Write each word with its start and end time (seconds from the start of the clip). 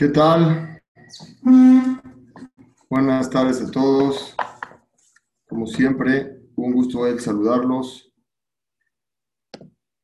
¿Qué 0.00 0.08
tal? 0.08 0.80
Buenas 2.88 3.28
tardes 3.28 3.60
a 3.60 3.70
todos. 3.70 4.34
Como 5.46 5.66
siempre, 5.66 6.40
un 6.56 6.72
gusto 6.72 7.06
el 7.06 7.20
saludarlos. 7.20 8.10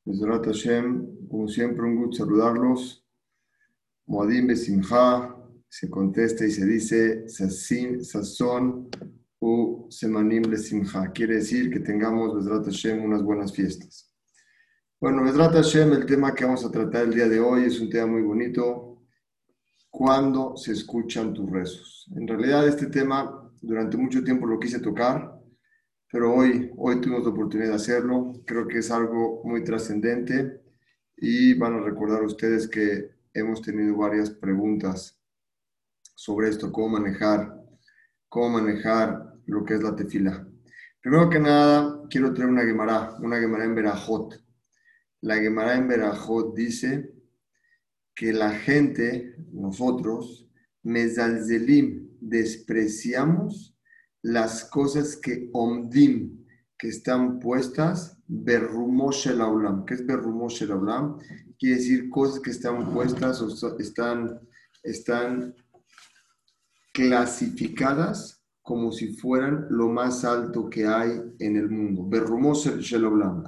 Hashem, 0.04 1.29
como 1.30 1.48
siempre, 1.48 1.86
un 1.86 1.96
gusto 1.96 2.27
saludarlos. 2.27 3.07
Moadim 4.04 4.48
Besimha 4.48 5.35
se 5.67 5.89
contesta 5.89 6.44
y 6.44 6.50
se 6.50 6.67
dice 6.67 7.26
Sazón 7.31 8.90
u 9.40 9.86
Semanim 9.89 10.43
Besimha. 10.43 11.11
Quiere 11.11 11.36
decir 11.36 11.71
que 11.71 11.81
tengamos, 11.81 12.35
Besrat 12.35 12.67
Hashem, 12.67 13.03
unas 13.03 13.22
buenas 13.22 13.50
fiestas. 13.50 14.13
Bueno, 15.00 15.25
Besrat 15.25 15.54
Hashem, 15.54 15.90
el 15.94 16.04
tema 16.04 16.35
que 16.35 16.44
vamos 16.44 16.67
a 16.67 16.71
tratar 16.71 17.04
el 17.04 17.14
día 17.14 17.31
de 17.31 17.40
hoy 17.40 17.64
es 17.64 17.81
un 17.81 17.89
tema 17.89 18.08
muy 18.08 18.21
bonito 18.21 18.86
cuando 19.96 20.59
se 20.59 20.73
escuchan 20.73 21.32
tus 21.32 21.50
rezos. 21.50 22.07
En 22.14 22.29
realidad 22.29 22.68
este 22.68 22.89
tema 22.89 23.50
durante 23.63 23.96
mucho 23.96 24.23
tiempo 24.23 24.46
lo 24.46 24.61
quise 24.61 24.79
tocar, 24.79 25.41
pero 26.13 26.35
hoy, 26.35 26.71
hoy 26.77 27.00
tuvimos 27.00 27.25
la 27.25 27.31
oportunidad 27.31 27.71
de 27.71 27.77
hacerlo. 27.77 28.35
Creo 28.45 28.68
que 28.68 28.81
es 28.81 28.90
algo 28.90 29.40
muy 29.45 29.64
trascendente 29.64 30.61
y 31.17 31.54
van 31.54 31.77
a 31.77 31.81
recordar 31.81 32.23
ustedes 32.23 32.69
que 32.69 33.09
hemos 33.33 33.62
tenido 33.62 33.97
varias 33.97 34.28
preguntas 34.28 35.19
sobre 36.15 36.51
esto, 36.51 36.70
cómo 36.70 36.98
manejar, 36.98 37.59
cómo 38.28 38.51
manejar 38.51 39.33
lo 39.47 39.65
que 39.65 39.77
es 39.77 39.83
la 39.83 39.97
tefila. 39.97 40.47
Primero 41.01 41.31
que 41.31 41.41
nada, 41.41 42.03
quiero 42.11 42.34
traer 42.34 42.51
una 42.51 42.65
Gemara, 42.65 43.17
una 43.23 43.41
Gemara 43.41 43.65
en 43.65 43.75
Berajot. 43.75 44.45
La 45.23 45.37
Gemara 45.37 45.75
en 45.75 45.89
Berajot 45.89 46.55
dice 46.55 47.16
que 48.16 48.33
la 48.33 48.50
gente, 48.50 49.36
nosotros, 49.53 50.48
mezalzelim, 50.83 52.09
despreciamos 52.19 53.77
las 54.23 54.64
cosas 54.64 55.17
que 55.17 55.50
omdim, 55.53 56.45
que 56.78 56.89
están 56.89 57.39
puestas, 57.39 58.19
berrumosh 58.27 59.28
el 59.28 59.41
aulam. 59.42 59.84
¿Qué 59.84 59.95
es 59.95 60.06
berrumosh 60.06 60.62
el? 60.62 60.73
Quiere 61.58 61.77
decir 61.77 62.08
cosas 62.08 62.41
que 62.41 62.50
están 62.50 62.92
puestas 62.92 63.41
o 63.42 63.77
están, 63.78 64.41
están 64.83 65.55
clasificadas 66.92 68.42
como 68.62 68.92
si 68.92 69.12
fueran 69.12 69.67
lo 69.70 69.89
más 69.89 70.25
alto 70.25 70.69
que 70.70 70.86
hay 70.86 71.20
en 71.39 71.56
el 71.56 71.69
mundo. 71.69 72.06
Berrumosh 72.08 72.67
el. 72.95 73.05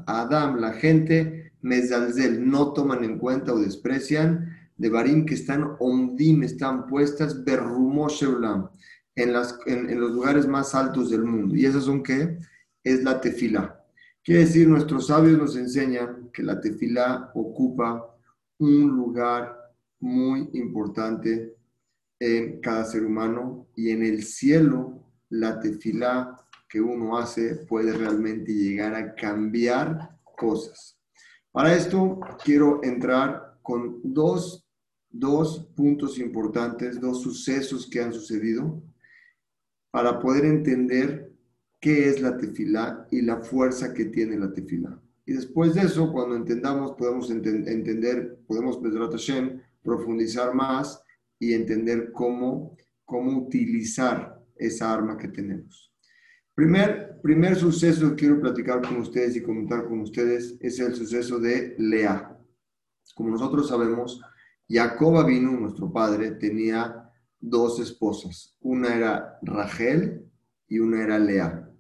Adam, 0.07 0.61
la 0.61 0.75
gente, 0.75 1.53
mezalzel, 1.63 2.49
no 2.49 2.73
toman 2.75 3.03
en 3.03 3.19
cuenta 3.19 3.55
o 3.55 3.59
desprecian 3.59 4.58
de 4.79 4.89
Barim 4.89 5.27
que 5.27 5.35
están 5.35 5.77
ondim, 5.81 6.43
están 6.45 6.87
puestas 6.87 7.45
berrumosheulam, 7.45 8.71
en, 9.17 9.33
las, 9.33 9.59
en, 9.67 10.01
los 10.01 10.13
lugares 10.13 10.47
más 10.47 10.75
altos 10.75 11.11
del 11.11 11.25
mundo. 11.25 11.55
¿Y 11.57 11.67
esas 11.67 11.85
son 11.85 12.03
qué? 12.03 12.39
Es 12.83 13.03
la 13.03 13.21
tefila. 13.21 13.85
Quiere 14.23 14.43
decir, 14.43 14.69
nuestros 14.69 15.09
sabios 15.09 15.37
nos 15.37 15.57
enseñan 15.57 16.31
que 16.33 16.43
la 16.43 16.61
tefila 16.61 17.33
ocupa 17.35 18.15
un 18.59 18.89
lugar 18.89 19.57
muy 20.01 20.49
importante 20.53 21.57
en 22.21 22.61
cada 22.61 22.85
ser 22.85 23.05
humano 23.05 23.67
y 23.75 23.91
en 23.91 24.05
el 24.05 24.23
cielo 24.23 25.03
la 25.31 25.59
tefila 25.59 26.37
que 26.69 26.81
uno 26.81 27.19
hace 27.19 27.57
puede 27.67 27.93
realmente 27.93 28.53
llegar 28.53 28.95
a 28.95 29.15
cambiar 29.15 30.19
cosas. 30.37 30.99
Para 31.51 31.75
esto 31.75 32.21
quiero 32.45 32.81
entrar 32.85 33.59
con 33.63 34.01
dos 34.05 34.68
dos 35.11 35.69
puntos 35.75 36.19
importantes, 36.19 37.01
dos 37.01 37.23
sucesos 37.23 37.89
que 37.89 38.01
han 38.01 38.13
sucedido 38.13 38.83
para 39.91 40.19
poder 40.21 40.45
entender 40.45 41.33
qué 41.81 42.09
es 42.09 42.21
la 42.21 42.37
tefilá 42.37 43.07
y 43.11 43.23
la 43.23 43.39
fuerza 43.39 43.95
que 43.95 44.07
tiene 44.07 44.39
la 44.39 44.53
tefilá. 44.53 45.01
Y 45.25 45.33
después 45.33 45.75
de 45.75 45.83
eso, 45.83 46.11
cuando 46.13 46.37
entendamos, 46.37 46.93
podemos 46.93 47.31
entender, 47.31 48.39
podemos, 48.47 48.79
Hashem, 49.11 49.61
profundizar 49.83 50.55
más 50.55 51.03
y 51.39 51.53
entender 51.53 52.13
cómo, 52.13 52.77
cómo 53.05 53.47
utilizar 53.47 54.43
esa 54.57 54.93
arma 54.93 55.17
que 55.17 55.29
tenemos. 55.29 55.93
Primer, 56.55 57.21
primer 57.23 57.55
suceso 57.57 58.11
que 58.11 58.17
quiero 58.17 58.41
platicar 58.41 58.83
con 58.83 58.97
ustedes 58.97 59.37
y 59.37 59.43
comentar 59.43 59.87
con 59.87 60.01
ustedes 60.01 60.57
es 60.61 60.81
el 60.81 60.95
suceso 60.95 61.39
de 61.39 61.77
Lea. 61.79 62.37
Como 63.15 63.31
nosotros 63.31 63.69
sabemos, 63.69 64.21
Jacob 64.69 65.27
vino, 65.27 65.53
nuestro 65.53 65.91
padre, 65.91 66.33
tenía 66.33 67.11
dos 67.41 67.81
esposas. 67.81 68.57
Una 68.61 68.95
era 68.95 69.39
Rachel 69.43 70.31
y 70.69 70.79
una 70.79 71.03
era 71.03 71.19
Lea. 71.19 71.71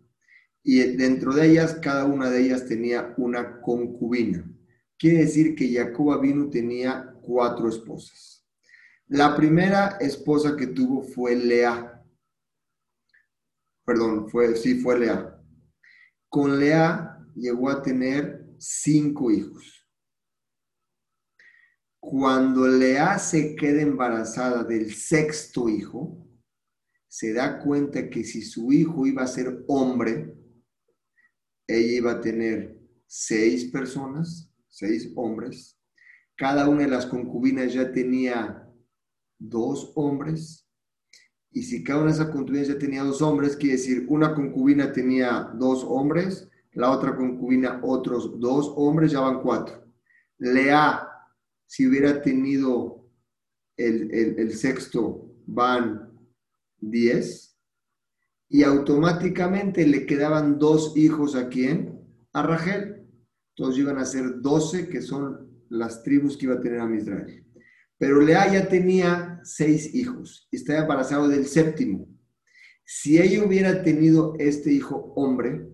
Y 0.63 0.81
dentro 0.97 1.35
de 1.35 1.51
ellas, 1.51 1.79
cada 1.83 2.07
una 2.07 2.31
de 2.31 2.41
ellas 2.41 2.67
tenía 2.67 3.15
una 3.19 3.61
concubina. 3.61 4.51
Quiere 4.99 5.19
decir 5.19 5.55
que 5.55 5.73
Jacob 5.73 6.21
vino 6.21 6.49
tenía 6.49 7.15
cuatro 7.23 7.69
esposas. 7.69 8.47
La 9.07 9.37
primera 9.37 9.97
esposa 10.01 10.57
que 10.57 10.67
tuvo 10.67 11.03
fue 11.03 11.37
Lea. 11.37 12.03
Perdón, 13.85 14.29
fue, 14.29 14.57
sí, 14.57 14.81
fue 14.81 14.99
Lea. 14.99 15.41
Con 16.29 16.59
Lea 16.59 17.19
llegó 17.35 17.71
a 17.71 17.83
tener 17.83 18.47
cinco 18.59 19.31
hijos. 19.31 19.78
Cuando 22.11 22.67
Lea 22.67 23.19
se 23.19 23.55
queda 23.55 23.83
embarazada 23.83 24.65
del 24.65 24.95
sexto 24.95 25.69
hijo, 25.69 26.27
se 27.07 27.35
da 27.35 27.59
cuenta 27.59 28.09
que 28.09 28.25
si 28.25 28.41
su 28.41 28.73
hijo 28.73 29.07
iba 29.07 29.25
a 29.25 29.27
ser 29.27 29.63
hombre, 29.69 30.35
ella 31.67 31.93
iba 31.99 32.13
a 32.13 32.21
tener 32.23 32.81
seis 33.07 33.67
personas, 33.67 34.51
seis 34.69 35.13
hombres. 35.17 35.79
Cada 36.35 36.67
una 36.71 36.85
de 36.85 36.89
las 36.89 37.05
concubinas 37.05 37.75
ya 37.75 37.93
tenía 37.93 38.67
dos 39.39 39.93
hombres. 39.95 40.67
Y 41.51 41.63
si 41.63 41.85
cada 41.85 41.99
una 42.01 42.13
de 42.13 42.23
esas 42.23 42.31
concubinas 42.31 42.69
ya 42.69 42.79
tenía 42.79 43.05
dos 43.05 43.21
hombres, 43.21 43.55
quiere 43.55 43.77
decir, 43.77 44.07
una 44.09 44.35
concubina 44.35 44.95
tenía 44.95 45.51
dos 45.57 45.85
hombres, 45.85 46.49
la 46.73 46.91
otra 46.91 47.15
concubina 47.15 47.81
otros 47.83 48.41
dos 48.41 48.73
hombres, 48.77 49.13
ya 49.13 49.21
van 49.21 49.43
cuatro. 49.43 49.85
Lea 50.39 51.08
si 51.69 51.87
hubiera 51.87 52.23
tenido 52.23 53.07
el, 53.77 54.53
sexto, 54.55 55.31
van 55.47 56.11
10, 56.81 57.57
y 58.49 58.63
automáticamente 58.63 59.87
le 59.87 60.07
quedaban 60.07 60.59
dos 60.59 60.97
hijos 60.97 61.37
a 61.37 61.51
quién? 61.51 62.01
A 62.33 62.43
Rachel. 62.43 63.07
Entonces 63.55 63.81
iban 63.81 63.99
a 63.99 64.07
ser 64.07 64.41
12, 64.41 64.89
que 64.89 65.03
son 65.03 65.67
las 65.69 66.03
tribus 66.03 66.39
que 66.39 66.47
iba 66.47 66.55
a 66.55 66.61
tener 66.61 66.81
a 66.81 66.97
Israel. 66.97 67.45
Pero 67.99 68.23
Lea 68.23 68.51
ya 68.51 68.69
tenía 68.69 69.39
seis 69.45 69.95
hijos 69.95 70.49
y 70.51 70.57
estaba 70.57 70.81
embarazado 70.81 71.29
del 71.29 71.47
séptimo. 71.47 72.09
Si 72.85 73.19
ella 73.19 73.45
hubiera 73.45 73.83
tenido 73.83 74.35
este 74.39 74.73
hijo 74.73 75.13
hombre, 75.17 75.69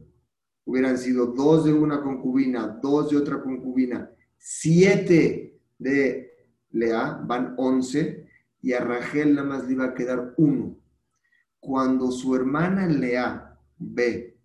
hubieran 0.65 0.99
sido 0.99 1.27
dos 1.27 1.65
de 1.65 1.73
una 1.73 2.03
concubina, 2.03 2.81
dos 2.83 3.11
de 3.11 3.19
otra 3.19 3.41
concubina, 3.41 4.11
siete 4.37 5.54
de 5.79 6.31
Lea 6.71 7.21
van 7.25 7.55
11 7.57 8.27
y 8.63 8.73
a 8.73 8.81
Rachel 8.81 9.35
nada 9.35 9.47
más 9.47 9.67
le 9.67 9.75
iba 9.75 9.85
a 9.87 9.95
quedar 9.95 10.35
uno. 10.37 10.77
Cuando 11.61 12.11
su 12.11 12.35
hermana 12.35 12.87
Lea 12.87 13.59
ve 13.79 14.39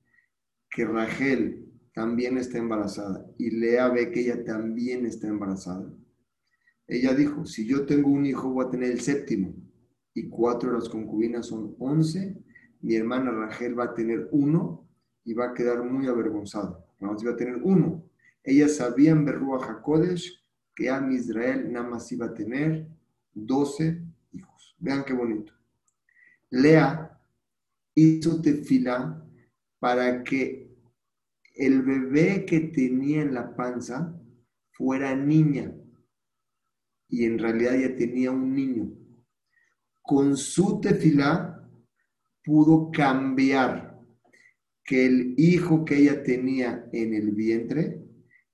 que 0.69 0.85
Rachel 0.85 1.71
también 1.93 2.37
está 2.37 2.57
embarazada 2.57 3.25
y 3.37 3.51
Lea 3.51 3.89
ve 3.89 4.11
que 4.11 4.21
ella 4.21 4.43
también 4.43 5.05
está 5.05 5.27
embarazada, 5.27 5.91
ella 6.87 7.13
dijo, 7.13 7.45
si 7.45 7.67
yo 7.67 7.85
tengo 7.85 8.09
un 8.09 8.25
hijo 8.25 8.49
voy 8.49 8.65
a 8.65 8.69
tener 8.69 8.91
el 8.91 9.01
séptimo 9.01 9.53
y 10.13 10.27
cuatro 10.29 10.71
de 10.71 10.79
las 10.79 10.89
concubinas 10.89 11.47
son 11.47 11.75
once, 11.79 12.35
mi 12.81 12.95
hermana 12.95 13.31
Rachel 13.31 13.77
va 13.77 13.85
a 13.85 13.93
tener 13.93 14.27
uno 14.31 14.87
y 15.23 15.33
va 15.33 15.49
a 15.49 15.53
quedar 15.53 15.83
muy 15.83 16.07
avergonzada. 16.07 16.83
Nada 16.99 17.13
más 17.13 17.23
iba 17.23 17.33
a 17.33 17.37
tener 17.37 17.59
uno. 17.63 18.03
Ellas 18.43 18.77
sabían 18.77 19.25
Berrua 19.25 19.59
Jacodesh 19.59 20.38
que 20.79 20.89
a 20.89 21.05
Israel 21.11 21.69
nada 21.69 21.89
más 21.89 22.09
iba 22.13 22.27
a 22.27 22.33
tener 22.33 22.87
12 23.33 24.01
hijos. 24.31 24.75
Vean 24.79 25.03
qué 25.03 25.13
bonito. 25.13 25.51
Lea 26.49 27.19
hizo 27.93 28.41
tefila 28.41 29.21
para 29.77 30.23
que 30.23 30.73
el 31.55 31.81
bebé 31.81 32.45
que 32.45 32.61
tenía 32.61 33.23
en 33.23 33.33
la 33.33 33.53
panza 33.53 34.17
fuera 34.71 35.13
niña 35.15 35.75
y 37.09 37.25
en 37.25 37.39
realidad 37.39 37.77
ya 37.77 37.95
tenía 37.97 38.31
un 38.31 38.55
niño. 38.55 38.89
Con 40.01 40.37
su 40.37 40.79
tefila 40.79 41.69
pudo 42.41 42.89
cambiar 42.89 43.99
que 44.85 45.05
el 45.05 45.35
hijo 45.37 45.83
que 45.83 45.97
ella 45.97 46.23
tenía 46.23 46.87
en 46.93 47.13
el 47.13 47.31
vientre, 47.31 48.01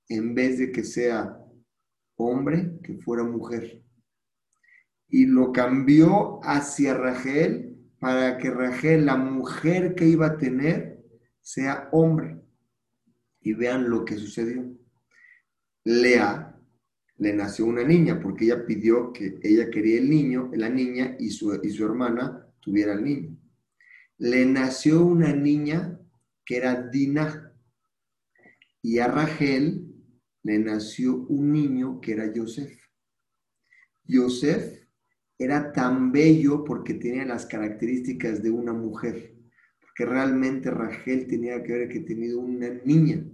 en 0.09 0.33
vez 0.33 0.57
de 0.57 0.71
que 0.71 0.83
sea 0.83 1.44
hombre 2.17 2.79
que 2.83 2.97
fuera 2.97 3.23
mujer. 3.23 3.81
y 5.07 5.27
lo 5.27 5.51
cambió 5.51 6.39
hacia 6.43 6.95
Rachel 6.95 7.77
para 7.99 8.37
que 8.37 8.49
Rachel, 8.49 9.05
la 9.05 9.15
mujer 9.15 9.95
que 9.95 10.07
iba 10.07 10.27
a 10.27 10.37
tener, 10.37 11.03
sea 11.41 11.89
hombre. 11.91 12.41
Y 13.39 13.53
vean 13.53 13.89
lo 13.89 14.03
que 14.03 14.17
sucedió. 14.17 14.75
Lea 15.83 16.55
le 17.17 17.33
nació 17.33 17.65
una 17.65 17.83
niña 17.83 18.19
porque 18.19 18.45
ella 18.45 18.65
pidió 18.65 19.13
que 19.13 19.39
ella 19.41 19.69
quería 19.69 19.99
el 19.99 20.09
niño, 20.09 20.51
la 20.53 20.69
niña 20.69 21.15
y 21.19 21.29
su, 21.29 21.59
y 21.63 21.69
su 21.69 21.85
hermana 21.85 22.47
tuviera 22.59 22.93
el 22.93 23.03
niño. 23.03 23.37
Le 24.17 24.45
nació 24.45 25.05
una 25.05 25.33
niña 25.33 25.99
que 26.45 26.57
era 26.57 26.89
Dina 26.89 27.53
y 28.81 28.99
a 28.99 29.07
Rachel 29.07 29.84
le 30.45 30.59
nació 30.59 31.25
un 31.27 31.51
niño 31.51 31.99
que 31.99 32.11
era 32.13 32.31
Yosef. 32.31 32.71
Yosef 34.05 34.85
era 35.39 35.73
tan 35.73 36.11
bello 36.11 36.63
porque 36.63 36.93
tenía 36.93 37.25
las 37.25 37.47
características 37.47 38.43
de 38.43 38.51
una 38.51 38.71
mujer, 38.71 39.35
porque 39.81 40.05
realmente 40.05 40.69
Rachel 40.69 41.25
tenía 41.25 41.63
que 41.63 41.73
haber 41.73 41.89
que 41.89 42.01
tenido 42.01 42.39
una 42.39 42.69
niña. 42.85 43.25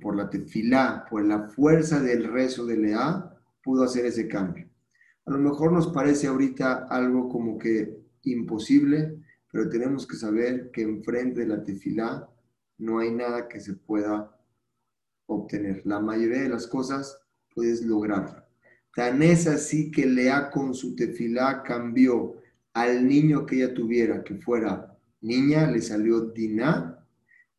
por 0.00 0.16
la 0.16 0.30
tefilá, 0.30 1.04
por 1.10 1.24
la 1.24 1.48
fuerza 1.48 2.00
del 2.00 2.32
rezo 2.32 2.64
de 2.64 2.76
Lea, 2.76 3.36
pudo 3.62 3.82
hacer 3.82 4.06
ese 4.06 4.28
cambio. 4.28 4.70
A 5.26 5.32
lo 5.32 5.38
mejor 5.38 5.72
nos 5.72 5.88
parece 5.88 6.28
ahorita 6.28 6.86
algo 6.88 7.28
como 7.28 7.58
que 7.58 7.98
imposible, 8.22 9.18
pero 9.50 9.68
tenemos 9.68 10.06
que 10.06 10.16
saber 10.16 10.70
que 10.70 10.82
enfrente 10.82 11.40
de 11.40 11.48
la 11.48 11.64
tefilá 11.64 12.30
no 12.78 13.00
hay 13.00 13.10
nada 13.10 13.48
que 13.48 13.58
se 13.58 13.74
pueda 13.74 14.33
obtener. 15.26 15.82
La 15.84 16.00
mayoría 16.00 16.42
de 16.42 16.48
las 16.48 16.66
cosas 16.66 17.18
puedes 17.54 17.84
lograr. 17.84 18.48
Tan 18.94 19.22
es 19.22 19.46
así 19.46 19.90
que 19.90 20.06
Lea 20.06 20.50
con 20.50 20.74
su 20.74 20.94
tefilá 20.94 21.62
cambió 21.62 22.36
al 22.72 23.06
niño 23.06 23.46
que 23.46 23.56
ella 23.56 23.74
tuviera, 23.74 24.22
que 24.22 24.36
fuera 24.36 24.96
niña, 25.20 25.70
le 25.70 25.80
salió 25.80 26.20
Diná, 26.20 27.04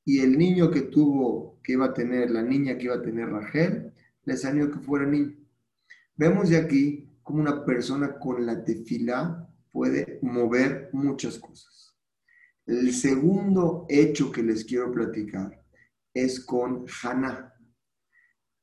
y 0.06 0.20
el 0.20 0.38
niño 0.38 0.70
que 0.70 0.82
tuvo, 0.82 1.60
que 1.64 1.74
iba 1.74 1.86
a 1.86 1.94
tener, 1.94 2.30
la 2.30 2.44
niña 2.44 2.78
que 2.78 2.86
iba 2.86 2.96
a 2.96 3.02
tener 3.02 3.30
Rachel, 3.30 3.92
le 4.24 4.38
salió 4.38 4.72
que 4.72 4.80
fuera 4.80 5.06
niño. 5.06 5.36
Vemos 6.16 6.50
de 6.50 6.58
aquí 6.58 7.10
cómo 7.24 7.42
una 7.42 7.66
persona 7.66 8.20
con 8.20 8.46
la 8.46 8.64
tefilá 8.64 9.50
puede 9.72 10.20
mover 10.22 10.90
muchas 10.94 11.40
cosas. 11.40 11.96
El 12.66 12.94
segundo 12.94 13.86
hecho 13.90 14.32
que 14.32 14.42
les 14.42 14.64
quiero 14.64 14.92
platicar 14.92 15.64
es 16.14 16.40
con 16.40 16.86
Haná. 17.04 17.54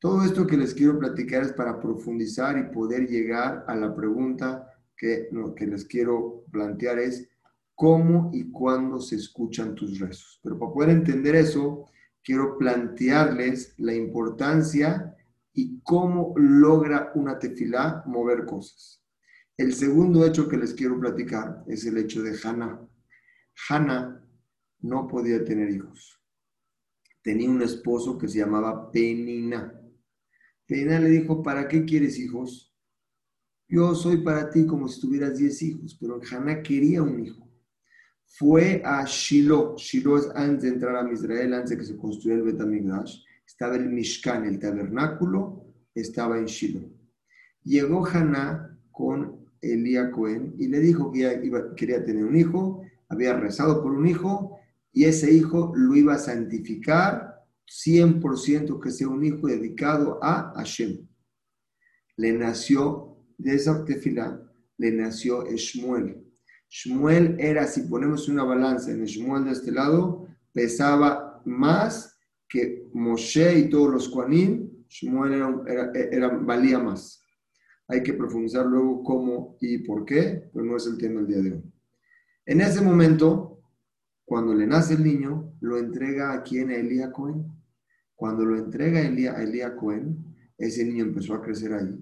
Todo 0.03 0.25
esto 0.25 0.49
que 0.49 0.57
les 0.57 0.75
quiero 0.75 0.99
platicar 0.99 1.43
es 1.43 1.53
para 1.53 1.79
profundizar 1.79 2.59
y 2.59 2.75
poder 2.75 3.07
llegar 3.07 3.65
a 3.69 3.77
la 3.77 3.95
pregunta 3.95 4.69
que, 4.97 5.29
que 5.55 5.65
les 5.65 5.85
quiero 5.85 6.43
plantear 6.51 6.99
es 6.99 7.29
cómo 7.77 8.29
y 8.33 8.51
cuándo 8.51 8.99
se 8.99 9.15
escuchan 9.15 9.77
tus 9.77 10.01
rezos. 10.01 10.41
Pero 10.43 10.59
para 10.59 10.73
poder 10.73 10.91
entender 10.91 11.37
eso, 11.37 11.89
quiero 12.21 12.59
plantearles 12.59 13.77
la 13.79 13.95
importancia 13.95 15.17
y 15.53 15.81
cómo 15.85 16.35
logra 16.37 17.13
una 17.15 17.39
tefilá 17.39 18.03
mover 18.05 18.45
cosas. 18.45 19.01
El 19.57 19.73
segundo 19.73 20.27
hecho 20.27 20.49
que 20.49 20.57
les 20.57 20.75
quiero 20.75 20.99
platicar 20.99 21.63
es 21.69 21.87
el 21.87 21.97
hecho 21.97 22.23
de 22.23 22.37
Hannah. 22.43 22.81
Hannah 23.69 24.21
no 24.81 25.07
podía 25.07 25.45
tener 25.45 25.71
hijos. 25.71 26.21
Tenía 27.23 27.49
un 27.49 27.63
esposo 27.63 28.19
que 28.19 28.27
se 28.27 28.39
llamaba 28.39 28.91
Penina. 28.91 29.79
Penina 30.67 30.99
le 30.99 31.09
dijo, 31.09 31.43
¿para 31.43 31.69
qué 31.69 31.85
quieres 31.85 32.19
hijos? 32.19 32.73
Yo 33.69 33.95
soy 33.95 34.19
para 34.19 34.51
ti 34.51 34.67
como 34.67 34.89
si 34.89 35.01
tuvieras 35.01 35.39
diez 35.39 35.63
hijos, 35.63 35.97
pero 36.01 36.21
Hannah 36.31 36.63
quería 36.63 37.03
un 37.03 37.25
hijo. 37.25 37.49
Fue 38.27 38.83
a 38.85 39.05
Shiloh. 39.05 39.77
Shiloh 39.77 40.19
es 40.19 40.29
antes 40.35 40.63
de 40.63 40.69
entrar 40.69 40.97
a 40.97 41.13
Israel, 41.13 41.55
antes 41.55 41.71
de 41.71 41.79
que 41.79 41.85
se 41.85 41.97
construyera 41.97 42.43
el 42.43 42.53
Betamigdash. 42.53 43.23
Estaba 43.47 43.77
el 43.77 43.89
Mishkan, 43.89 44.45
el 44.45 44.59
tabernáculo, 44.59 45.65
estaba 45.95 46.39
en 46.39 46.47
Shiloh. 46.47 46.91
Llegó 47.65 48.07
Hannah 48.07 48.79
con 48.91 49.43
Elías 49.61 50.11
Cohen 50.11 50.55
y 50.59 50.69
le 50.69 50.81
dijo 50.81 51.13
que 51.13 51.51
quería 51.77 52.05
tener 52.05 52.25
un 52.25 52.37
hijo, 52.37 52.83
había 53.09 53.35
rezado 53.35 53.83
por 53.83 53.93
un 53.93 54.07
hijo 54.07 54.59
y 54.93 55.05
ese 55.05 55.33
hijo 55.33 55.73
lo 55.75 55.95
iba 55.95 56.15
a 56.15 56.19
santificar 56.19 57.32
100% 57.73 58.81
que 58.81 58.91
sea 58.91 59.09
un 59.09 59.25
hijo 59.25 59.47
dedicado 59.47 60.19
a 60.23 60.53
Hashem. 60.57 61.09
Le 62.17 62.33
nació, 62.35 63.17
de 63.39 63.55
esa 63.55 63.85
tefila, 63.85 64.41
le 64.77 64.93
nació 64.93 65.45
Shmuel. 65.45 66.23
Shmuel 66.69 67.37
era, 67.39 67.67
si 67.67 67.83
ponemos 67.83 68.29
una 68.29 68.45
balanza 68.45 68.91
en 68.91 69.05
Shmuel 69.05 69.45
de 69.47 69.53
este 69.53 69.73
lado, 69.73 70.27
pesaba 70.53 71.43
más 71.47 72.19
que 72.49 72.89
Moshe 72.93 73.59
y 73.59 73.71
todos 73.71 73.91
los 73.91 74.09
Kuanim. 74.09 74.71
Shmuel 74.89 75.65
era, 76.11 76.29
valía 76.29 76.79
más. 76.79 77.23
Hay 77.89 78.03
que 78.03 78.13
profundizar 78.13 78.67
luego 78.67 79.03
cómo 79.03 79.57
y 79.61 79.79
por 79.79 80.05
qué, 80.05 80.51
pero 80.53 80.65
no 80.65 80.77
es 80.77 80.87
el 80.87 80.99
tema 80.99 81.21
del 81.21 81.27
día 81.27 81.39
de 81.39 81.53
hoy. 81.53 81.63
En 82.45 82.61
ese 82.61 82.83
momento, 82.83 83.63
cuando 84.27 84.55
le 84.55 84.67
nace 84.67 84.95
el 84.95 85.05
niño, 85.05 85.55
lo 85.61 85.79
entrega 85.79 86.33
a 86.33 86.43
quien, 86.43 86.71
a 86.71 86.77
Elías 86.77 87.11
Cohen. 87.13 87.62
Cuando 88.23 88.45
lo 88.45 88.57
entrega 88.57 89.01
a 89.01 89.43
Elías, 89.43 89.73
Cohen, 89.73 90.17
ese 90.57 90.85
niño 90.85 91.07
empezó 91.07 91.35
a 91.35 91.43
crecer 91.43 91.73
ahí. 91.73 91.93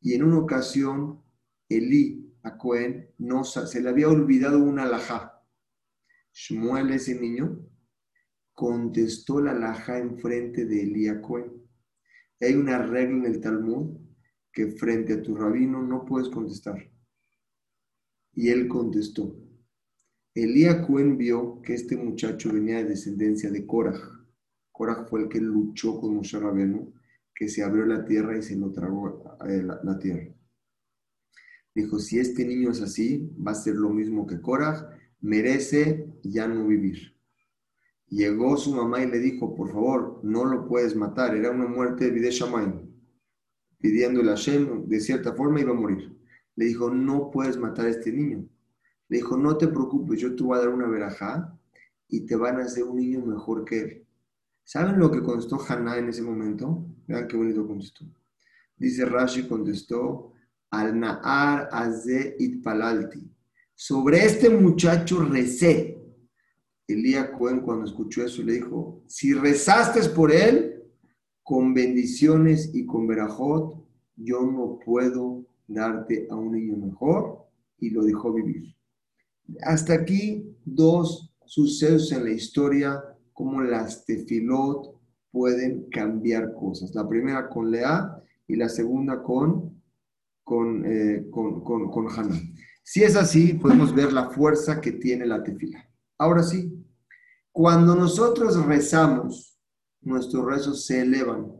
Y 0.00 0.14
en 0.14 0.24
una 0.24 0.38
ocasión, 0.38 1.22
Elí 1.68 2.34
a 2.42 2.58
Cohen 2.58 3.08
no, 3.18 3.44
se 3.44 3.80
le 3.80 3.88
había 3.88 4.08
olvidado 4.08 4.58
una 4.58 4.82
alajá. 4.82 5.40
Shmuel, 6.32 6.90
ese 6.90 7.20
niño, 7.20 7.64
contestó 8.52 9.40
la 9.40 9.52
alajá 9.52 9.98
enfrente 9.98 10.64
de 10.64 10.82
Elías 10.82 11.20
Cohen. 11.20 11.52
Hay 12.40 12.54
una 12.54 12.78
regla 12.78 13.18
en 13.18 13.24
el 13.26 13.40
Talmud 13.40 13.96
que 14.50 14.72
frente 14.72 15.12
a 15.12 15.22
tu 15.22 15.36
rabino 15.36 15.80
no 15.80 16.04
puedes 16.04 16.30
contestar. 16.30 16.90
Y 18.32 18.48
él 18.48 18.66
contestó. 18.66 19.40
Elías 20.34 20.84
Cohen 20.84 21.16
vio 21.16 21.62
que 21.62 21.74
este 21.74 21.96
muchacho 21.96 22.52
venía 22.52 22.78
de 22.78 22.86
descendencia 22.86 23.52
de 23.52 23.64
Korah 23.64 24.13
Korah 24.74 25.04
fue 25.04 25.22
el 25.22 25.28
que 25.28 25.40
luchó 25.40 26.00
con 26.00 26.16
Moshe 26.16 26.36
Rabenu, 26.36 26.92
que 27.32 27.48
se 27.48 27.62
abrió 27.62 27.86
la 27.86 28.04
tierra 28.04 28.36
y 28.36 28.42
se 28.42 28.56
lo 28.56 28.72
tragó 28.72 29.38
eh, 29.48 29.62
la, 29.62 29.98
tierra. 30.00 30.34
Dijo, 31.72 32.00
si 32.00 32.18
este 32.18 32.44
niño 32.44 32.72
es 32.72 32.82
así, 32.82 33.32
va 33.36 33.52
a 33.52 33.54
ser 33.54 33.76
lo 33.76 33.90
mismo 33.90 34.26
que 34.26 34.40
Korah, 34.40 34.98
merece 35.20 36.12
ya 36.24 36.48
no 36.48 36.66
vivir. 36.66 37.16
Llegó 38.08 38.56
su 38.56 38.74
mamá 38.74 39.00
y 39.00 39.08
le 39.08 39.20
dijo, 39.20 39.54
por 39.54 39.70
favor, 39.70 40.18
no 40.24 40.44
lo 40.44 40.66
puedes 40.66 40.96
matar, 40.96 41.36
era 41.36 41.52
una 41.52 41.68
muerte 41.68 42.10
de 42.10 42.30
Shamayim. 42.32 42.80
Pidiéndole 43.78 44.32
a 44.32 44.34
Hashem, 44.34 44.88
de 44.88 44.98
cierta 44.98 45.34
forma 45.34 45.60
iba 45.60 45.70
a 45.70 45.74
morir. 45.74 46.18
Le 46.56 46.64
dijo, 46.64 46.90
no 46.90 47.30
puedes 47.30 47.56
matar 47.56 47.86
a 47.86 47.90
este 47.90 48.10
niño. 48.10 48.48
Le 49.08 49.18
dijo, 49.18 49.36
no 49.36 49.56
te 49.56 49.68
preocupes, 49.68 50.18
yo 50.18 50.34
te 50.34 50.42
voy 50.42 50.58
a 50.58 50.62
dar 50.62 50.70
una 50.70 50.88
verajá 50.88 51.56
y 52.08 52.26
te 52.26 52.34
van 52.34 52.56
a 52.56 52.64
hacer 52.64 52.82
un 52.82 52.96
niño 52.96 53.24
mejor 53.24 53.64
que 53.64 53.80
él. 53.80 54.03
¿Saben 54.64 54.98
lo 54.98 55.10
que 55.10 55.22
contestó 55.22 55.60
Haná 55.68 55.98
en 55.98 56.08
ese 56.08 56.22
momento? 56.22 56.86
Vean 57.06 57.28
qué 57.28 57.36
bonito 57.36 57.66
contestó. 57.66 58.06
Dice 58.76 59.04
Rashi 59.04 59.46
contestó, 59.46 60.32
al 60.70 60.98
Na'ar 60.98 61.68
Aze 61.70 62.36
Itpalalti. 62.38 63.30
Sobre 63.74 64.24
este 64.24 64.48
muchacho 64.48 65.22
recé. 65.24 66.00
Elías 66.86 67.30
Cohen 67.30 67.60
cuando 67.60 67.84
escuchó 67.86 68.24
eso 68.24 68.42
le 68.42 68.54
dijo, 68.54 69.02
si 69.06 69.32
rezaste 69.32 70.06
por 70.10 70.32
él, 70.32 70.82
con 71.42 71.74
bendiciones 71.74 72.70
y 72.74 72.86
con 72.86 73.06
verajot, 73.06 73.86
yo 74.16 74.42
no 74.42 74.78
puedo 74.84 75.44
darte 75.66 76.26
a 76.30 76.36
un 76.36 76.52
niño 76.52 76.76
mejor 76.76 77.46
y 77.78 77.90
lo 77.90 78.02
dejó 78.02 78.32
vivir. 78.32 78.74
Hasta 79.62 79.94
aquí 79.94 80.56
dos 80.64 81.34
sucesos 81.44 82.12
en 82.12 82.24
la 82.24 82.30
historia 82.30 83.13
cómo 83.34 83.60
las 83.60 84.06
tefilot 84.06 84.94
pueden 85.30 85.90
cambiar 85.90 86.54
cosas. 86.54 86.94
La 86.94 87.06
primera 87.06 87.48
con 87.50 87.70
Lea 87.70 88.22
y 88.46 88.56
la 88.56 88.68
segunda 88.68 89.22
con, 89.22 89.82
con, 90.42 90.84
eh, 90.86 91.26
con, 91.30 91.60
con, 91.62 92.08
Si 92.82 93.02
es 93.02 93.16
así, 93.16 93.54
podemos 93.54 93.94
ver 93.94 94.12
la 94.12 94.30
fuerza 94.30 94.80
que 94.80 94.92
tiene 94.92 95.26
la 95.26 95.42
tefila. 95.42 95.86
Ahora 96.16 96.42
sí, 96.42 96.72
cuando 97.50 97.96
nosotros 97.96 98.64
rezamos, 98.64 99.58
nuestros 100.00 100.44
rezos 100.46 100.86
se 100.86 101.00
elevan, 101.00 101.52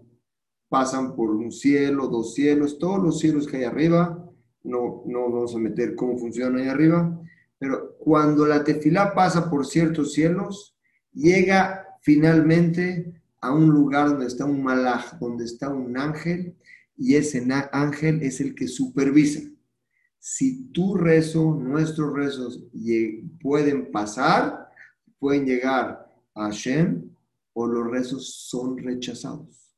pasan 0.69 1.15
por 1.17 1.31
un 1.31 1.51
cielo, 1.51 2.09
dos 2.09 2.35
cielos, 2.35 2.79
todos 2.79 3.03
los 3.03 3.19
cielos 3.19 3.47
que 3.47 3.59
hay 3.59 3.65
arriba, 3.65 4.25
no, 4.63 5.03
no 5.07 5.31
vamos 5.31 5.55
a 5.55 5.59
meter 5.59 5.95
cómo 5.95 6.17
funciona 6.17 6.61
ahí 6.61 6.69
arriba, 6.69 7.21
pero 7.59 7.97
cuando 7.99 8.47
la 8.47 8.63
tefila 8.63 9.15
pasa 9.15 9.51
por 9.51 9.67
ciertos 9.67 10.13
cielos, 10.13 10.74
llega 11.15 11.99
finalmente 12.03 13.21
a 13.41 13.53
un 13.53 13.71
lugar 13.71 14.11
donde 14.11 14.27
está 14.27 14.45
un 14.45 14.63
malaj, 14.63 15.19
donde 15.19 15.45
está 15.45 15.69
un 15.69 15.97
ángel, 15.97 16.57
y 16.97 17.15
ese 17.15 17.47
ángel 17.73 18.23
es 18.23 18.41
el 18.41 18.55
que 18.55 18.69
supervisa. 18.69 19.41
si 20.19 20.69
tu 20.73 20.95
rezo, 20.97 21.55
nuestros 21.55 22.15
rezos 22.15 22.65
pueden 23.43 23.91
pasar, 23.93 24.71
pueden 25.19 25.45
llegar 25.45 26.11
a 26.35 26.45
Hashem, 26.45 27.11
o 27.53 27.67
los 27.67 27.91
rezos 27.91 28.35
son 28.49 28.79
rechazados. 28.79 29.71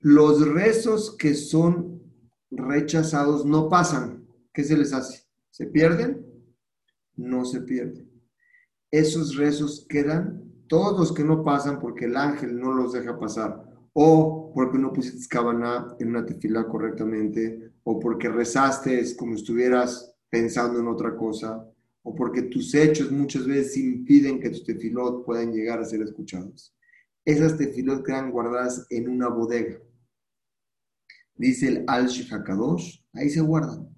Los 0.00 0.46
rezos 0.46 1.16
que 1.16 1.34
son 1.34 2.02
rechazados 2.50 3.46
no 3.46 3.68
pasan. 3.68 4.26
¿Qué 4.52 4.62
se 4.64 4.76
les 4.76 4.92
hace? 4.92 5.24
¿Se 5.50 5.66
pierden? 5.66 6.26
No 7.16 7.44
se 7.44 7.60
pierden. 7.60 8.13
Esos 8.94 9.34
rezos 9.34 9.84
quedan, 9.88 10.52
todos 10.68 10.96
los 10.96 11.12
que 11.12 11.24
no 11.24 11.42
pasan 11.42 11.80
porque 11.80 12.04
el 12.04 12.16
ángel 12.16 12.60
no 12.60 12.72
los 12.72 12.92
deja 12.92 13.18
pasar, 13.18 13.68
o 13.92 14.52
porque 14.54 14.78
no 14.78 14.92
pusiste 14.92 15.26
cabana 15.28 15.96
en 15.98 16.10
una 16.10 16.24
tefila 16.24 16.68
correctamente, 16.68 17.72
o 17.82 17.98
porque 17.98 18.28
rezaste 18.28 19.04
como 19.16 19.34
estuvieras 19.34 20.14
pensando 20.30 20.78
en 20.78 20.86
otra 20.86 21.16
cosa, 21.16 21.68
o 22.04 22.14
porque 22.14 22.42
tus 22.42 22.72
hechos 22.72 23.10
muchas 23.10 23.44
veces 23.48 23.78
impiden 23.78 24.38
que 24.38 24.50
tus 24.50 24.62
tefilot 24.62 25.24
puedan 25.24 25.52
llegar 25.52 25.80
a 25.80 25.84
ser 25.84 26.00
escuchados. 26.00 26.72
Esas 27.24 27.58
tefilot 27.58 28.06
quedan 28.06 28.30
guardadas 28.30 28.86
en 28.90 29.08
una 29.08 29.26
bodega. 29.26 29.76
Dice 31.34 31.66
el 31.66 31.84
al 31.88 32.08
Hakadosh, 32.08 33.00
ahí 33.12 33.28
se 33.28 33.40
guardan. 33.40 33.88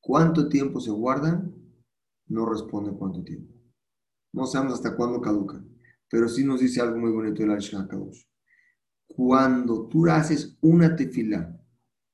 ¿Cuánto 0.00 0.48
tiempo 0.48 0.80
se 0.80 0.90
guardan? 0.90 1.54
No 2.28 2.46
responde 2.46 2.92
cuánto 2.92 3.22
tiempo. 3.22 3.55
No 4.36 4.44
sabemos 4.44 4.74
hasta 4.74 4.94
cuándo 4.94 5.18
caducan, 5.22 5.66
pero 6.10 6.28
sí 6.28 6.44
nos 6.44 6.60
dice 6.60 6.82
algo 6.82 6.98
muy 6.98 7.10
bonito 7.10 7.42
el 7.42 7.52
al 7.52 7.58
Hakadosh. 7.58 8.22
Cuando 9.06 9.88
tú 9.88 10.06
haces 10.08 10.58
una 10.60 10.94
tefila 10.94 11.58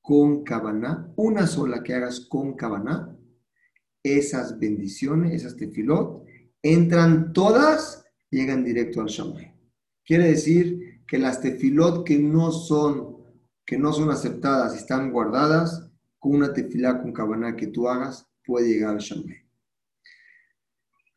con 0.01 0.41
cabana, 0.45 1.11
una 1.17 1.45
sola 1.45 1.83
que 1.83 1.93
hagas 1.93 2.21
con 2.21 2.53
cabana, 2.53 3.13
esas 4.01 4.57
bendiciones, 4.57 5.33
esas 5.33 5.57
tefilot, 5.57 6.23
entran 6.61 7.33
todas, 7.33 8.05
llegan 8.29 8.63
directo 8.63 9.01
al 9.01 9.07
Shamay. 9.07 9.53
Quiere 10.05 10.29
decir 10.29 11.03
que 11.05 11.17
las 11.17 11.41
tefilot 11.41 12.05
que 12.05 12.17
no 12.19 12.53
son, 12.53 13.17
que 13.65 13.77
no 13.77 13.91
son 13.91 14.09
aceptadas 14.11 14.73
y 14.75 14.77
están 14.77 15.11
guardadas, 15.11 15.91
con 16.19 16.35
una 16.35 16.53
tefilá 16.53 17.01
con 17.01 17.11
cabana 17.11 17.57
que 17.57 17.67
tú 17.67 17.89
hagas, 17.89 18.25
puede 18.45 18.69
llegar 18.69 18.91
al 18.91 18.99
Shamay. 18.99 19.42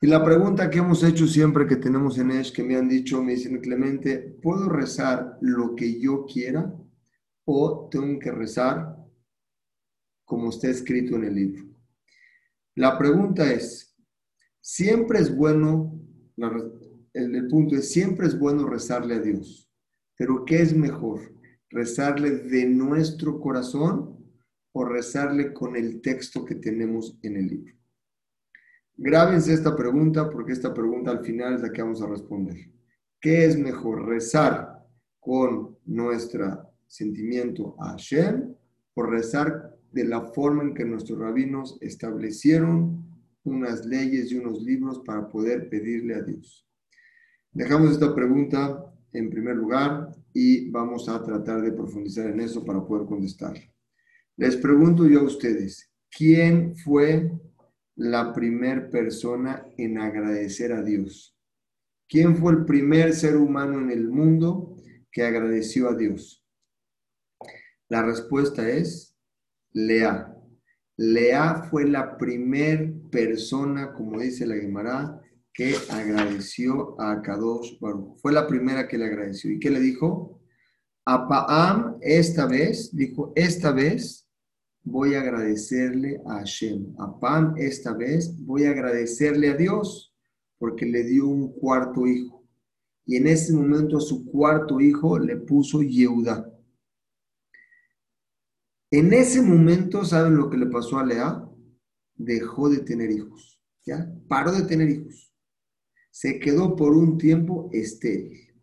La 0.06 0.24
pregunta 0.24 0.70
que 0.70 0.78
hemos 0.78 1.02
hecho 1.02 1.26
siempre 1.26 1.66
que 1.66 1.74
tenemos 1.74 2.16
en 2.16 2.30
Esh, 2.30 2.52
que 2.52 2.62
me 2.62 2.76
han 2.76 2.88
dicho, 2.88 3.20
me 3.24 3.32
dicen 3.32 3.60
Clemente, 3.60 4.18
¿puedo 4.40 4.68
rezar 4.68 5.36
lo 5.40 5.74
que 5.74 5.98
yo 5.98 6.24
quiera 6.26 6.72
o 7.44 7.88
tengo 7.90 8.16
que 8.20 8.30
rezar 8.30 8.96
como 10.24 10.50
está 10.50 10.68
escrito 10.68 11.16
en 11.16 11.24
el 11.24 11.34
libro? 11.34 11.64
La 12.76 12.96
pregunta 12.96 13.52
es, 13.52 13.96
siempre 14.60 15.18
es 15.18 15.34
bueno, 15.34 16.00
el, 17.12 17.48
punto 17.48 17.74
es, 17.74 17.90
siempre 17.90 18.28
es 18.28 18.38
bueno 18.38 18.68
rezarle 18.68 19.16
a 19.16 19.20
Dios, 19.20 19.68
pero 20.16 20.44
¿qué 20.44 20.62
es 20.62 20.72
mejor? 20.72 21.34
¿Rezarle 21.68 22.30
de 22.30 22.64
nuestro 22.66 23.40
corazón 23.40 24.24
o 24.70 24.84
rezarle 24.84 25.52
con 25.52 25.74
el 25.74 26.00
texto 26.00 26.44
que 26.44 26.54
tenemos 26.54 27.18
en 27.22 27.38
el 27.38 27.48
libro? 27.48 27.75
Grábense 28.98 29.52
esta 29.52 29.76
pregunta 29.76 30.30
porque 30.30 30.52
esta 30.52 30.72
pregunta 30.72 31.10
al 31.10 31.24
final 31.24 31.54
es 31.54 31.62
la 31.62 31.70
que 31.70 31.82
vamos 31.82 32.00
a 32.00 32.08
responder. 32.08 32.56
¿Qué 33.20 33.44
es 33.44 33.58
mejor, 33.58 34.06
rezar 34.06 34.86
con 35.20 35.76
nuestro 35.84 36.70
sentimiento 36.86 37.76
a 37.78 37.90
Hashem 37.90 38.54
o 38.94 39.02
rezar 39.02 39.76
de 39.92 40.04
la 40.04 40.22
forma 40.22 40.62
en 40.62 40.74
que 40.74 40.84
nuestros 40.84 41.18
rabinos 41.18 41.78
establecieron 41.80 43.04
unas 43.44 43.86
leyes 43.86 44.30
y 44.30 44.38
unos 44.38 44.62
libros 44.62 45.00
para 45.04 45.28
poder 45.28 45.68
pedirle 45.68 46.14
a 46.14 46.22
Dios. 46.22 46.66
Dejamos 47.52 47.92
esta 47.92 48.14
pregunta 48.14 48.92
en 49.12 49.30
primer 49.30 49.56
lugar 49.56 50.10
y 50.32 50.68
vamos 50.70 51.08
a 51.08 51.22
tratar 51.22 51.62
de 51.62 51.72
profundizar 51.72 52.26
en 52.26 52.40
eso 52.40 52.64
para 52.64 52.84
poder 52.84 53.06
contestar. 53.06 53.56
Les 54.36 54.56
pregunto 54.56 55.06
yo 55.06 55.20
a 55.20 55.24
ustedes, 55.24 55.90
¿quién 56.10 56.76
fue 56.76 57.30
la 57.96 58.32
primer 58.32 58.90
persona 58.90 59.66
en 59.76 59.98
agradecer 59.98 60.72
a 60.72 60.82
Dios? 60.82 61.36
¿Quién 62.08 62.36
fue 62.36 62.52
el 62.52 62.64
primer 62.64 63.14
ser 63.14 63.36
humano 63.36 63.80
en 63.80 63.90
el 63.90 64.08
mundo 64.08 64.76
que 65.10 65.24
agradeció 65.24 65.88
a 65.88 65.94
Dios? 65.96 66.44
La 67.88 68.02
respuesta 68.02 68.68
es 68.68 69.16
Lea. 69.72 70.32
Lea 70.96 71.66
fue 71.70 71.84
la 71.84 72.16
primer 72.16 72.94
persona, 73.10 73.92
como 73.92 74.20
dice 74.20 74.46
la 74.46 74.56
Gemara, 74.56 75.20
que 75.52 75.74
agradeció 75.90 77.00
a 77.00 77.22
Kadosh 77.22 77.78
Baruch. 77.80 78.18
Fue 78.20 78.32
la 78.32 78.46
primera 78.46 78.86
que 78.86 78.98
le 78.98 79.06
agradeció. 79.06 79.50
¿Y 79.50 79.58
qué 79.58 79.70
le 79.70 79.80
dijo? 79.80 80.40
A 81.06 81.26
Paam, 81.28 81.96
esta 82.02 82.46
vez, 82.46 82.94
dijo, 82.94 83.32
esta 83.34 83.72
vez 83.72 84.25
voy 84.86 85.14
a 85.14 85.20
agradecerle 85.20 86.22
a 86.26 86.38
Hashem. 86.38 86.94
A 86.98 87.18
Pam, 87.18 87.54
esta 87.58 87.92
vez 87.92 88.34
voy 88.44 88.64
a 88.64 88.70
agradecerle 88.70 89.50
a 89.50 89.56
Dios 89.56 90.14
porque 90.58 90.86
le 90.86 91.02
dio 91.02 91.26
un 91.26 91.52
cuarto 91.52 92.06
hijo. 92.06 92.46
Y 93.04 93.16
en 93.16 93.26
ese 93.26 93.52
momento 93.52 93.98
a 93.98 94.00
su 94.00 94.24
cuarto 94.24 94.80
hijo 94.80 95.18
le 95.18 95.36
puso 95.36 95.82
Yehuda. 95.82 96.52
En 98.90 99.12
ese 99.12 99.42
momento, 99.42 100.04
¿saben 100.04 100.36
lo 100.36 100.48
que 100.48 100.56
le 100.56 100.66
pasó 100.66 100.98
a 100.98 101.04
Lea? 101.04 101.44
Dejó 102.14 102.70
de 102.70 102.78
tener 102.78 103.10
hijos, 103.10 103.60
¿ya? 103.84 104.08
Paró 104.28 104.52
de 104.52 104.62
tener 104.62 104.88
hijos. 104.88 105.34
Se 106.10 106.38
quedó 106.38 106.76
por 106.76 106.96
un 106.96 107.18
tiempo 107.18 107.68
estéril. 107.72 108.54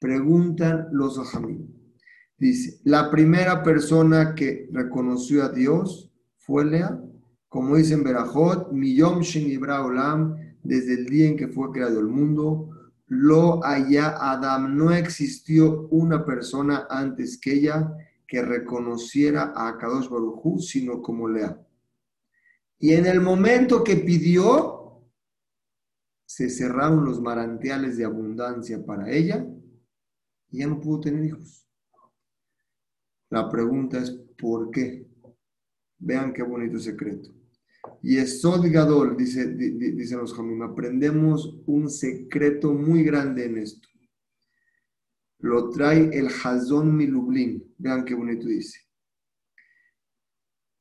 Preguntan 0.00 0.88
los 0.90 1.18
ajamín. 1.18 1.77
Dice, 2.38 2.80
la 2.84 3.10
primera 3.10 3.62
persona 3.64 4.34
que 4.34 4.68
reconoció 4.72 5.42
a 5.42 5.48
Dios 5.48 6.12
fue 6.36 6.64
Lea, 6.64 7.02
como 7.48 7.76
dice 7.76 7.94
en 7.94 8.04
Berajot, 8.04 8.70
Miyom 8.72 9.20
Shenibra 9.20 9.84
Olam, 9.84 10.36
desde 10.62 10.94
el 10.94 11.06
día 11.06 11.28
en 11.28 11.36
que 11.36 11.48
fue 11.48 11.72
creado 11.72 11.98
el 11.98 12.06
mundo, 12.06 12.70
lo 13.06 13.64
allá 13.64 14.16
Adam, 14.20 14.76
no 14.76 14.92
existió 14.92 15.88
una 15.88 16.24
persona 16.24 16.86
antes 16.90 17.38
que 17.40 17.54
ella 17.54 17.92
que 18.26 18.42
reconociera 18.42 19.54
a 19.56 19.78
Kadosh 19.78 20.08
Barujú, 20.08 20.60
sino 20.60 21.00
como 21.00 21.28
Lea. 21.28 21.58
Y 22.78 22.92
en 22.92 23.06
el 23.06 23.20
momento 23.20 23.82
que 23.82 23.96
pidió, 23.96 25.02
se 26.26 26.50
cerraron 26.50 27.04
los 27.04 27.20
manantiales 27.20 27.96
de 27.96 28.04
abundancia 28.04 28.84
para 28.84 29.10
ella 29.10 29.44
y 30.50 30.58
ya 30.58 30.66
no 30.66 30.78
pudo 30.78 31.00
tener 31.00 31.24
hijos. 31.24 31.67
La 33.30 33.48
pregunta 33.48 33.98
es, 33.98 34.10
¿por 34.38 34.70
qué? 34.70 35.06
Vean 35.98 36.32
qué 36.32 36.42
bonito 36.42 36.78
secreto. 36.78 37.30
Y 38.02 38.18
es 38.18 38.42
Gadol, 38.42 39.16
dice, 39.16 39.46
dicen 39.48 40.18
los 40.18 40.34
Jamim, 40.34 40.62
aprendemos 40.62 41.60
un 41.66 41.88
secreto 41.88 42.72
muy 42.72 43.02
grande 43.02 43.44
en 43.44 43.58
esto 43.58 43.88
lo 45.40 45.70
trae 45.70 46.10
el 46.12 46.28
Hazón 46.28 46.96
Milublin. 46.96 47.74
Vean 47.78 48.04
qué 48.04 48.14
bonito 48.14 48.46
dice. 48.46 48.80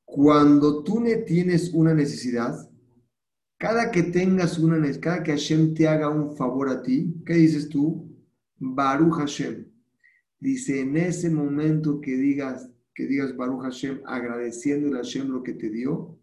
Cuando 0.06 0.84
tú 0.84 1.00
ne 1.00 1.18
tienes 1.18 1.74
una 1.74 1.94
necesidad, 1.94 2.56
cada 3.58 3.92
que 3.92 4.04
tengas 4.04 4.58
una 4.58 4.77
necesidad, 4.77 5.01
cada 5.01 5.24
que 5.24 5.32
Hashem 5.32 5.74
te 5.74 5.88
haga 5.88 6.10
un 6.10 6.36
favor 6.36 6.70
a 6.70 6.82
ti, 6.82 7.22
¿qué 7.25 7.34
dices 7.34 7.70
tú? 7.70 8.10
Baruch 8.58 9.16
Hashem. 9.16 9.66
Dice, 10.39 10.82
en 10.82 10.98
ese 10.98 11.29
momento 11.29 12.00
que 12.00 12.15
digas, 12.15 12.70
que 12.94 13.08
digas 13.08 13.36
Baruch 13.36 13.63
Hashem, 13.63 14.01
agradeciendo 14.06 14.96
a 14.96 14.98
Hashem 14.98 15.29
lo 15.29 15.44
que 15.44 15.53
te 15.53 15.70
dio, 15.70 16.20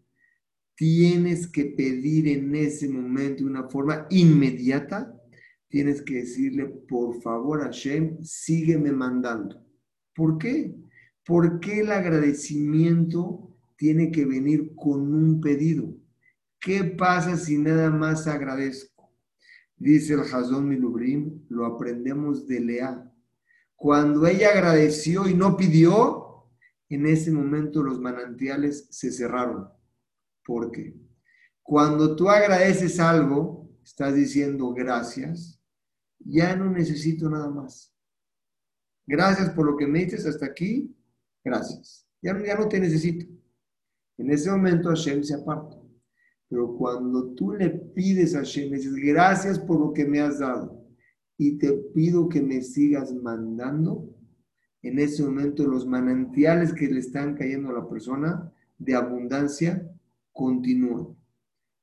tienes 0.75 1.47
que 1.47 1.65
pedir 1.65 2.27
en 2.27 2.55
ese 2.55 2.89
momento 2.89 3.43
de 3.43 3.49
una 3.49 3.69
forma 3.69 4.07
inmediata 4.09 5.15
tienes 5.75 6.01
que 6.01 6.15
decirle, 6.15 6.67
por 6.67 7.21
favor, 7.21 7.61
Hashem, 7.61 8.23
sígueme 8.23 8.93
mandando. 8.93 9.61
¿Por 10.15 10.37
qué? 10.37 10.73
Porque 11.25 11.81
el 11.81 11.91
agradecimiento 11.91 13.53
tiene 13.75 14.09
que 14.09 14.25
venir 14.25 14.73
con 14.75 15.13
un 15.13 15.41
pedido. 15.41 15.93
¿Qué 16.61 16.85
pasa 16.85 17.35
si 17.35 17.57
nada 17.57 17.89
más 17.91 18.25
agradezco? 18.25 19.11
Dice 19.75 20.13
el 20.13 20.21
Hazón 20.21 20.69
Milubrim, 20.69 21.43
lo 21.49 21.65
aprendemos 21.65 22.47
de 22.47 22.59
Lea. 22.61 23.13
Cuando 23.75 24.25
ella 24.25 24.49
agradeció 24.49 25.27
y 25.27 25.33
no 25.33 25.57
pidió, 25.57 26.47
en 26.89 27.05
ese 27.05 27.31
momento 27.31 27.83
los 27.83 27.99
manantiales 27.99 28.87
se 28.89 29.11
cerraron. 29.11 29.69
¿Por 30.45 30.71
qué? 30.71 30.95
Cuando 31.61 32.15
tú 32.15 32.29
agradeces 32.29 32.99
algo, 32.99 33.69
estás 33.83 34.15
diciendo 34.15 34.73
gracias, 34.73 35.59
ya 36.19 36.55
no 36.55 36.69
necesito 36.69 37.29
nada 37.29 37.49
más. 37.49 37.93
Gracias 39.07 39.49
por 39.49 39.65
lo 39.65 39.77
que 39.77 39.87
me 39.87 40.05
dices 40.05 40.25
hasta 40.25 40.45
aquí, 40.45 40.95
gracias. 41.43 42.07
Ya, 42.21 42.37
ya 42.43 42.55
no 42.55 42.67
te 42.67 42.79
necesito. 42.79 43.25
En 44.17 44.31
ese 44.31 44.49
momento 44.49 44.89
Hashem 44.89 45.23
se 45.23 45.35
aparta. 45.35 45.77
Pero 46.47 46.75
cuando 46.77 47.33
tú 47.33 47.51
le 47.53 47.69
pides 47.69 48.35
a 48.35 48.39
Hashem, 48.39 48.71
dices, 48.71 48.93
gracias 48.95 49.59
por 49.59 49.79
lo 49.79 49.93
que 49.93 50.05
me 50.05 50.21
has 50.21 50.39
dado 50.39 50.84
y 51.37 51.57
te 51.57 51.71
pido 51.73 52.29
que 52.29 52.41
me 52.41 52.61
sigas 52.61 53.13
mandando, 53.13 54.09
en 54.81 54.99
ese 54.99 55.23
momento 55.23 55.67
los 55.67 55.85
manantiales 55.85 56.73
que 56.73 56.87
le 56.87 56.99
están 56.99 57.35
cayendo 57.35 57.69
a 57.69 57.81
la 57.81 57.89
persona 57.89 58.53
de 58.77 58.95
abundancia 58.95 59.89
continúan. 60.31 61.15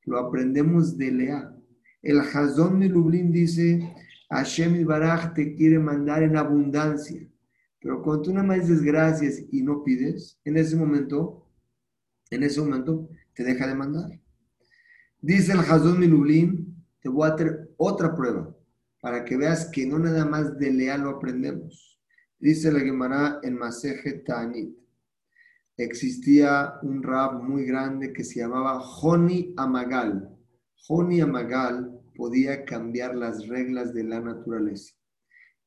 Lo 0.05 0.19
aprendemos 0.19 0.97
de 0.97 1.11
Lea. 1.11 1.57
El 2.01 2.21
Hazón 2.21 2.81
de 2.81 2.89
dice, 3.31 3.95
Hashem 4.31 4.85
Baraj 4.87 5.35
te 5.35 5.55
quiere 5.55 5.79
mandar 5.79 6.23
en 6.23 6.37
abundancia. 6.37 7.29
Pero 7.81 8.03
cuando 8.03 8.23
tú 8.23 8.33
nada 8.33 8.47
más 8.47 8.61
dices 8.61 8.83
gracias 8.83 9.43
y 9.51 9.63
no 9.63 9.83
pides, 9.83 10.39
en 10.45 10.57
ese 10.57 10.77
momento, 10.77 11.47
en 12.31 12.45
ese 12.45 12.61
momento 12.61 13.09
te 13.35 13.43
deja 13.43 13.67
de 13.67 13.75
mandar. 13.75 14.21
Dice 15.21 15.53
el 15.53 15.61
Hazón 15.61 16.01
Lublin, 16.09 16.85
te 17.01 17.09
voy 17.09 17.29
a 17.29 17.35
hacer 17.35 17.71
otra 17.77 18.15
prueba 18.15 18.55
para 19.03 19.25
que 19.25 19.37
veas 19.37 19.69
que 19.73 19.85
no 19.85 19.99
nada 19.99 20.25
más 20.25 20.57
de 20.59 20.71
leal 20.71 21.03
lo 21.03 21.11
aprendemos. 21.11 22.01
Dice 22.39 22.71
la 22.71 22.79
Gemara 22.79 23.41
en 23.43 23.57
Maseje 23.57 24.13
Ta'anit. 24.25 24.79
Existía 25.77 26.75
un 26.83 27.03
rab 27.03 27.43
muy 27.43 27.65
grande 27.67 28.13
que 28.13 28.23
se 28.23 28.39
llamaba 28.39 28.79
Joni 28.79 29.55
Amagal. 29.57 30.31
Joni 30.87 31.21
Amagal 31.21 32.01
podía 32.15 32.65
cambiar 32.65 33.17
las 33.17 33.49
reglas 33.49 33.93
de 33.93 34.05
la 34.05 34.21
naturaleza. 34.21 34.95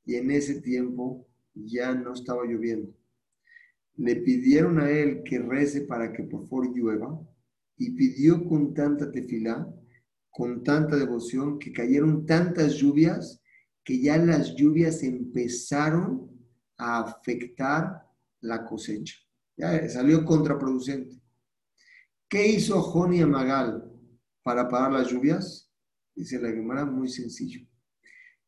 Y 0.05 0.15
en 0.15 0.31
ese 0.31 0.61
tiempo 0.61 1.27
ya 1.53 1.93
no 1.93 2.13
estaba 2.13 2.45
lloviendo. 2.45 2.95
Le 3.97 4.15
pidieron 4.15 4.79
a 4.79 4.89
él 4.89 5.23
que 5.25 5.39
rece 5.39 5.81
para 5.81 6.13
que 6.13 6.23
por 6.23 6.47
favor 6.47 6.73
llueva 6.73 7.19
y 7.75 7.97
pidió 7.97 8.45
con 8.45 8.73
tanta 8.73 9.11
tefilá 9.11 9.67
con 10.35 10.65
tanta 10.65 10.97
devoción 10.97 11.57
que 11.57 11.71
cayeron 11.71 12.25
tantas 12.25 12.73
lluvias 12.73 13.41
que 13.85 14.01
ya 14.01 14.17
las 14.17 14.53
lluvias 14.53 15.01
empezaron 15.01 16.29
a 16.77 16.99
afectar 16.99 18.05
la 18.41 18.65
cosecha. 18.65 19.15
Ya 19.55 19.87
salió 19.87 20.25
contraproducente. 20.25 21.21
¿Qué 22.27 22.47
hizo 22.49 22.81
Joni 22.81 23.21
Amagal 23.21 23.89
para 24.43 24.67
parar 24.67 24.91
las 24.91 25.09
lluvias? 25.09 25.71
Dice 26.13 26.37
la 26.37 26.49
Gemara, 26.49 26.83
muy 26.83 27.07
sencillo. 27.07 27.65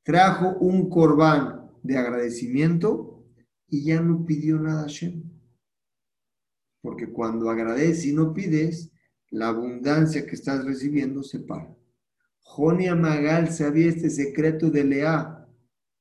Trajo 0.03 0.57
un 0.57 0.89
corbán 0.89 1.71
de 1.83 1.97
agradecimiento 1.97 3.23
y 3.69 3.85
ya 3.85 4.01
no 4.01 4.25
pidió 4.25 4.59
nada 4.59 4.83
a 4.83 4.87
Shem. 4.87 5.23
Porque 6.81 7.07
cuando 7.07 7.49
agradeces 7.49 8.07
y 8.07 8.13
no 8.13 8.33
pides, 8.33 8.91
la 9.31 9.49
abundancia 9.49 10.25
que 10.25 10.35
estás 10.35 10.63
recibiendo 10.65 11.23
se 11.23 11.39
para. 11.39 11.75
Jonia 12.39 12.95
Magal 12.95 13.51
sabía 13.51 13.89
este 13.89 14.09
secreto 14.09 14.69
de 14.69 14.83
Lea, 14.83 15.47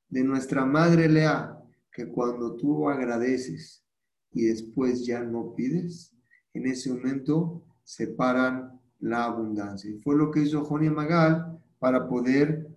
de 0.09 0.23
nuestra 0.23 0.65
madre 0.65 1.09
Lea, 1.09 1.57
que 1.91 2.07
cuando 2.07 2.55
tú 2.55 2.89
agradeces 2.89 3.83
y 4.31 4.45
después 4.45 5.05
ya 5.05 5.21
no 5.21 5.53
pides, 5.55 6.13
en 6.53 6.67
ese 6.67 6.91
momento 6.91 7.63
separan 7.83 8.79
la 8.99 9.25
abundancia. 9.25 9.89
Y 9.89 9.99
fue 9.99 10.15
lo 10.15 10.31
que 10.31 10.41
hizo 10.41 10.63
Jonia 10.63 10.91
Magal 10.91 11.59
para 11.79 12.07
poder 12.07 12.67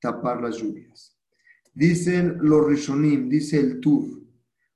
tapar 0.00 0.42
las 0.42 0.56
lluvias. 0.56 1.16
Dicen 1.74 2.38
los 2.40 2.66
Rishonim, 2.66 3.28
dice 3.28 3.58
el 3.58 3.80
Tur, 3.80 4.22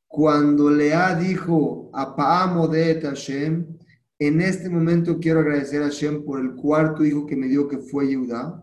cuando 0.07 0.71
Lea 0.71 1.15
dijo, 1.15 1.91
Apaamo 1.95 2.67
de 2.69 3.01
Hashem, 3.01 3.79
en 4.21 4.43
este 4.43 4.69
momento 4.69 5.19
quiero 5.19 5.41
agradecer 5.41 5.81
a 5.81 5.87
Hashem 5.87 6.25
por 6.25 6.41
el 6.41 6.55
cuarto 6.55 7.07
hijo 7.07 7.25
que 7.25 7.37
me 7.37 7.49
dio, 7.49 7.67
que 7.67 7.79
fue 7.79 8.07
Yehudá. 8.07 8.63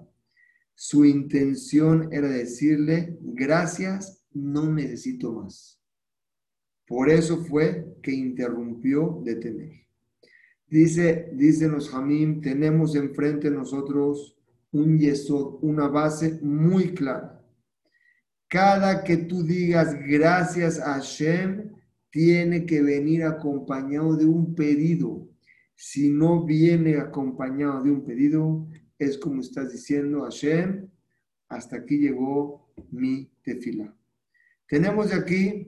Su 0.76 1.04
intención 1.04 2.10
era 2.14 2.30
decirle, 2.30 3.18
gracias, 3.22 4.24
no 4.32 4.72
necesito 4.72 5.34
más. 5.34 5.82
Por 6.86 7.10
eso 7.10 7.44
fue 7.44 7.98
que 8.04 8.12
interrumpió 8.12 9.20
de 9.24 9.36
tener. 9.38 9.72
Dice, 10.68 11.32
dicen 11.34 11.72
los 11.72 11.92
Hamim, 11.92 12.40
tenemos 12.40 12.96
enfrente 12.96 13.50
nosotros 13.50 14.38
un 14.72 15.00
yesod, 15.00 15.58
una 15.64 15.88
base 15.88 16.40
muy 16.44 16.94
clara. 16.94 17.44
Cada 18.48 19.04
que 19.04 19.18
tú 19.18 19.42
digas 19.42 19.96
gracias 20.08 20.80
a 20.80 20.94
Hashem, 20.94 21.72
tiene 22.12 22.68
que 22.68 22.84
venir 22.84 23.24
acompañado 23.24 24.16
de 24.16 24.28
un 24.28 24.54
pedido 24.54 25.28
si 25.80 26.10
no 26.10 26.44
viene 26.44 26.98
acompañado 26.98 27.84
de 27.84 27.92
un 27.92 28.04
pedido, 28.04 28.68
es 28.98 29.16
como 29.20 29.42
estás 29.42 29.72
diciendo, 29.72 30.24
Hashem, 30.24 30.90
hasta 31.50 31.78
aquí 31.78 32.00
llegó 32.00 32.74
mi 32.90 33.32
tefila. 33.44 33.96
Tenemos 34.68 35.14
aquí 35.14 35.68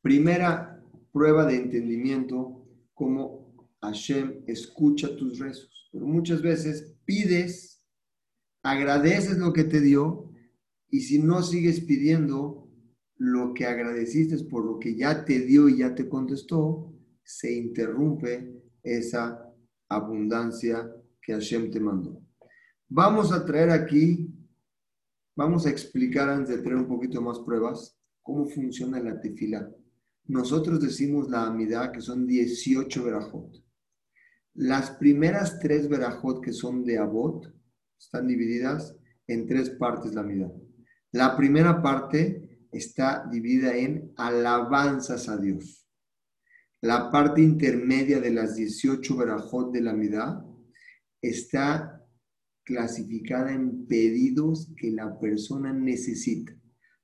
primera 0.00 0.80
prueba 1.12 1.44
de 1.46 1.56
entendimiento, 1.56 2.64
como 2.94 3.56
Hashem 3.82 4.44
escucha 4.46 5.16
tus 5.16 5.40
rezos. 5.40 5.90
Pero 5.90 6.06
muchas 6.06 6.40
veces 6.40 6.94
pides, 7.04 7.84
agradeces 8.62 9.36
lo 9.36 9.52
que 9.52 9.64
te 9.64 9.80
dio, 9.80 10.30
y 10.90 11.00
si 11.00 11.18
no 11.18 11.42
sigues 11.42 11.80
pidiendo 11.80 12.68
lo 13.16 13.52
que 13.52 13.66
agradeciste 13.66 14.44
por 14.44 14.64
lo 14.64 14.78
que 14.78 14.94
ya 14.94 15.24
te 15.24 15.40
dio 15.40 15.68
y 15.68 15.78
ya 15.78 15.96
te 15.96 16.08
contestó, 16.08 16.93
se 17.24 17.52
interrumpe 17.52 18.62
esa 18.82 19.50
abundancia 19.88 20.90
que 21.20 21.32
Hashem 21.32 21.70
te 21.70 21.80
mandó. 21.80 22.20
Vamos 22.88 23.32
a 23.32 23.44
traer 23.44 23.70
aquí, 23.70 24.30
vamos 25.34 25.66
a 25.66 25.70
explicar 25.70 26.28
antes 26.28 26.56
de 26.56 26.62
traer 26.62 26.76
un 26.76 26.88
poquito 26.88 27.20
más 27.22 27.40
pruebas, 27.40 27.98
cómo 28.22 28.46
funciona 28.46 29.00
la 29.00 29.20
tefila. 29.20 29.68
Nosotros 30.26 30.80
decimos 30.80 31.28
la 31.28 31.46
amidad 31.46 31.92
que 31.92 32.00
son 32.00 32.26
18 32.26 33.04
verajot. 33.04 33.64
Las 34.54 34.92
primeras 34.92 35.58
tres 35.58 35.88
verajot 35.88 36.42
que 36.42 36.52
son 36.52 36.84
de 36.84 36.98
abot 36.98 37.52
están 37.98 38.28
divididas 38.28 38.96
en 39.26 39.46
tres 39.46 39.70
partes 39.70 40.14
la 40.14 40.20
amidad. 40.20 40.52
La 41.12 41.36
primera 41.36 41.82
parte 41.82 42.66
está 42.70 43.26
dividida 43.30 43.76
en 43.76 44.12
alabanzas 44.16 45.28
a 45.28 45.36
Dios. 45.36 45.83
La 46.84 47.10
parte 47.10 47.40
intermedia 47.40 48.20
de 48.20 48.30
las 48.30 48.56
18 48.56 49.16
verajot 49.16 49.72
de 49.72 49.80
la 49.80 49.94
midá 49.94 50.44
está 51.22 52.06
clasificada 52.62 53.54
en 53.54 53.86
pedidos 53.86 54.70
que 54.76 54.90
la 54.90 55.18
persona 55.18 55.72
necesita. 55.72 56.52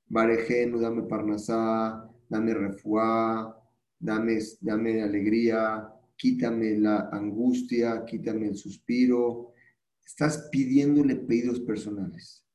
Barejenu, 0.05 0.79
dame 0.79 1.01
parnasá, 1.09 2.07
dame 2.29 2.53
refuá, 2.53 3.57
dame, 3.97 4.37
dame 4.59 5.01
alegría, 5.01 5.89
quítame 6.15 6.77
la 6.77 7.09
angustia, 7.11 8.05
quítame 8.05 8.49
el 8.49 8.57
suspiro. 8.57 9.55
Estás 10.05 10.47
pidiéndole 10.51 11.15
pedidos 11.15 11.59
personales. 11.59 12.45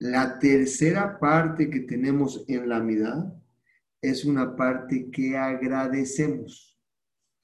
La 0.00 0.40
tercera 0.40 1.20
parte 1.20 1.70
que 1.70 1.80
tenemos 1.82 2.44
en 2.48 2.68
la 2.68 2.80
midá 2.80 3.37
es 4.00 4.24
una 4.24 4.56
parte 4.56 5.10
que 5.10 5.36
agradecemos. 5.36 6.78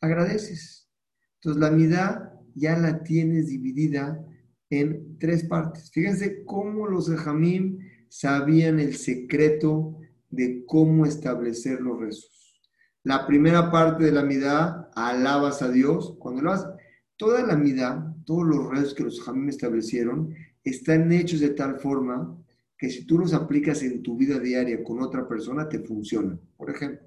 Agradeces. 0.01 0.88
Entonces 1.37 1.61
la 1.61 1.71
mitad 1.71 2.33
ya 2.55 2.79
la 2.79 3.03
tienes 3.03 3.49
dividida 3.49 4.25
en 4.71 5.19
tres 5.19 5.45
partes. 5.45 5.90
Fíjense 5.90 6.45
cómo 6.45 6.87
los 6.87 7.11
Jamim 7.11 7.79
sabían 8.09 8.81
el 8.81 8.95
secreto 8.95 9.99
de 10.31 10.64
cómo 10.67 11.07
establecer 11.07 11.81
los 11.81 12.01
rezos. 12.01 12.61
La 13.03 13.27
primera 13.27 13.71
parte 13.71 14.05
de 14.05 14.12
la 14.12 14.23
mitad, 14.23 14.88
alabas 14.95 15.62
a 15.62 15.71
Dios. 15.71 16.17
Cuando 16.19 16.43
lo 16.43 16.53
haces, 16.53 16.69
toda 17.17 17.43
la 17.43 17.57
mitad, 17.57 17.99
todos 18.25 18.47
los 18.47 18.71
rezos 18.71 18.95
que 18.95 19.05
los 19.05 19.23
Jamim 19.23 19.49
establecieron, 19.49 20.35
están 20.62 21.12
hechos 21.12 21.40
de 21.40 21.51
tal 21.51 21.79
forma 21.79 22.38
que 22.85 22.90
si 22.90 23.07
tú 23.07 23.18
los 23.18 23.33
aplicas 23.33 23.83
en 23.83 24.03
tu 24.03 24.14
vida 24.14 24.38
diaria 24.38 24.85
con 24.85 25.01
otra 25.01 25.27
persona, 25.27 25.66
te 25.66 25.79
funcionan. 25.79 26.38
Por 26.55 26.68
ejemplo, 26.68 27.01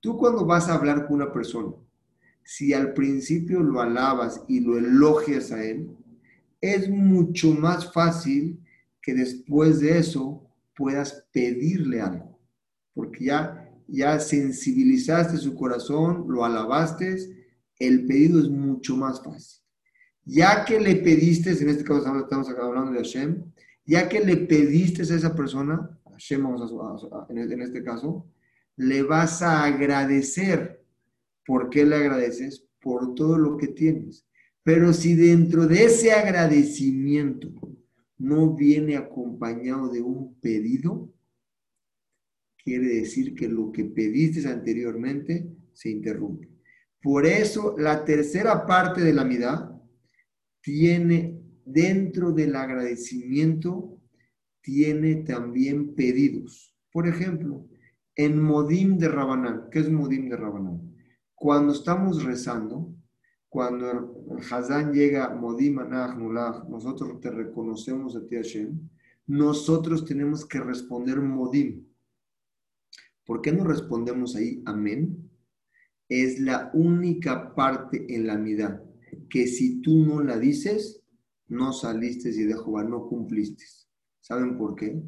tú 0.00 0.16
cuando 0.16 0.44
vas 0.44 0.68
a 0.68 0.74
hablar 0.74 1.06
con 1.06 1.14
una 1.14 1.32
persona, 1.32 1.72
si 2.42 2.74
al 2.74 2.92
principio 2.92 3.60
lo 3.60 3.80
alabas 3.80 4.42
y 4.48 4.58
lo 4.58 4.76
elogias 4.76 5.52
a 5.52 5.62
él, 5.62 5.88
es 6.60 6.90
mucho 6.90 7.52
más 7.52 7.92
fácil 7.92 8.58
que 9.00 9.14
después 9.14 9.78
de 9.78 9.96
eso 9.96 10.42
puedas 10.74 11.24
pedirle 11.32 12.00
algo, 12.00 12.36
porque 12.92 13.26
ya, 13.26 13.72
ya 13.86 14.18
sensibilizaste 14.18 15.36
su 15.36 15.54
corazón, 15.54 16.24
lo 16.26 16.44
alabaste, 16.44 17.16
el 17.78 18.06
pedido 18.08 18.40
es 18.40 18.48
mucho 18.48 18.96
más 18.96 19.22
fácil. 19.22 19.62
Ya 20.24 20.64
que 20.64 20.80
le 20.80 20.96
pediste, 20.96 21.50
en 21.50 21.68
este 21.68 21.84
caso 21.84 22.18
estamos 22.18 22.48
hablando 22.48 22.90
de 22.90 22.98
Hashem, 22.98 23.52
ya 23.84 24.08
que 24.08 24.20
le 24.20 24.36
pediste 24.36 25.02
a 25.02 25.16
esa 25.16 25.34
persona, 25.34 25.98
en 27.28 27.62
este 27.62 27.82
caso, 27.82 28.26
le 28.76 29.02
vas 29.02 29.42
a 29.42 29.64
agradecer. 29.64 30.84
¿Por 31.44 31.70
qué 31.70 31.84
le 31.84 31.96
agradeces? 31.96 32.66
por 32.82 33.14
todo 33.14 33.38
lo 33.38 33.56
que 33.56 33.68
tienes. 33.68 34.26
Pero 34.62 34.92
si 34.92 35.14
dentro 35.14 35.66
de 35.66 35.84
ese 35.84 36.12
agradecimiento 36.12 37.48
no 38.18 38.54
viene 38.54 38.96
acompañado 38.96 39.88
de 39.88 40.02
un 40.02 40.38
pedido, 40.40 41.10
quiere 42.62 42.86
decir 42.86 43.34
que 43.34 43.48
lo 43.48 43.72
que 43.72 43.84
pediste 43.84 44.46
anteriormente 44.48 45.48
se 45.72 45.90
interrumpe. 45.90 46.48
Por 47.00 47.26
eso 47.26 47.74
la 47.78 48.04
tercera 48.04 48.66
parte 48.66 49.00
de 49.00 49.12
la 49.12 49.24
mitad 49.24 49.72
tiene 50.60 51.41
dentro 51.64 52.32
del 52.32 52.56
agradecimiento, 52.56 53.98
tiene 54.60 55.16
también 55.16 55.94
pedidos. 55.94 56.74
Por 56.92 57.08
ejemplo, 57.08 57.66
en 58.14 58.40
Modim 58.40 58.98
de 58.98 59.08
Rabanán, 59.08 59.68
¿qué 59.70 59.80
es 59.80 59.90
Modim 59.90 60.28
de 60.28 60.36
Rabanán? 60.36 60.94
Cuando 61.34 61.72
estamos 61.72 62.22
rezando, 62.24 62.94
cuando 63.48 63.90
el 63.90 64.38
Hazán 64.50 64.92
llega, 64.92 65.34
Modim 65.34 65.78
Anach 65.78 66.16
nosotros 66.68 67.20
te 67.20 67.30
reconocemos 67.30 68.16
a 68.16 68.26
ti 68.26 68.36
Hashem, 68.36 68.88
nosotros 69.26 70.04
tenemos 70.04 70.46
que 70.46 70.60
responder 70.60 71.20
Modim. 71.20 71.86
¿Por 73.24 73.40
qué 73.40 73.52
no 73.52 73.64
respondemos 73.64 74.36
ahí 74.36 74.62
Amén? 74.66 75.30
Es 76.08 76.38
la 76.38 76.70
única 76.74 77.54
parte 77.54 78.06
en 78.14 78.26
la 78.26 78.36
mitad 78.36 78.80
que 79.28 79.46
si 79.46 79.80
tú 79.80 80.04
no 80.04 80.22
la 80.22 80.38
dices, 80.38 81.01
no 81.52 81.72
saliste 81.72 82.30
y 82.30 82.44
de 82.44 82.54
Jehová, 82.54 82.82
no 82.82 83.06
cumpliste. 83.06 83.64
¿Saben 84.20 84.56
por 84.56 84.74
qué? 84.74 85.02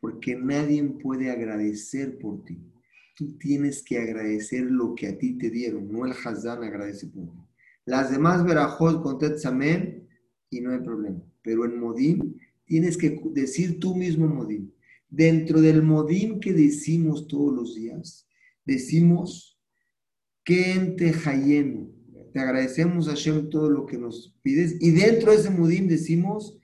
Porque 0.00 0.34
nadie 0.36 0.82
puede 0.82 1.30
agradecer 1.30 2.18
por 2.18 2.44
ti. 2.44 2.58
Tú 3.16 3.38
tienes 3.38 3.82
que 3.82 3.98
agradecer 3.98 4.64
lo 4.64 4.94
que 4.96 5.06
a 5.06 5.16
ti 5.16 5.38
te 5.38 5.50
dieron, 5.50 5.90
no 5.90 6.04
el 6.04 6.12
Hazán 6.12 6.64
agradece 6.64 7.06
por 7.06 7.30
ti. 7.30 7.38
Las 7.84 8.10
demás 8.10 8.44
verajos 8.44 9.02
con 9.02 9.18
amén 9.44 10.08
y 10.50 10.60
no 10.60 10.72
hay 10.72 10.80
problema. 10.80 11.22
Pero 11.42 11.64
en 11.64 11.78
Modim 11.78 12.34
tienes 12.64 12.96
que 12.96 13.20
decir 13.32 13.78
tú 13.78 13.94
mismo 13.94 14.26
Modim. 14.26 14.72
Dentro 15.08 15.60
del 15.60 15.82
Modim 15.82 16.40
que 16.40 16.52
decimos 16.52 17.28
todos 17.28 17.54
los 17.54 17.74
días, 17.76 18.26
decimos 18.64 19.60
que 20.42 20.72
en 20.72 20.96
Tejayenu, 20.96 21.93
te 22.34 22.40
agradecemos 22.40 23.06
Hashem 23.06 23.48
todo 23.48 23.70
lo 23.70 23.86
que 23.86 23.96
nos 23.96 24.36
pides. 24.42 24.76
Y 24.80 24.90
dentro 24.90 25.30
de 25.30 25.36
ese 25.38 25.50
mudim 25.50 25.86
decimos, 25.86 26.58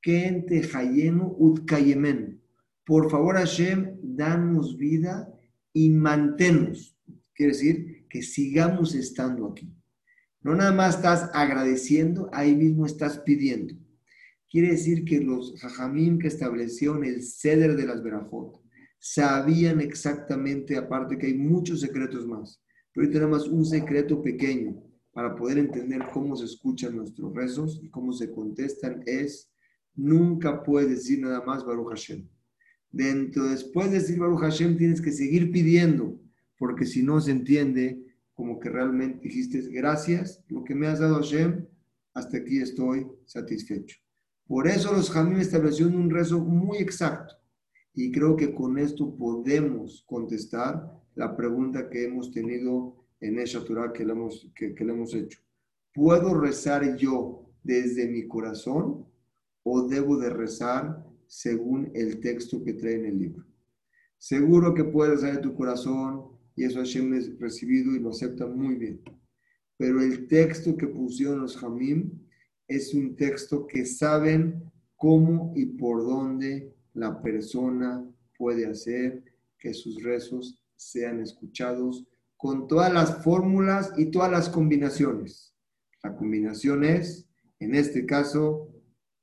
que 0.00 0.24
en 0.24 0.46
Tejayenu 0.46 1.34
utkayemen. 1.36 2.40
Por 2.84 3.10
favor, 3.10 3.34
Hashem, 3.34 3.96
danos 4.00 4.76
vida 4.76 5.28
y 5.72 5.90
manténnos. 5.90 6.96
Quiere 7.34 7.54
decir 7.54 8.06
que 8.08 8.22
sigamos 8.22 8.94
estando 8.94 9.48
aquí. 9.48 9.68
No 10.42 10.54
nada 10.54 10.70
más 10.70 10.94
estás 10.94 11.28
agradeciendo, 11.34 12.30
ahí 12.32 12.54
mismo 12.54 12.86
estás 12.86 13.18
pidiendo. 13.18 13.74
Quiere 14.48 14.68
decir 14.68 15.04
que 15.04 15.18
los 15.18 15.60
jajamim 15.60 16.20
que 16.20 16.28
establecieron 16.28 17.04
el 17.04 17.24
ceder 17.24 17.74
de 17.74 17.86
las 17.86 18.00
verajot 18.00 18.62
sabían 19.00 19.80
exactamente, 19.80 20.76
aparte 20.76 21.18
que 21.18 21.26
hay 21.26 21.34
muchos 21.34 21.80
secretos 21.80 22.28
más, 22.28 22.62
pero 22.92 23.08
hoy 23.08 23.12
tenemos 23.12 23.48
un 23.48 23.64
secreto 23.64 24.22
pequeño 24.22 24.85
para 25.16 25.34
poder 25.34 25.56
entender 25.56 26.02
cómo 26.12 26.36
se 26.36 26.44
escuchan 26.44 26.94
nuestros 26.94 27.34
rezos 27.34 27.80
y 27.82 27.88
cómo 27.88 28.12
se 28.12 28.30
contestan 28.30 29.02
es, 29.06 29.50
nunca 29.94 30.62
puedes 30.62 30.90
decir 30.90 31.20
nada 31.20 31.42
más 31.42 31.64
Baruch 31.64 31.88
Hashem. 31.88 32.28
Dentro, 32.90 33.44
después 33.44 33.90
de 33.90 34.00
decir 34.00 34.18
Baruch 34.18 34.40
Hashem, 34.40 34.76
tienes 34.76 35.00
que 35.00 35.12
seguir 35.12 35.50
pidiendo, 35.50 36.20
porque 36.58 36.84
si 36.84 37.02
no 37.02 37.18
se 37.18 37.30
entiende 37.30 37.98
como 38.34 38.60
que 38.60 38.68
realmente 38.68 39.20
dijiste, 39.22 39.62
gracias, 39.70 40.44
lo 40.48 40.62
que 40.64 40.74
me 40.74 40.86
has 40.86 40.98
dado 40.98 41.14
Hashem, 41.14 41.64
hasta 42.12 42.36
aquí 42.36 42.58
estoy 42.58 43.06
satisfecho. 43.24 43.96
Por 44.46 44.68
eso 44.68 44.92
los 44.92 45.10
Jamim 45.10 45.40
establecieron 45.40 45.96
un 45.96 46.10
rezo 46.10 46.40
muy 46.40 46.76
exacto. 46.76 47.36
Y 47.94 48.12
creo 48.12 48.36
que 48.36 48.54
con 48.54 48.76
esto 48.76 49.16
podemos 49.16 50.04
contestar 50.06 50.92
la 51.14 51.34
pregunta 51.34 51.88
que 51.88 52.04
hemos 52.04 52.30
tenido 52.30 53.05
en 53.20 53.38
esa 53.38 53.64
Torah 53.64 53.92
que 53.92 54.04
le, 54.04 54.12
hemos, 54.12 54.50
que, 54.54 54.74
le 54.78 54.92
hemos 54.92 55.14
hecho. 55.14 55.40
¿Puedo 55.94 56.38
rezar 56.38 56.96
yo 56.96 57.48
desde 57.62 58.06
mi 58.06 58.26
corazón 58.28 59.06
o 59.62 59.88
debo 59.88 60.18
de 60.18 60.30
rezar 60.30 61.04
según 61.26 61.90
el 61.94 62.20
texto 62.20 62.62
que 62.62 62.74
trae 62.74 62.94
en 62.94 63.06
el 63.06 63.18
libro? 63.18 63.44
Seguro 64.18 64.74
que 64.74 64.84
puedes 64.84 65.22
rezar 65.22 65.40
tu 65.40 65.54
corazón 65.54 66.36
y 66.54 66.64
eso 66.64 66.78
Hashem 66.78 67.14
es 67.14 67.38
recibido 67.38 67.94
y 67.94 68.00
lo 68.00 68.10
acepta 68.10 68.46
muy 68.46 68.76
bien. 68.76 69.00
Pero 69.76 70.00
el 70.00 70.26
texto 70.26 70.76
que 70.76 70.86
pusieron 70.86 71.40
los 71.40 71.62
Hamim 71.62 72.10
es 72.66 72.94
un 72.94 73.14
texto 73.14 73.66
que 73.66 73.84
saben 73.84 74.70
cómo 74.96 75.52
y 75.54 75.66
por 75.66 76.02
dónde 76.02 76.74
la 76.94 77.20
persona 77.22 78.04
puede 78.38 78.66
hacer 78.66 79.22
que 79.58 79.74
sus 79.74 80.02
rezos 80.02 80.62
sean 80.76 81.20
escuchados 81.20 82.06
con 82.36 82.68
todas 82.68 82.92
las 82.92 83.22
fórmulas 83.24 83.92
y 83.96 84.06
todas 84.10 84.30
las 84.30 84.48
combinaciones. 84.48 85.54
La 86.02 86.14
combinación 86.14 86.84
es, 86.84 87.28
en 87.58 87.74
este 87.74 88.04
caso, 88.04 88.70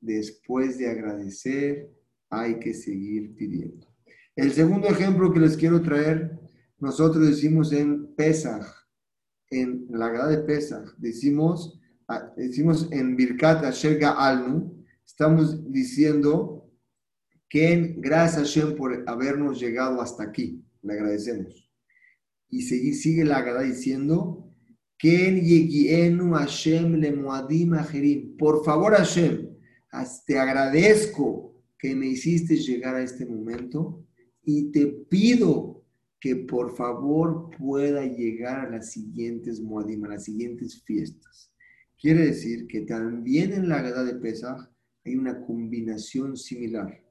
después 0.02 0.78
de 0.78 0.90
agradecer, 0.90 1.90
hay 2.30 2.60
que 2.60 2.74
seguir 2.74 3.36
pidiendo. 3.36 3.88
El 4.36 4.52
segundo 4.52 4.88
ejemplo 4.88 5.32
que 5.32 5.40
les 5.40 5.56
quiero 5.56 5.82
traer, 5.82 6.40
nosotros 6.80 7.28
decimos 7.28 7.72
en 7.72 8.14
Pesach, 8.16 8.66
en 9.52 9.86
la 9.90 10.10
grada 10.10 10.30
de 10.30 10.40
Pesach, 10.40 10.96
decimos, 10.98 11.80
ah, 12.08 12.34
decimos 12.36 12.88
en 12.92 13.16
Birkat 13.16 13.64
Asher 13.64 14.04
Alnu, 14.04 14.84
estamos 15.06 15.72
diciendo 15.72 16.68
que 17.48 17.94
gracias 18.00 18.38
a 18.38 18.46
Hashem 18.46 18.76
por 18.76 19.04
habernos 19.08 19.60
llegado 19.60 20.02
hasta 20.02 20.24
aquí, 20.24 20.66
le 20.82 20.94
agradecemos 20.94 21.63
y 22.54 22.62
sigue, 22.62 22.94
sigue 22.94 23.26
la 23.26 23.38
Agada 23.38 23.64
diciendo, 23.64 24.48
Por 28.38 28.64
favor, 28.64 28.94
Hashem, 28.94 29.50
te 30.28 30.38
agradezco 30.38 31.56
que 31.80 31.96
me 31.96 32.08
hiciste 32.08 32.56
llegar 32.58 32.96
a 32.96 33.02
este 33.02 33.26
momento 33.26 34.06
y 34.44 34.72
te 34.72 34.86
pido 34.86 35.84
que 36.20 36.36
por 36.36 36.76
favor 36.76 37.50
pueda 37.58 38.06
llegar 38.06 38.68
a 38.68 38.70
las 38.70 38.92
siguientes 38.92 39.60
Moadim, 39.60 40.06
a 40.06 40.10
las 40.10 40.26
siguientes 40.26 40.84
fiestas. 40.84 41.52
Quiere 42.00 42.28
decir 42.28 42.68
que 42.68 42.82
también 42.82 43.52
en 43.54 43.68
la 43.68 43.80
Agada 43.80 44.04
de 44.04 44.16
Pesach 44.16 44.70
hay 45.04 45.16
una 45.16 45.42
combinación 45.42 46.38
similar. 46.38 47.04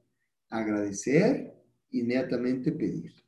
Agradecer, 0.49 1.53
inmediatamente 1.91 2.71
pedir. 2.71 3.22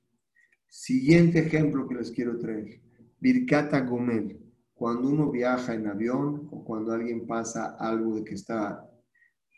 Siguiente 0.67 1.39
ejemplo 1.39 1.87
que 1.87 1.95
les 1.95 2.11
quiero 2.11 2.37
traer. 2.37 2.81
Birkata 3.19 3.81
Gomel. 3.81 4.39
Cuando 4.73 5.09
uno 5.09 5.31
viaja 5.31 5.73
en 5.73 5.87
avión 5.87 6.47
o 6.51 6.63
cuando 6.63 6.91
alguien 6.91 7.25
pasa 7.25 7.77
algo 7.79 8.15
de 8.15 8.23
que 8.23 8.35
está 8.35 8.85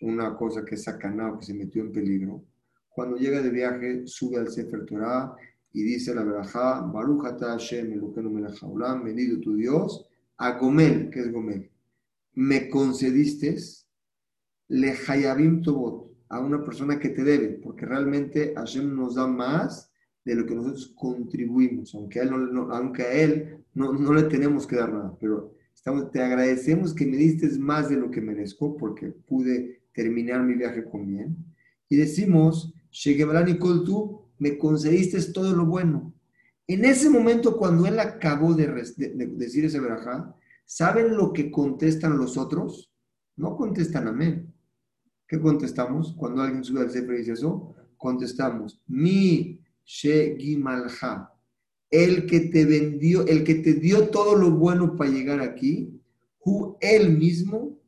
una 0.02 0.36
cosa 0.36 0.64
que 0.64 0.76
es 0.76 0.84
sacanado, 0.84 1.40
que 1.40 1.46
se 1.46 1.54
metió 1.56 1.82
en 1.82 1.92
peligro, 1.92 2.44
cuando 2.90 3.18
llega 3.18 3.42
de 3.42 3.50
viaje, 3.50 4.08
sube 4.08 4.38
al 4.38 4.50
Sefer 4.50 4.86
Torah 4.86 5.36
y 5.74 5.84
dice 5.84 6.14
la 6.14 6.24
verajá, 6.24 6.82
Baruch 6.82 7.40
Hashem, 7.40 7.94
Elukenu 7.94 8.30
melech 8.30 8.62
haolam, 8.62 9.04
bendito 9.04 9.40
tu 9.40 9.56
Dios, 9.56 10.08
a 10.38 10.58
Gomel, 10.58 11.10
que 11.10 11.20
es 11.20 11.32
Gomel, 11.32 11.70
me 12.34 12.70
concediste 12.70 13.56
le 14.70 14.94
hayabim 15.08 15.62
tobot, 15.62 16.12
a 16.30 16.40
una 16.40 16.64
persona 16.64 17.00
que 17.00 17.10
te 17.10 17.24
debe, 17.24 17.60
porque 17.64 17.86
realmente 17.86 18.54
Hashem 18.56 18.96
nos 18.96 19.16
da 19.16 19.28
más 19.28 19.87
de 20.28 20.36
lo 20.36 20.46
que 20.46 20.56
nosotros 20.56 20.94
contribuimos, 20.94 21.96
aunque 21.96 22.20
a 22.20 22.24
él 22.24 22.32
no, 22.32 22.70
aunque 22.74 23.04
a 23.04 23.14
él 23.14 23.64
no, 23.74 23.94
no, 23.94 24.14
le 24.14 24.24
tenemos 24.24 24.68
que 24.68 24.76
dar 24.76 24.92
nada, 24.92 25.18
pero 25.22 25.54
estamos, 25.74 26.12
te 26.12 26.22
agradecemos 26.22 26.94
que 26.94 27.06
me 27.06 27.16
diste 27.16 27.48
más 27.60 27.88
de 27.90 27.96
lo 27.96 28.12
que 28.12 28.20
merezco 28.20 28.76
porque 28.76 29.08
pude 29.08 29.84
terminar 29.94 30.44
mi 30.44 30.56
viaje 30.56 30.84
con 30.84 31.08
bien. 31.08 31.38
Y 31.88 31.96
decimos, 31.96 32.74
y 32.92 33.18
tú 33.86 34.22
me 34.38 34.58
concediste 34.58 35.22
todo 35.32 35.56
lo 35.56 35.66
bueno. 35.66 36.14
En 36.68 36.84
ese 36.84 37.10
momento, 37.10 37.56
cuando 37.56 37.88
él 37.88 37.98
acabó 37.98 38.54
de, 38.54 38.68
decir 38.68 39.64
ese 39.64 39.80
verajá, 39.80 40.36
¿saben 40.66 41.16
lo 41.16 41.32
que 41.32 41.50
contestan 41.50 42.18
los 42.18 42.36
otros? 42.38 42.92
No 43.38 43.56
contestan 43.56 44.10
amén. 44.10 44.54
¿Qué 45.26 45.40
contestamos? 45.40 46.14
Cuando 46.18 46.42
alguien 46.42 46.66
sube 46.66 46.82
al 46.82 46.92
Sefer 46.92 47.16
y 47.16 47.20
dice 47.20 47.32
eso, 47.32 47.74
contestamos, 47.96 48.82
mi 48.88 49.62
Shegimalha. 49.88 51.32
El 51.90 52.26
que 52.26 52.42
te 52.42 52.66
vendió, 52.66 53.26
el 53.26 53.46
que 53.46 53.56
te 53.56 53.74
dio 53.74 54.10
todo 54.10 54.36
lo 54.36 54.52
bueno 54.52 54.98
para 54.98 55.10
llegar 55.10 55.40
aquí, 55.40 55.98
Hu, 56.44 56.78
él 56.82 57.18
mismo, 57.18 57.80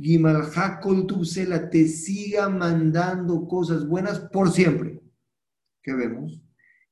Gimalha 0.00 0.78
Koltubsela, 0.80 1.68
te 1.68 1.88
siga 1.88 2.48
mandando 2.48 3.48
cosas 3.48 3.86
buenas 3.86 4.20
por 4.20 4.52
siempre. 4.52 5.00
¿Qué 5.82 5.92
vemos? 5.94 6.40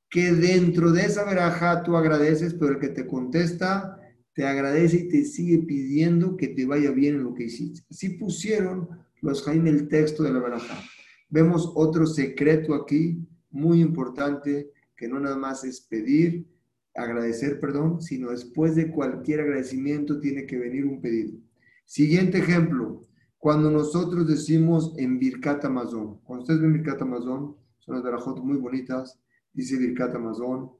Que 0.09 0.33
dentro 0.33 0.91
de 0.91 1.05
esa 1.05 1.23
veraja 1.23 1.81
tú 1.83 1.95
agradeces, 1.95 2.53
pero 2.53 2.73
el 2.73 2.79
que 2.79 2.89
te 2.89 3.07
contesta 3.07 3.95
te 4.33 4.45
agradece 4.45 4.97
y 4.97 5.09
te 5.09 5.25
sigue 5.25 5.59
pidiendo 5.59 6.35
que 6.35 6.49
te 6.49 6.65
vaya 6.65 6.91
bien 6.91 7.15
en 7.15 7.23
lo 7.23 7.33
que 7.33 7.45
hiciste. 7.45 7.81
Así 7.89 8.09
pusieron 8.09 8.87
los 9.21 9.43
Jaime 9.43 9.69
el 9.69 9.87
texto 9.87 10.23
de 10.23 10.31
la 10.31 10.39
Barajá. 10.39 10.81
Vemos 11.29 11.71
otro 11.75 12.05
secreto 12.05 12.73
aquí 12.73 13.27
muy 13.51 13.81
importante, 13.81 14.71
que 14.95 15.07
no 15.07 15.19
nada 15.19 15.37
más 15.37 15.63
es 15.63 15.81
pedir, 15.81 16.45
agradecer, 16.93 17.59
perdón, 17.59 18.01
sino 18.01 18.31
después 18.31 18.75
de 18.75 18.91
cualquier 18.91 19.41
agradecimiento 19.41 20.19
tiene 20.19 20.45
que 20.45 20.57
venir 20.57 20.85
un 20.85 21.01
pedido. 21.01 21.37
Siguiente 21.85 22.39
ejemplo, 22.39 23.07
cuando 23.37 23.71
nosotros 23.71 24.27
decimos 24.27 24.93
en 24.97 25.17
Birkat 25.17 25.63
Amazon, 25.65 26.19
cuando 26.23 26.43
ustedes 26.43 26.61
ven 26.61 26.73
Birkat 26.73 27.01
Amazon, 27.01 27.55
son 27.77 27.95
las 27.95 28.03
barajot 28.03 28.43
muy 28.43 28.57
bonitas, 28.57 29.19
dice 29.53 29.77
Birkat 29.77 30.13
Amazon, 30.15 30.71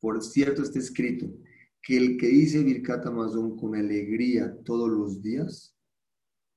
por 0.00 0.22
cierto 0.22 0.62
está 0.62 0.78
escrito 0.78 1.26
que 1.82 1.96
el 1.96 2.16
que 2.18 2.26
dice 2.26 2.62
Birkat 2.64 3.06
Amazon 3.06 3.56
con 3.56 3.76
alegría 3.76 4.56
todos 4.64 4.90
los 4.90 5.22
días, 5.22 5.76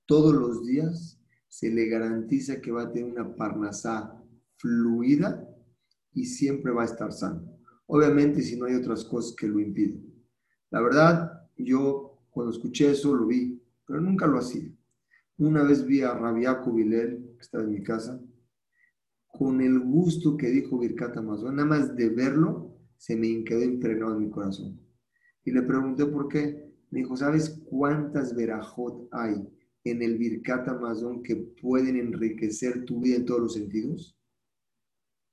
todos 0.06 0.34
los 0.34 0.66
días, 0.66 1.20
se 1.48 1.70
le 1.70 1.86
garantiza 1.86 2.60
que 2.60 2.72
va 2.72 2.84
a 2.84 2.92
tener 2.92 3.12
una 3.12 3.36
parnasá 3.36 4.23
fluida 4.64 5.46
y 6.14 6.26
siempre 6.26 6.72
va 6.72 6.84
a 6.84 6.86
estar 6.86 7.12
sano. 7.12 7.44
Obviamente 7.88 8.42
si 8.42 8.58
no 8.58 8.66
hay 8.66 8.76
otras 8.76 9.04
cosas 9.04 9.36
que 9.36 9.48
lo 9.48 9.60
impiden. 9.60 10.10
La 10.72 10.82
verdad, 10.82 11.50
yo 11.58 12.26
cuando 12.32 12.54
escuché 12.54 12.92
eso 12.92 13.14
lo 13.14 13.28
vi, 13.28 13.62
pero 13.86 14.00
nunca 14.00 14.26
lo 14.26 14.38
hacía. 14.38 14.72
Una 15.38 15.64
vez 15.64 15.86
vi 15.86 16.02
a 16.02 16.14
Rabiaco 16.14 16.74
Vilel, 16.74 17.34
que 17.36 17.42
estaba 17.42 17.66
en 17.66 17.72
mi 17.72 17.84
casa, 17.84 18.20
con 19.28 19.62
el 19.62 19.80
gusto 19.80 20.38
que 20.38 20.48
dijo 20.48 20.80
Birkat 20.80 21.18
Amazon, 21.18 21.58
nada 21.58 21.68
más 21.68 21.96
de 21.96 22.10
verlo, 22.10 22.78
se 22.98 23.18
me 23.18 23.44
quedó 23.44 23.64
impregnado 23.64 24.14
en 24.16 24.22
mi 24.22 24.30
corazón. 24.30 24.80
Y 25.44 25.52
le 25.52 25.64
pregunté 25.64 26.06
por 26.06 26.30
qué. 26.30 26.72
Me 26.90 27.00
dijo, 27.00 27.18
¿sabes 27.18 27.62
cuántas 27.66 28.36
verajot 28.36 29.10
hay 29.12 29.46
en 29.84 30.02
el 30.02 30.18
Birkat 30.18 30.68
Amazon 30.70 31.22
que 31.22 31.36
pueden 31.36 31.98
enriquecer 31.98 32.86
tu 32.86 33.02
vida 33.02 33.18
en 33.18 33.26
todos 33.26 33.42
los 33.42 33.54
sentidos? 33.56 34.18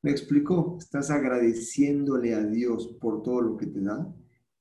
Me 0.03 0.11
explicó, 0.11 0.77
estás 0.79 1.11
agradeciéndole 1.11 2.35
a 2.35 2.45
Dios 2.45 2.97
por 3.01 3.23
todo 3.23 3.43
lo 3.43 3.57
que 3.57 3.67
te 3.67 3.81
da 3.81 4.11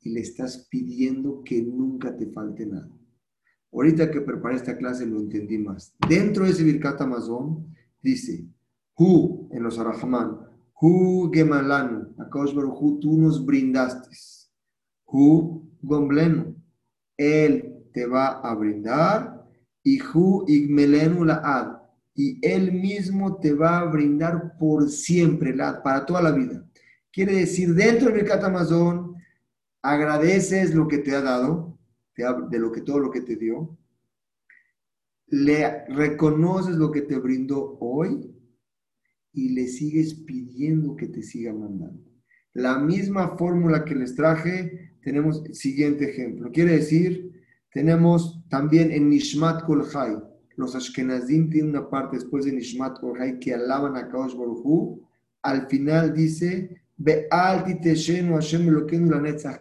y 0.02 0.12
le 0.12 0.22
estás 0.22 0.68
pidiendo 0.70 1.44
que 1.44 1.62
nunca 1.62 2.16
te 2.16 2.28
falte 2.28 2.66
nada. 2.66 2.90
Ahorita 3.72 4.10
que 4.12 4.22
preparé 4.22 4.56
esta 4.56 4.78
clase 4.78 5.06
lo 5.06 5.20
entendí 5.20 5.58
más. 5.58 5.96
Dentro 6.08 6.44
de 6.44 6.52
ese 6.52 6.64
Birkat 6.64 7.00
Amazon 7.02 7.74
dice, 8.02 8.48
Hu, 8.98 9.48
en 9.52 9.64
los 9.64 9.78
Arahman, 9.80 10.40
Hu 10.82 11.32
Gemalanu, 11.32 12.16
Hu, 12.18 13.00
tú 13.00 13.18
nos 13.18 13.46
brindaste. 13.46 14.10
Hu 15.06 15.70
Gomblenu, 15.82 16.56
Él 17.16 17.86
te 17.94 18.06
va 18.06 18.40
a 18.40 18.54
brindar. 18.56 19.40
Y 19.84 20.00
Hu 20.02 20.44
Igmelenu 20.48 21.24
Laad, 21.24 21.80
y 22.20 22.38
Él 22.46 22.74
mismo 22.74 23.40
te 23.40 23.54
va 23.54 23.80
a 23.80 23.86
brindar 23.86 24.58
por 24.58 24.90
siempre, 24.90 25.54
para 25.54 26.06
toda 26.06 26.22
la 26.22 26.34
vida. 26.34 26.70
Quiere 27.14 27.34
decir, 27.34 27.74
dentro 27.74 28.12
del 28.12 28.30
Amazon, 28.30 29.16
agradeces 29.82 30.76
lo 30.76 30.86
que 30.86 30.98
te 30.98 31.16
ha 31.16 31.22
dado, 31.22 31.80
de 32.18 32.60
lo 32.60 32.74
que 32.74 32.82
todo 32.82 33.00
lo 33.00 33.10
que 33.10 33.22
te 33.22 33.38
dio, 33.38 33.78
le 35.28 35.86
reconoces 35.88 36.76
lo 36.76 36.92
que 36.92 37.04
te 37.04 37.18
brindó 37.18 37.78
hoy 37.80 38.30
y 39.32 39.52
le 39.52 39.68
sigues 39.68 40.14
pidiendo 40.14 40.98
que 40.98 41.08
te 41.08 41.24
siga 41.24 41.54
mandando. 41.54 42.04
La 42.52 42.80
misma 42.80 43.38
fórmula 43.38 43.86
que 43.86 43.96
les 43.96 44.14
traje, 44.14 44.98
tenemos 45.02 45.42
siguiente 45.54 46.10
ejemplo. 46.10 46.52
Quiere 46.52 46.74
decir, 46.74 47.32
tenemos 47.72 48.44
también 48.50 48.92
en 48.92 49.10
Nishmat 49.10 49.64
Kol 49.64 49.86
los 50.60 50.76
Ashkenazim 50.76 51.50
tienen 51.50 51.70
una 51.70 51.90
parte 51.90 52.18
después 52.18 52.44
de 52.44 52.52
Nishmat 52.52 53.00
Korhai 53.00 53.40
que 53.40 53.54
alaban 53.54 53.96
a 53.96 54.10
Kaosh 54.10 54.36
Baruchu. 54.36 55.02
Al 55.42 55.68
final 55.68 56.14
dice, 56.14 56.82
la 56.98 57.64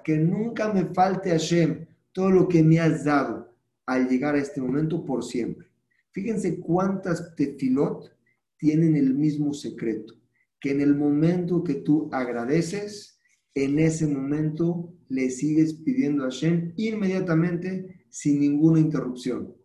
que 0.03 0.17
nunca 0.19 0.73
me 0.73 0.87
falte 0.87 1.31
Hashem 1.31 1.87
todo 2.11 2.31
lo 2.31 2.49
que 2.49 2.65
me 2.65 2.81
has 2.81 3.05
dado 3.05 3.55
al 3.87 4.09
llegar 4.09 4.35
a 4.35 4.41
este 4.41 4.61
momento 4.61 5.05
por 5.05 5.23
siempre. 5.23 5.69
Fíjense 6.11 6.59
cuántas 6.59 7.37
tefilot 7.37 8.13
tienen 8.57 8.97
el 8.97 9.15
mismo 9.15 9.55
secreto, 9.55 10.15
que 10.59 10.73
en 10.73 10.81
el 10.81 10.97
momento 10.97 11.63
que 11.63 11.75
tú 11.75 12.09
agradeces, 12.11 13.21
en 13.55 13.79
ese 13.79 14.09
momento 14.09 14.93
le 15.09 15.31
sigues 15.31 15.75
pidiendo 15.75 16.25
a 16.25 16.27
Hashem 16.27 16.73
inmediatamente 16.77 18.05
sin 18.11 18.41
ninguna 18.41 18.81
interrupción. 18.81 19.58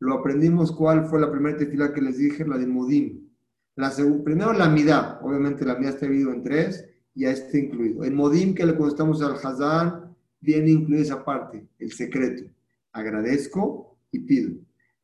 Lo 0.00 0.14
aprendimos 0.14 0.72
cuál 0.72 1.06
fue 1.06 1.20
la 1.20 1.30
primera 1.30 1.56
tefila 1.56 1.92
que 1.92 2.02
les 2.02 2.18
dije, 2.18 2.46
la 2.46 2.58
de 2.58 2.66
Modim. 2.66 3.28
La 3.76 3.92
primero 4.24 4.52
la 4.52 4.68
midá, 4.68 5.18
obviamente 5.22 5.64
la 5.64 5.76
midá 5.76 5.90
está 5.90 6.06
dividido 6.06 6.32
en 6.32 6.42
tres, 6.42 6.84
ya 7.14 7.30
está 7.30 7.58
incluido. 7.58 8.04
En 8.04 8.14
Modim, 8.14 8.54
que 8.54 8.66
le 8.66 8.76
contestamos 8.76 9.22
al 9.22 9.34
Hazán, 9.34 10.14
viene 10.40 10.70
incluida 10.70 11.02
esa 11.02 11.24
parte, 11.24 11.66
el 11.78 11.92
secreto. 11.92 12.44
Agradezco 12.92 13.96
y 14.12 14.20
pido. 14.20 14.54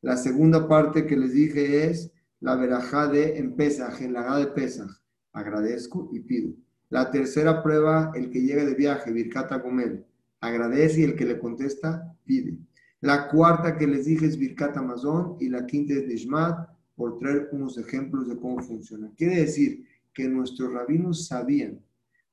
La 0.03 0.17
segunda 0.17 0.69
parte 0.69 1.07
que 1.07 1.17
les 1.17 1.33
dije 1.33 1.87
es 1.87 2.13
la 2.41 2.57
verajá 2.57 3.09
de 3.09 3.39
en 3.39 3.57
Pesaj, 3.57 4.01
en 4.03 4.13
la 4.13 4.39
de 4.39 4.47
Pesaj. 4.47 4.91
Agradezco 5.33 6.09
y 6.13 6.21
pido. 6.21 6.55
La 6.89 7.11
tercera 7.11 7.63
prueba, 7.63 8.13
el 8.15 8.31
que 8.31 8.41
llega 8.41 8.65
de 8.65 8.75
viaje, 8.75 9.13
Birkata 9.13 9.59
Gomel, 9.59 10.05
agradece 10.41 11.01
y 11.01 11.05
el 11.05 11.17
que 11.17 11.25
le 11.25 11.39
contesta, 11.39 12.17
pide. 12.25 12.59
La 13.03 13.29
cuarta 13.29 13.79
que 13.79 13.87
les 13.87 14.05
dije 14.05 14.27
es 14.27 14.37
Birkat 14.37 14.77
Amazon 14.77 15.37
y 15.41 15.49
la 15.49 15.65
quinta 15.65 15.95
es 15.95 16.07
Nishmat, 16.07 16.69
por 16.95 17.17
traer 17.17 17.49
unos 17.53 17.79
ejemplos 17.79 18.29
de 18.29 18.37
cómo 18.37 18.61
funciona. 18.61 19.11
Quiere 19.17 19.37
decir 19.37 19.87
que 20.13 20.29
nuestros 20.29 20.71
rabinos 20.71 21.27
sabían, 21.27 21.81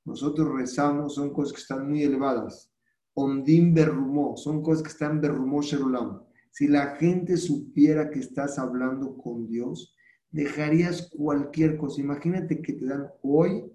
nosotros 0.03 0.53
rezamos, 0.53 1.15
son 1.15 1.31
cosas 1.31 1.53
que 1.53 1.61
están 1.61 1.87
muy 1.87 2.03
elevadas. 2.03 2.69
Ondim 3.13 3.73
Berrumó, 3.73 4.35
son 4.35 4.61
cosas 4.61 4.83
que 4.83 4.89
están 4.89 5.21
Berrumó 5.21 5.61
Sherulam. 5.61 6.21
Si 6.51 6.67
la 6.67 6.97
gente 6.97 7.37
supiera 7.37 8.09
que 8.09 8.19
estás 8.19 8.59
hablando 8.59 9.15
con 9.15 9.47
Dios, 9.47 9.95
dejarías 10.31 11.09
cualquier 11.09 11.77
cosa. 11.77 12.01
Imagínate 12.01 12.61
que 12.61 12.73
te 12.73 12.87
dan 12.87 13.07
hoy 13.21 13.71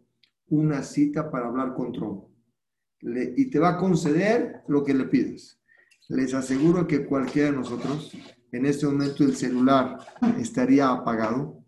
una 0.48 0.82
cita 0.82 1.30
para 1.30 1.46
hablar 1.46 1.72
con 1.72 1.92
Trump 1.92 2.24
y 3.00 3.50
te 3.50 3.58
va 3.58 3.70
a 3.70 3.78
conceder 3.78 4.62
lo 4.68 4.84
que 4.84 4.92
le 4.92 5.06
pides 5.06 5.61
les 6.12 6.34
aseguro 6.34 6.86
que 6.86 7.06
cualquiera 7.06 7.50
de 7.50 7.56
nosotros, 7.56 8.12
en 8.52 8.66
este 8.66 8.84
momento 8.84 9.24
el 9.24 9.34
celular 9.34 9.98
estaría 10.38 10.90
apagado, 10.90 11.64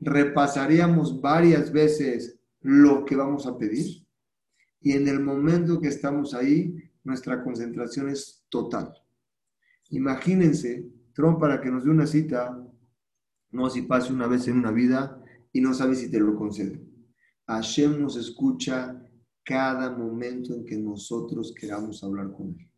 repasaríamos 0.00 1.20
varias 1.20 1.70
veces 1.70 2.40
lo 2.60 3.04
que 3.04 3.14
vamos 3.14 3.46
a 3.46 3.56
pedir 3.56 4.04
y 4.80 4.92
en 4.92 5.06
el 5.06 5.20
momento 5.20 5.80
que 5.80 5.88
estamos 5.88 6.34
ahí, 6.34 6.74
nuestra 7.04 7.44
concentración 7.44 8.08
es 8.08 8.44
total. 8.48 8.92
Imagínense, 9.90 10.84
Trump 11.14 11.38
para 11.38 11.60
que 11.60 11.70
nos 11.70 11.84
dé 11.84 11.90
una 11.90 12.08
cita, 12.08 12.60
no 13.52 13.70
si 13.70 13.82
pase 13.82 14.12
una 14.12 14.26
vez 14.26 14.48
en 14.48 14.58
una 14.58 14.72
vida 14.72 15.22
y 15.52 15.60
no 15.60 15.72
sabe 15.72 15.94
si 15.94 16.10
te 16.10 16.18
lo 16.18 16.34
concede. 16.34 16.84
Hashem 17.46 18.00
nos 18.00 18.16
escucha 18.16 19.00
cada 19.44 19.96
momento 19.96 20.54
en 20.54 20.64
que 20.64 20.76
nosotros 20.76 21.54
queramos 21.56 22.02
hablar 22.02 22.32
con 22.32 22.48
él 22.48 22.68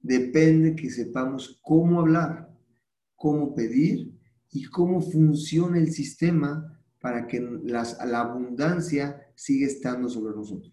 depende 0.00 0.76
que 0.76 0.90
sepamos 0.90 1.58
cómo 1.62 2.00
hablar, 2.00 2.50
cómo 3.16 3.54
pedir 3.54 4.18
y 4.50 4.64
cómo 4.66 5.00
funciona 5.00 5.78
el 5.78 5.92
sistema 5.92 6.80
para 7.00 7.26
que 7.26 7.40
la 7.40 8.20
abundancia 8.20 9.28
siga 9.34 9.66
estando 9.66 10.08
sobre 10.08 10.34
nosotros. 10.34 10.72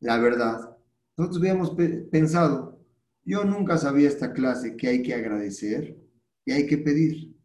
La 0.00 0.18
verdad, 0.18 0.76
nosotros 1.16 1.40
habíamos 1.40 1.76
pensado, 2.10 2.80
yo 3.24 3.44
nunca 3.44 3.78
sabía 3.78 4.08
esta 4.08 4.32
clase 4.32 4.76
que 4.76 4.88
hay 4.88 5.02
que 5.02 5.14
agradecer 5.14 5.96
y 6.44 6.52
hay 6.52 6.66
que 6.66 6.78
pedir, 6.78 7.36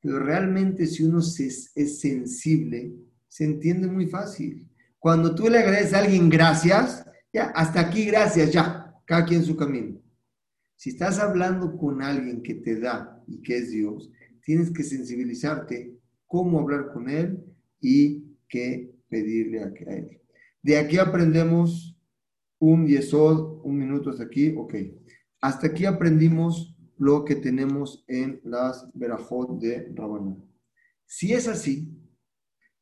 pero 0.00 0.18
realmente 0.18 0.86
si 0.86 1.04
uno 1.04 1.18
es, 1.18 1.72
es 1.74 2.00
sensible, 2.00 2.94
se 3.26 3.44
entiende 3.44 3.88
muy 3.88 4.06
fácil. 4.06 4.68
Cuando 4.98 5.34
tú 5.34 5.48
le 5.48 5.58
agradeces 5.58 5.94
a 5.94 6.00
alguien 6.00 6.28
gracias, 6.28 7.04
ya, 7.32 7.44
hasta 7.54 7.80
aquí 7.80 8.06
gracias, 8.06 8.52
ya, 8.52 8.94
cada 9.04 9.24
quien 9.24 9.44
su 9.44 9.56
camino. 9.56 10.00
Si 10.78 10.90
estás 10.90 11.18
hablando 11.18 11.76
con 11.76 12.02
alguien 12.02 12.40
que 12.40 12.54
te 12.54 12.78
da 12.78 13.20
y 13.26 13.42
que 13.42 13.58
es 13.58 13.72
Dios, 13.72 14.12
tienes 14.44 14.70
que 14.70 14.84
sensibilizarte 14.84 15.98
cómo 16.28 16.60
hablar 16.60 16.92
con 16.92 17.10
Él 17.10 17.44
y 17.80 18.36
qué 18.48 18.94
pedirle 19.08 19.64
a 19.64 19.72
Él. 19.88 20.20
De 20.62 20.78
aquí 20.78 20.98
aprendemos 20.98 21.98
un 22.60 22.86
yesod, 22.86 23.60
un 23.64 23.76
minuto 23.76 24.10
hasta 24.10 24.22
aquí, 24.22 24.54
ok. 24.56 24.74
Hasta 25.40 25.66
aquí 25.66 25.84
aprendimos 25.84 26.76
lo 26.96 27.24
que 27.24 27.34
tenemos 27.34 28.04
en 28.06 28.40
las 28.44 28.88
verajot 28.94 29.58
de 29.58 29.92
Rabaná. 29.96 30.36
Si 31.06 31.32
es 31.32 31.48
así, 31.48 31.92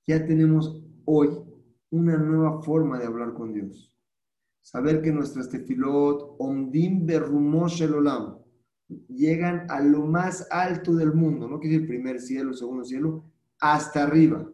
ya 0.07 0.27
tenemos 0.27 0.83
hoy 1.07 1.31
una 1.89 2.19
nueva 2.19 2.61
forma 2.63 2.99
de 2.99 3.07
hablar 3.07 3.33
con 3.33 3.55
Dios. 3.55 3.96
Saber 4.67 5.01
que 5.01 5.13
nuestras 5.13 5.49
tefilot, 5.49 6.35
omdim 6.41 7.07
berrumosh 7.07 7.85
olam, 7.85 8.39
llegan 9.09 9.65
a 9.71 9.81
lo 9.81 10.05
más 10.07 10.49
alto 10.51 10.97
del 10.97 11.15
mundo, 11.15 11.47
no 11.47 11.61
es 11.63 11.73
el 11.73 11.87
primer 11.87 12.21
cielo, 12.21 12.51
el 12.51 12.57
segundo 12.57 12.83
cielo, 12.83 13.23
hasta 13.61 14.03
arriba. 14.03 14.45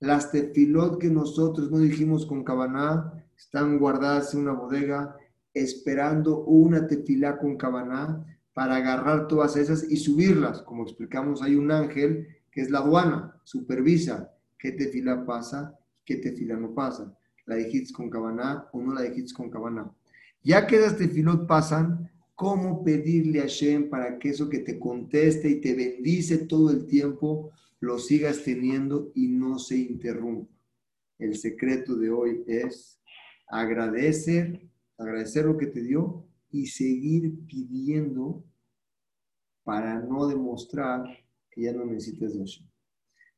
Las 0.00 0.30
tefilot 0.30 0.98
que 0.98 1.08
nosotros 1.08 1.70
no 1.70 1.78
dijimos 1.78 2.26
con 2.26 2.44
Kabaná 2.44 3.24
están 3.34 3.78
guardadas 3.78 4.34
en 4.34 4.40
una 4.40 4.52
bodega 4.52 5.16
esperando 5.54 6.44
una 6.44 6.86
tefilá 6.86 7.38
con 7.38 7.56
Kabaná 7.56 8.22
para 8.52 8.76
agarrar 8.76 9.28
todas 9.28 9.56
esas 9.56 9.90
y 9.90 9.96
subirlas. 9.96 10.60
Como 10.60 10.82
explicamos, 10.82 11.40
hay 11.40 11.54
un 11.54 11.72
ángel 11.72 12.28
que 12.52 12.60
es 12.60 12.70
la 12.70 12.80
aduana, 12.80 13.40
supervisa 13.44 14.30
qué 14.58 14.72
tefilá 14.72 15.24
pasa, 15.24 15.78
qué 16.04 16.16
tefilá 16.16 16.54
no 16.58 16.74
pasa. 16.74 17.16
La 17.46 17.56
de 17.56 17.86
con 17.92 18.08
Kabaná 18.08 18.68
o 18.72 18.80
no 18.80 18.94
la 18.94 19.02
de 19.02 19.24
con 19.34 19.50
Kabaná. 19.50 19.90
Ya 20.42 20.66
que 20.66 20.78
las 20.78 20.96
tefilot 20.96 21.46
pasan, 21.46 22.10
¿cómo 22.34 22.82
pedirle 22.82 23.40
a 23.40 23.46
Shem 23.46 23.88
para 23.88 24.18
que 24.18 24.30
eso 24.30 24.48
que 24.48 24.60
te 24.60 24.78
conteste 24.78 25.48
y 25.48 25.60
te 25.60 25.74
bendice 25.74 26.38
todo 26.38 26.70
el 26.70 26.86
tiempo 26.86 27.50
lo 27.80 27.98
sigas 27.98 28.42
teniendo 28.42 29.12
y 29.14 29.28
no 29.28 29.58
se 29.58 29.76
interrumpa? 29.76 30.50
El 31.18 31.36
secreto 31.36 31.96
de 31.96 32.10
hoy 32.10 32.44
es 32.46 32.98
agradecer 33.46 34.64
agradecer 34.98 35.44
lo 35.44 35.56
que 35.56 35.66
te 35.66 35.82
dio 35.82 36.24
y 36.50 36.66
seguir 36.66 37.34
pidiendo 37.46 38.44
para 39.64 40.00
no 40.00 40.26
demostrar 40.26 41.04
que 41.50 41.62
ya 41.62 41.72
no 41.72 41.84
necesitas 41.84 42.34
de 42.34 42.46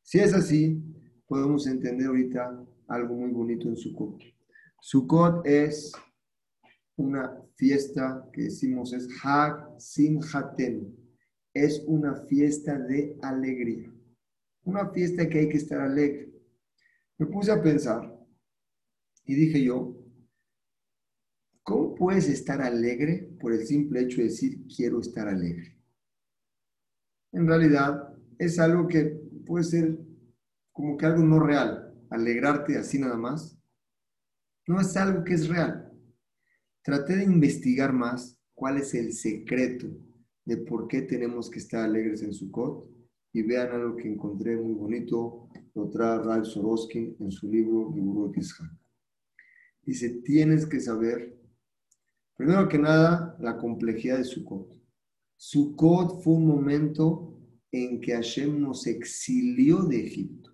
Si 0.03 0.19
es 0.19 0.35
así, 0.35 0.83
podemos 1.27 1.66
entender 1.66 2.09
ahorita 2.09 2.64
algo 2.88 3.14
muy 3.14 3.31
bonito 3.31 3.68
en 3.68 3.77
Sukkot. 3.77 4.22
Sukkot 4.81 5.46
es 5.46 5.92
una 6.96 7.42
fiesta 7.55 8.29
que 8.33 8.42
decimos 8.44 8.92
es 8.92 9.09
Hag 9.22 9.81
Simhaten. 9.81 10.94
Es 11.53 11.83
una 11.87 12.14
fiesta 12.27 12.79
de 12.79 13.18
alegría. 13.22 13.92
Una 14.64 14.90
fiesta 14.90 15.29
que 15.29 15.40
hay 15.40 15.49
que 15.49 15.57
estar 15.57 15.81
alegre. 15.81 16.33
Me 17.18 17.27
puse 17.27 17.51
a 17.51 17.62
pensar 17.62 18.14
y 19.25 19.35
dije 19.35 19.64
yo, 19.64 20.07
¿Cómo 21.66 21.96
puedes 21.96 22.29
estar 22.29 22.62
alegre 22.62 23.29
por 23.40 23.53
el 23.53 23.66
simple 23.66 24.03
hecho 24.03 24.18
de 24.18 24.29
decir 24.29 24.64
quiero 24.68 25.01
estar 25.01 25.27
alegre? 25.27 25.77
En 27.33 27.44
realidad 27.44 28.16
es 28.38 28.61
algo 28.61 28.87
que 28.87 29.20
puede 29.44 29.64
ser 29.64 29.99
como 30.70 30.96
que 30.96 31.07
algo 31.07 31.25
no 31.25 31.40
real. 31.40 31.86
Alegrarte 32.11 32.77
así 32.77 32.99
nada 32.99 33.16
más. 33.16 33.59
No 34.66 34.81
es 34.81 34.97
algo 34.97 35.25
que 35.25 35.35
es 35.35 35.49
real. 35.49 35.92
Traté 36.83 37.16
de 37.16 37.25
investigar 37.25 37.92
más 37.92 38.40
cuál 38.55 38.79
es 38.79 38.95
el 38.95 39.12
secreto 39.12 39.88
de 40.45 40.57
por 40.59 40.88
qué 40.88 41.03
tenemos 41.03 41.51
que 41.51 41.59
estar 41.59 41.83
alegres 41.83 42.23
en 42.23 42.33
Sukkot 42.33 42.88
y 43.33 43.42
vean 43.42 43.73
algo 43.73 43.97
que 43.97 44.09
encontré 44.09 44.57
muy 44.57 44.73
bonito, 44.73 45.49
lo 45.75 45.90
trae 45.90 46.19
Ralph 46.19 46.47
Soroskin 46.47 47.16
en 47.21 47.31
su 47.31 47.51
libro 47.51 47.92
Libro 47.95 48.29
de 48.29 48.40
Dice, 49.83 50.21
tienes 50.25 50.64
que 50.64 50.81
saber 50.81 51.37
Primero 52.37 52.69
que 52.69 52.79
nada, 52.79 53.35
la 53.40 53.57
complejidad 53.57 54.19
de 54.19 54.25
Sukkot. 54.25 54.79
Sukkot 55.37 56.23
fue 56.23 56.35
un 56.35 56.47
momento 56.47 57.40
en 57.73 57.99
que 57.99 58.12
Hashem 58.12 58.61
nos 58.61 58.87
exilió 58.87 59.83
de 59.83 60.07
Egipto. 60.07 60.51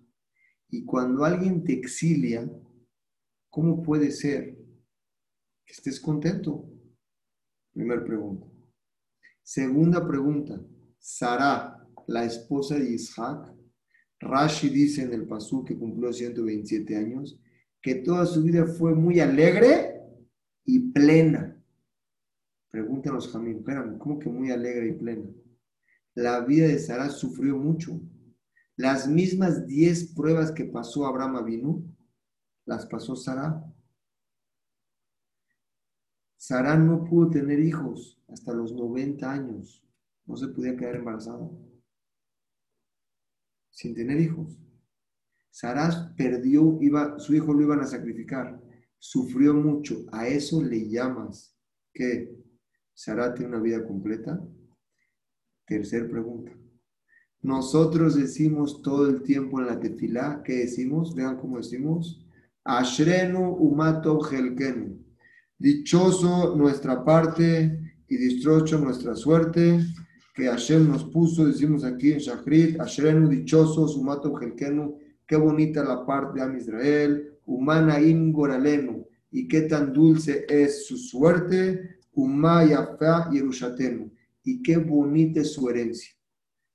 Y 0.73 0.85
cuando 0.85 1.23
alguien 1.23 1.63
te 1.63 1.73
exilia, 1.73 2.51
¿cómo 3.51 3.83
puede 3.83 4.09
ser 4.09 4.57
que 5.63 5.71
estés 5.71 5.99
contento? 5.99 6.67
Primera 7.71 8.03
pregunta. 8.03 8.47
Segunda 9.43 10.07
pregunta. 10.07 10.59
Sara, 10.97 11.87
la 12.07 12.25
esposa 12.25 12.79
de 12.79 12.89
Isaac, 12.89 13.53
Rashi 14.19 14.69
dice 14.69 15.03
en 15.03 15.13
el 15.13 15.27
Pasú 15.27 15.63
que 15.63 15.77
cumplió 15.77 16.11
127 16.11 16.97
años, 16.97 17.39
que 17.79 17.93
toda 17.93 18.25
su 18.25 18.41
vida 18.41 18.65
fue 18.65 18.95
muy 18.95 19.19
alegre 19.19 20.01
y 20.65 20.91
plena. 20.91 21.55
Pregúntanos, 22.71 23.31
Jamín, 23.31 23.57
espérame, 23.57 23.99
¿cómo 23.99 24.17
que 24.17 24.27
muy 24.27 24.49
alegre 24.49 24.87
y 24.87 24.93
plena? 24.93 25.29
La 26.15 26.39
vida 26.39 26.65
de 26.65 26.79
Sara 26.79 27.11
sufrió 27.11 27.59
mucho. 27.59 28.01
Las 28.75 29.07
mismas 29.07 29.67
10 29.67 30.13
pruebas 30.13 30.51
que 30.51 30.65
pasó 30.65 31.05
Abraham 31.05 31.35
Avinu, 31.35 31.95
las 32.65 32.85
pasó 32.87 33.15
Sara. 33.15 33.63
Sara 36.37 36.75
no 36.75 37.03
pudo 37.03 37.29
tener 37.29 37.59
hijos 37.59 38.19
hasta 38.27 38.53
los 38.53 38.73
90 38.73 39.31
años. 39.31 39.83
No 40.25 40.35
se 40.35 40.47
podía 40.47 40.75
quedar 40.75 40.95
embarazada. 40.95 41.49
Sin 43.69 43.93
tener 43.93 44.19
hijos. 44.19 44.57
Sara 45.51 46.13
perdió, 46.17 46.79
iba, 46.81 47.19
su 47.19 47.35
hijo 47.35 47.53
lo 47.53 47.61
iban 47.61 47.81
a 47.81 47.87
sacrificar. 47.87 48.59
Sufrió 48.97 49.53
mucho. 49.53 50.05
A 50.11 50.27
eso 50.27 50.63
le 50.63 50.89
llamas 50.89 51.55
que 51.93 52.35
¿Sara 52.93 53.33
tiene 53.33 53.55
una 53.55 53.61
vida 53.61 53.85
completa? 53.85 54.41
Tercer 55.65 56.09
pregunta. 56.09 56.62
Nosotros 57.43 58.15
decimos 58.15 58.81
todo 58.81 59.09
el 59.09 59.21
tiempo 59.21 59.59
en 59.59 59.67
la 59.67 59.77
tefilá, 59.77 60.41
¿qué 60.45 60.59
decimos? 60.59 61.13
Vean 61.13 61.35
cómo 61.35 61.57
decimos. 61.57 62.25
Ashrenu 62.63 63.57
umato 63.59 64.21
helkenu. 64.31 64.97
Dichoso 65.59 66.55
nuestra 66.55 67.03
parte 67.03 67.97
y 68.07 68.15
distrocho 68.15 68.79
nuestra 68.79 69.13
suerte 69.15 69.81
que 70.33 70.45
Hashem 70.45 70.87
nos 70.87 71.03
puso, 71.03 71.45
decimos 71.45 71.83
aquí 71.83 72.13
en 72.13 72.19
Shachrit, 72.19 72.79
Ashrenu 72.79 73.27
dichoso 73.27 73.85
umato 73.99 74.33
helkenu. 74.39 74.97
Qué 75.27 75.35
bonita 75.35 75.83
la 75.83 76.05
parte 76.05 76.39
de 76.39 76.45
Am 76.45 76.57
Israel. 76.57 77.29
Humana 77.45 77.99
ingoralenu. 77.99 79.05
Y 79.31 79.49
qué 79.49 79.63
tan 79.63 79.91
dulce 79.91 80.45
es 80.47 80.87
su 80.87 80.95
suerte 80.95 81.97
Umaya 82.13 82.97
y 83.31 83.35
Yerushatenu. 83.35 84.09
Y 84.45 84.61
qué 84.61 84.77
bonita 84.77 85.41
es 85.41 85.51
su 85.51 85.69
herencia. 85.69 86.13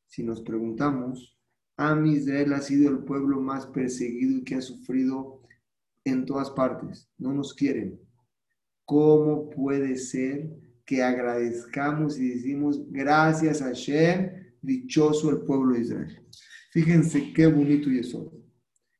Si 0.08 0.22
nos 0.22 0.40
preguntamos, 0.40 1.38
Am 1.76 2.04
Israel 2.06 2.54
ha 2.54 2.60
sido 2.60 2.90
el 2.90 2.98
pueblo 3.04 3.40
más 3.40 3.66
perseguido 3.66 4.38
y 4.38 4.42
que 4.42 4.56
ha 4.56 4.60
sufrido 4.60 5.42
en 6.04 6.26
todas 6.26 6.50
partes. 6.50 7.08
No 7.18 7.32
nos 7.32 7.54
quieren. 7.54 8.00
¿Cómo 8.84 9.48
puede 9.50 9.96
ser 9.96 10.50
que 10.84 11.02
agradezcamos 11.02 12.18
y 12.18 12.30
decimos 12.30 12.82
gracias 12.90 13.62
a 13.62 13.66
Hashem, 13.66 14.30
dichoso 14.60 15.30
el 15.30 15.42
pueblo 15.42 15.74
de 15.74 15.82
Israel? 15.82 16.20
Fíjense 16.72 17.32
qué 17.32 17.46
bonito 17.46 17.90
y 17.90 18.00
eso. 18.00 18.32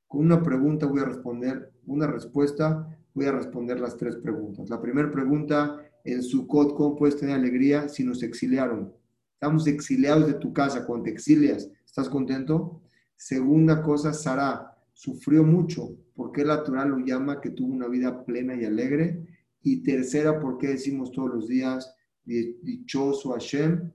Con 0.07 0.27
una 0.27 0.43
pregunta 0.43 0.87
voy 0.87 1.01
a 1.01 1.07
responder, 1.07 1.73
una 1.87 2.07
respuesta, 2.07 2.87
voy 3.13 3.27
a 3.27 3.33
responder 3.33 3.81
las 3.81 3.97
tres 3.97 4.17
preguntas. 4.17 4.71
La 4.71 4.81
primera 4.81 5.11
pregunta 5.11 5.85
en 6.05 6.23
Sukkot, 6.23 6.77
¿cómo 6.77 6.95
puedes 6.95 7.17
tener 7.17 7.35
alegría 7.35 7.89
si 7.89 8.05
nos 8.05 8.23
exiliaron? 8.23 8.98
Estamos 9.41 9.69
exiliados 9.69 10.27
de 10.27 10.35
tu 10.35 10.53
casa, 10.53 10.85
cuando 10.85 11.05
te 11.05 11.11
exilias, 11.11 11.71
¿estás 11.87 12.09
contento? 12.09 12.83
Segunda 13.15 13.85
cosa, 13.85 14.13
Sara 14.13 14.77
sufrió 14.93 15.45
mucho. 15.45 15.97
¿Por 16.17 16.33
qué 16.33 16.45
la 16.45 16.65
Torah 16.65 16.85
lo 16.85 16.99
llama 16.99 17.41
que 17.41 17.51
tuvo 17.51 17.73
una 17.73 17.87
vida 17.87 18.25
plena 18.25 18.61
y 18.61 18.65
alegre? 18.65 19.29
Y 19.63 19.85
tercera, 19.85 20.41
¿por 20.41 20.59
qué 20.59 20.67
decimos 20.67 21.13
todos 21.13 21.33
los 21.33 21.47
días, 21.47 21.95
dichoso 22.25 23.31
Hashem, 23.31 23.93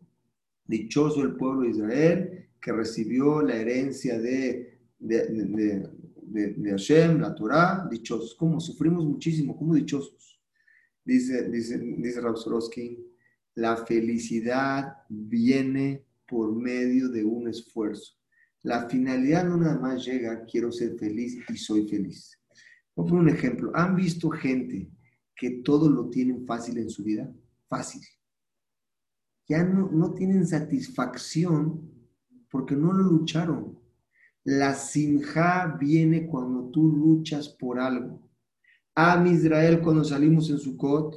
dichoso 0.66 1.22
el 1.24 1.36
pueblo 1.36 1.64
de 1.64 1.72
Israel, 1.72 2.50
que 2.62 2.72
recibió 2.72 3.42
la 3.42 3.58
herencia 3.58 4.18
de, 4.18 4.80
de, 4.98 5.90
de, 6.22 6.70
Hashem, 6.72 7.20
la 7.20 7.36
Torah, 7.36 7.86
dichosos. 7.92 8.34
¿Cómo? 8.36 8.62
Sufrimos 8.62 9.06
muchísimo, 9.06 9.58
¿cómo 9.58 9.76
dichosos? 9.76 10.40
Dice, 11.04 11.50
dice, 11.50 11.78
dice 11.80 12.22
la 13.56 13.78
felicidad 13.86 14.98
viene 15.10 16.06
por 16.28 16.56
medio 16.56 17.10
de 17.10 17.24
un 17.24 17.48
esfuerzo. 17.48 18.14
La 18.62 18.88
finalidad 18.90 19.46
no 19.46 19.58
nada 19.58 19.80
más 19.80 20.06
llega, 20.06 20.46
quiero 20.46 20.72
ser 20.72 20.98
feliz 20.98 21.38
y 21.50 21.58
soy 21.58 21.88
feliz. 21.88 22.40
Voy 22.96 23.10
a 23.12 23.14
un 23.14 23.30
ejemplo. 23.30 23.72
¿Han 23.76 23.96
visto 23.96 24.30
gente 24.30 24.90
que 25.36 25.62
todo 25.64 25.90
lo 25.90 26.10
tienen 26.10 26.46
fácil 26.46 26.78
en 26.78 26.90
su 26.90 27.04
vida? 27.04 27.32
Fácil. 27.68 28.02
Ya 29.48 29.64
no, 29.64 29.92
no 29.92 30.14
tienen 30.14 30.48
satisfacción 30.48 31.92
porque 32.50 32.76
no 32.76 32.94
lo 32.94 33.04
lucharon. 33.04 33.80
La 34.46 34.74
sinja 34.74 35.78
viene 35.80 36.28
cuando 36.28 36.70
tú 36.70 36.88
luchas 36.88 37.50
por 37.50 37.80
algo 37.80 38.24
a 38.96 39.26
Israel 39.28 39.82
cuando 39.82 40.04
salimos 40.04 40.50
en 40.50 40.60
Sukkot, 40.60 41.16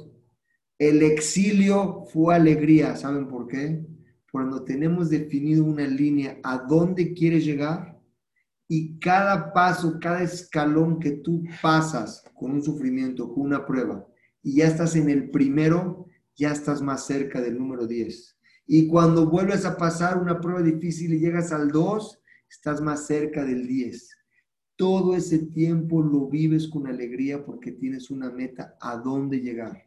el 0.79 1.01
exilio 1.01 2.05
fue 2.11 2.35
alegría. 2.35 2.95
¿Saben 2.95 3.27
por 3.27 3.47
qué? 3.47 3.85
Cuando 4.31 4.63
tenemos 4.63 5.09
definido 5.09 5.63
una 5.63 5.87
línea 5.87 6.39
a 6.43 6.57
dónde 6.59 7.13
quieres 7.13 7.45
llegar 7.45 7.99
y 8.67 8.99
cada 8.99 9.53
paso, 9.53 9.97
cada 9.99 10.21
escalón 10.21 10.99
que 10.99 11.11
tú 11.11 11.43
pasas 11.61 12.23
con 12.35 12.51
un 12.51 12.61
sufrimiento, 12.61 13.33
con 13.33 13.45
una 13.45 13.65
prueba, 13.65 14.05
y 14.43 14.57
ya 14.57 14.67
estás 14.67 14.95
en 14.95 15.09
el 15.09 15.29
primero, 15.29 16.05
ya 16.35 16.51
estás 16.51 16.81
más 16.81 17.05
cerca 17.05 17.41
del 17.41 17.57
número 17.57 17.87
10. 17.87 18.37
Y 18.67 18.87
cuando 18.87 19.29
vuelves 19.29 19.65
a 19.65 19.77
pasar 19.77 20.17
una 20.17 20.39
prueba 20.39 20.61
difícil 20.61 21.13
y 21.13 21.19
llegas 21.19 21.51
al 21.53 21.71
2, 21.71 22.21
estás 22.49 22.81
más 22.81 23.07
cerca 23.07 23.45
del 23.45 23.65
10. 23.65 24.15
Todo 24.75 25.15
ese 25.15 25.39
tiempo 25.39 26.03
lo 26.03 26.27
vives 26.27 26.67
con 26.67 26.85
alegría 26.85 27.43
porque 27.43 27.71
tienes 27.71 28.11
una 28.11 28.29
meta 28.29 28.77
a 28.79 28.97
dónde 28.97 29.39
llegar. 29.39 29.86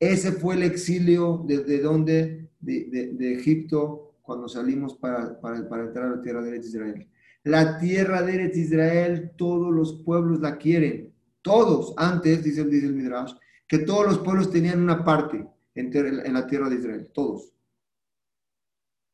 Ese 0.00 0.32
fue 0.32 0.54
el 0.54 0.62
exilio 0.62 1.44
desde 1.46 1.80
donde, 1.80 2.48
de, 2.58 3.34
Egipto, 3.34 4.14
cuando 4.22 4.48
salimos 4.48 4.94
para, 4.94 5.38
para, 5.38 5.58
entrar 5.58 6.06
a 6.06 6.16
la 6.16 6.22
tierra 6.22 6.42
de 6.42 6.56
Israel. 6.56 7.06
La 7.44 7.78
tierra 7.78 8.22
de 8.22 8.34
Eretz 8.34 8.56
Israel, 8.56 9.32
todos 9.36 9.72
los 9.72 10.02
pueblos 10.02 10.40
la 10.40 10.56
quieren. 10.56 11.12
Todos, 11.42 11.92
antes, 11.98 12.42
dice, 12.42 12.64
dice 12.64 12.86
el 12.86 12.94
Midrash, 12.94 13.34
que 13.68 13.80
todos 13.80 14.06
los 14.06 14.18
pueblos 14.18 14.50
tenían 14.50 14.80
una 14.80 15.04
parte 15.04 15.46
en, 15.74 16.32
la 16.32 16.46
tierra 16.46 16.70
de 16.70 16.76
Israel, 16.76 17.10
todos. 17.12 17.52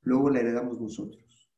Luego 0.02 0.30
la 0.30 0.40
heredamos 0.40 0.80
nosotros. 0.80 1.50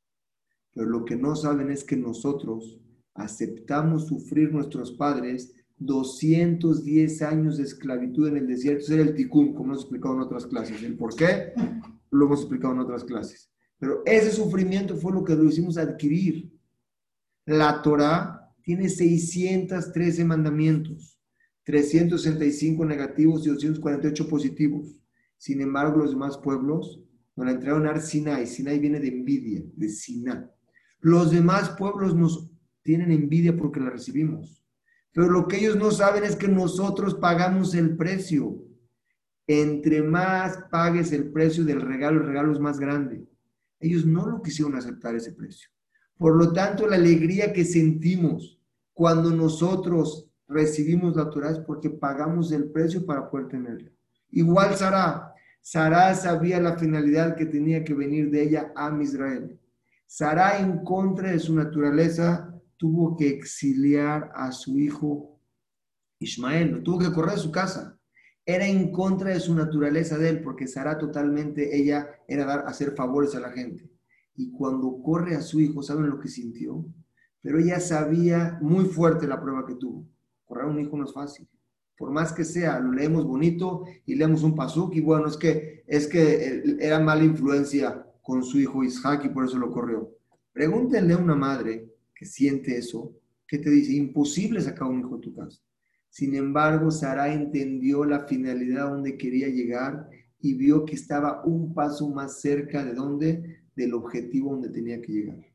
Pero 0.72 0.88
lo 0.88 1.04
que 1.04 1.16
no 1.16 1.36
saben 1.36 1.70
es 1.70 1.84
que 1.84 1.96
nosotros 1.96 2.80
aceptamos 3.14 4.06
sufrir 4.06 4.52
nuestros 4.52 4.92
padres 4.92 5.54
210 5.78 7.22
años 7.22 7.56
de 7.56 7.64
esclavitud 7.64 8.28
en 8.28 8.36
el 8.38 8.46
desierto. 8.46 8.84
Ese 8.84 9.00
el 9.00 9.14
tikkun, 9.14 9.54
como 9.54 9.72
hemos 9.72 9.82
explicado 9.82 10.14
en 10.14 10.20
otras 10.20 10.46
clases. 10.46 10.82
¿El 10.82 10.96
por 10.96 11.14
qué? 11.14 11.52
Lo 12.10 12.26
hemos 12.26 12.40
explicado 12.40 12.74
en 12.74 12.80
otras 12.80 13.04
clases. 13.04 13.50
Pero 13.78 14.02
ese 14.04 14.32
sufrimiento 14.32 14.96
fue 14.96 15.12
lo 15.12 15.24
que 15.24 15.34
lo 15.34 15.44
hicimos 15.44 15.78
adquirir. 15.78 16.52
La 17.46 17.80
Torah 17.80 18.52
tiene 18.62 18.88
613 18.88 20.24
mandamientos, 20.24 21.18
365 21.64 22.84
negativos 22.84 23.46
y 23.46 23.50
248 23.50 24.28
positivos. 24.28 25.00
Sin 25.38 25.60
embargo, 25.60 25.98
los 25.98 26.10
demás 26.10 26.36
pueblos 26.38 27.00
nos 27.36 27.46
la 27.46 27.52
entregaron 27.52 27.86
a 27.86 28.00
Sinai. 28.00 28.46
Sinai 28.46 28.78
viene 28.78 28.98
de 28.98 29.08
envidia, 29.08 29.62
de 29.74 29.88
Sinai. 29.88 30.44
Los 31.00 31.30
demás 31.30 31.70
pueblos 31.70 32.14
nos 32.16 32.50
tienen 32.82 33.12
envidia 33.12 33.56
porque 33.56 33.80
la 33.80 33.90
recibimos. 33.90 34.64
Pero 35.12 35.30
lo 35.30 35.48
que 35.48 35.58
ellos 35.58 35.76
no 35.76 35.90
saben 35.90 36.24
es 36.24 36.36
que 36.36 36.48
nosotros 36.48 37.14
pagamos 37.14 37.74
el 37.74 37.96
precio. 37.96 38.64
Entre 39.46 40.02
más 40.02 40.58
pagues 40.70 41.12
el 41.12 41.32
precio 41.32 41.64
del 41.64 41.80
regalo, 41.80 42.20
el 42.20 42.26
regalo 42.26 42.52
es 42.52 42.60
más 42.60 42.78
grande. 42.78 43.26
Ellos 43.80 44.04
no 44.04 44.26
lo 44.26 44.42
quisieron 44.42 44.76
aceptar 44.76 45.14
ese 45.14 45.32
precio. 45.32 45.70
Por 46.18 46.36
lo 46.36 46.52
tanto, 46.52 46.86
la 46.86 46.96
alegría 46.96 47.52
que 47.52 47.64
sentimos 47.64 48.60
cuando 48.92 49.30
nosotros 49.30 50.28
recibimos 50.48 51.14
la 51.16 51.30
Torah 51.30 51.50
es 51.50 51.60
porque 51.60 51.90
pagamos 51.90 52.50
el 52.52 52.70
precio 52.70 53.06
para 53.06 53.30
poder 53.30 53.48
tenerla. 53.48 53.90
Igual 54.30 54.74
Sara. 54.74 55.34
Sara 55.60 56.14
sabía 56.14 56.60
la 56.60 56.76
finalidad 56.76 57.36
que 57.36 57.46
tenía 57.46 57.84
que 57.84 57.94
venir 57.94 58.30
de 58.30 58.42
ella 58.42 58.72
a 58.74 58.96
Israel. 59.00 59.58
Sara, 60.06 60.58
en 60.58 60.82
contra 60.84 61.30
de 61.30 61.38
su 61.38 61.54
naturaleza, 61.54 62.47
tuvo 62.78 63.16
que 63.16 63.28
exiliar 63.28 64.30
a 64.34 64.52
su 64.52 64.78
hijo 64.78 65.38
Ismael, 66.20 66.82
tuvo 66.82 67.00
que 67.00 67.12
correr 67.12 67.34
de 67.34 67.42
su 67.42 67.52
casa. 67.52 67.98
Era 68.46 68.66
en 68.66 68.90
contra 68.90 69.30
de 69.30 69.40
su 69.40 69.54
naturaleza 69.54 70.16
de 70.16 70.30
él, 70.30 70.42
porque 70.42 70.66
Sara 70.66 70.96
totalmente, 70.96 71.76
ella 71.76 72.08
era 72.26 72.46
dar, 72.46 72.64
hacer 72.66 72.94
favores 72.94 73.34
a 73.34 73.40
la 73.40 73.50
gente. 73.50 73.90
Y 74.34 74.50
cuando 74.50 75.02
corre 75.02 75.34
a 75.34 75.42
su 75.42 75.60
hijo, 75.60 75.82
¿saben 75.82 76.08
lo 76.08 76.18
que 76.18 76.28
sintió? 76.28 76.86
Pero 77.42 77.58
ella 77.58 77.78
sabía 77.78 78.58
muy 78.62 78.86
fuerte 78.86 79.26
la 79.26 79.40
prueba 79.40 79.66
que 79.66 79.74
tuvo. 79.74 80.08
Correr 80.44 80.64
a 80.64 80.68
un 80.68 80.80
hijo 80.80 80.96
no 80.96 81.04
es 81.04 81.12
fácil. 81.12 81.46
Por 81.96 82.10
más 82.12 82.32
que 82.32 82.44
sea, 82.44 82.78
lo 82.78 82.92
leemos 82.92 83.26
bonito 83.26 83.84
y 84.06 84.14
leemos 84.14 84.44
un 84.44 84.54
pasuk 84.54 84.94
y 84.94 85.00
bueno, 85.00 85.26
es 85.26 85.36
que, 85.36 85.84
es 85.86 86.06
que 86.06 86.78
era 86.78 87.00
mala 87.00 87.24
influencia 87.24 88.06
con 88.22 88.44
su 88.44 88.58
hijo 88.58 88.84
Isaac 88.84 89.24
y 89.24 89.28
por 89.30 89.44
eso 89.44 89.58
lo 89.58 89.72
corrió. 89.72 90.10
Pregúntenle 90.52 91.14
a 91.14 91.18
una 91.18 91.34
madre 91.34 91.87
que 92.18 92.26
siente 92.26 92.76
eso, 92.76 93.14
que 93.46 93.58
te 93.58 93.70
dice, 93.70 93.92
imposible 93.94 94.60
sacar 94.60 94.88
un 94.88 95.00
hijo 95.00 95.16
de 95.16 95.22
tu 95.22 95.34
casa. 95.34 95.62
Sin 96.10 96.34
embargo, 96.34 96.90
Sara 96.90 97.32
entendió 97.32 98.04
la 98.04 98.26
finalidad 98.26 98.88
a 98.88 98.90
donde 98.90 99.16
quería 99.16 99.48
llegar 99.48 100.08
y 100.40 100.54
vio 100.54 100.84
que 100.84 100.94
estaba 100.94 101.44
un 101.44 101.72
paso 101.74 102.10
más 102.10 102.40
cerca 102.40 102.84
de 102.84 102.94
donde 102.94 103.62
del 103.76 103.94
objetivo 103.94 104.52
donde 104.52 104.70
tenía 104.70 105.00
que 105.00 105.12
llegar. 105.12 105.46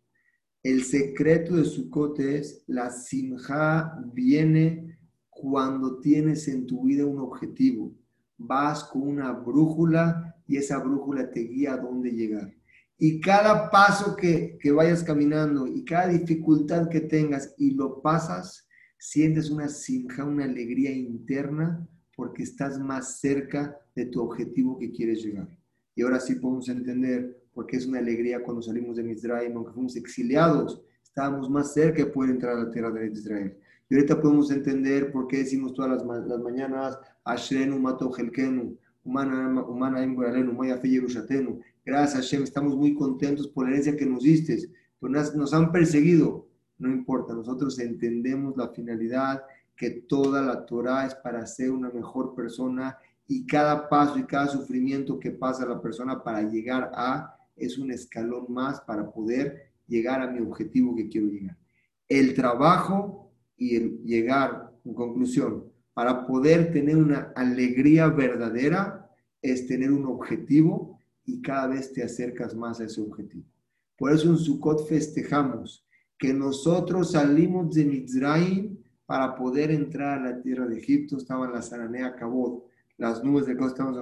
El 0.62 0.84
secreto 0.84 1.58
de 1.58 1.66
Sukkot 1.66 2.20
es 2.20 2.64
la 2.68 2.90
simja 2.90 4.00
viene 4.14 4.98
cuando 5.30 6.00
tienes 6.00 6.48
en 6.48 6.66
tu 6.66 6.86
vida 6.86 7.06
un 7.06 7.20
objetivo. 7.20 7.94
Vas 8.38 8.86
con 8.86 9.02
una 9.02 9.34
brújula 9.34 10.38
y 10.48 10.56
esa 10.56 10.80
brújula 10.80 11.30
te 11.30 11.42
guía 11.42 11.74
a 11.74 11.78
dónde 11.78 12.12
llegar. 12.12 12.54
Y 12.98 13.20
cada 13.20 13.70
paso 13.70 14.16
que, 14.16 14.58
que 14.60 14.72
vayas 14.72 15.04
caminando 15.04 15.68
y 15.68 15.84
cada 15.84 16.08
dificultad 16.08 16.90
que 16.90 17.02
tengas 17.02 17.54
y 17.58 17.72
lo 17.72 18.02
pasas, 18.02 18.68
sientes 18.98 19.50
una 19.50 19.68
simja, 19.68 20.24
una 20.24 20.46
alegría 20.46 20.92
interna 20.92 21.86
porque 22.16 22.44
estás 22.44 22.80
más 22.80 23.20
cerca 23.20 23.78
de 23.96 24.06
tu 24.06 24.22
objetivo 24.22 24.78
que 24.78 24.92
quieres 24.92 25.24
llegar. 25.24 25.50
Y 25.96 26.04
ahora 26.04 26.20
sí 26.20 26.36
podemos 26.36 26.70
entender 26.70 27.44
porque 27.54 27.78
es 27.78 27.86
una 27.86 28.00
alegría 28.00 28.44
cuando 28.44 28.62
salimos 28.62 28.98
de 28.98 29.04
Misraim, 29.04 29.56
aunque 29.56 29.74
fuimos 29.74 29.96
exiliados, 29.96 30.82
estábamos 31.04 31.50
más 31.50 31.74
cerca 31.74 32.04
de 32.04 32.12
poder 32.12 32.32
entrar 32.32 32.58
a 32.58 32.64
la 32.64 32.72
tierra 32.72 32.92
de 32.92 33.08
Israel. 33.08 33.58
Y 33.90 33.96
ahorita 33.96 34.22
podemos 34.22 34.50
entender 34.50 35.12
por 35.12 35.28
qué 35.28 35.38
decimos 35.38 35.74
todas 35.74 36.04
las, 36.04 36.28
las 36.28 36.40
mañanas, 36.40 36.98
Ashrenu 37.24 37.78
mato 37.80 38.12
helkenu, 38.16 38.78
Gracias 41.86 42.14
Hashem, 42.14 42.44
estamos 42.44 42.76
muy 42.76 42.94
contentos 42.94 43.48
por 43.48 43.66
la 43.66 43.72
herencia 43.72 43.98
que 43.98 44.06
nos 44.06 44.24
diste, 44.24 44.58
nos, 45.02 45.36
nos 45.36 45.54
han 45.54 45.72
perseguido. 45.72 46.48
No 46.78 46.90
importa, 46.90 47.34
nosotros 47.34 47.80
entendemos 47.80 48.56
la 48.58 48.70
finalidad 48.70 49.44
que 49.76 49.90
toda 49.90 50.42
la 50.42 50.66
Torah 50.66 51.06
es 51.06 51.16
para 51.16 51.46
ser 51.46 51.72
una 51.72 51.90
mejor 51.90 52.36
persona 52.36 52.98
y 53.28 53.46
cada 53.46 53.90
paso 53.90 54.20
y 54.20 54.24
cada 54.24 54.48
sufrimiento 54.48 55.20
que 55.20 55.32
pasa 55.32 55.66
la 55.66 55.82
persona 55.82 56.24
para 56.24 56.42
llegar 56.44 56.92
a 56.94 57.38
es 57.56 57.78
un 57.78 57.92
escalón 57.92 58.46
más 58.50 58.82
para 58.82 59.12
poder 59.12 59.72
llegar 59.88 60.22
a 60.22 60.32
mi 60.32 60.40
objetivo 60.40 60.96
que 60.96 61.08
quiero 61.08 61.28
llegar. 61.28 61.58
El 62.08 62.34
trabajo 62.34 63.32
y 63.58 63.76
el 63.76 64.04
llegar, 64.04 64.72
en 64.84 64.94
conclusión, 64.94 65.66
para 65.94 66.26
poder 66.26 66.72
tener 66.72 66.98
una 66.98 67.34
alegría 67.36 68.08
verdadera 68.08 69.10
es 69.42 69.68
tener 69.68 69.92
un 69.92 70.06
objetivo 70.06 71.00
y 71.26 71.42
cada 71.42 71.68
vez 71.68 71.94
te 71.94 72.04
acercas 72.04 72.56
más 72.56 72.80
a 72.80 72.86
ese 72.86 73.02
objetivo. 73.02 73.46
Por 73.98 74.12
eso 74.12 74.30
en 74.30 74.38
Sukkot 74.38 74.88
festejamos 74.88 75.86
que 76.18 76.34
nosotros 76.34 77.12
salimos 77.12 77.74
de 77.76 77.86
Mizraim 77.86 78.78
para 79.06 79.36
poder 79.36 79.72
entrar 79.72 80.20
a 80.20 80.32
la 80.32 80.42
tierra 80.42 80.66
de 80.66 80.78
Egipto, 80.78 81.18
estaba 81.18 81.46
en 81.46 81.54
la 81.54 81.62
Saranea 81.62 82.16
Cabot, 82.16 82.66
las 82.98 83.24
nubes 83.24 83.46
de 83.46 83.54
estaban 83.54 83.94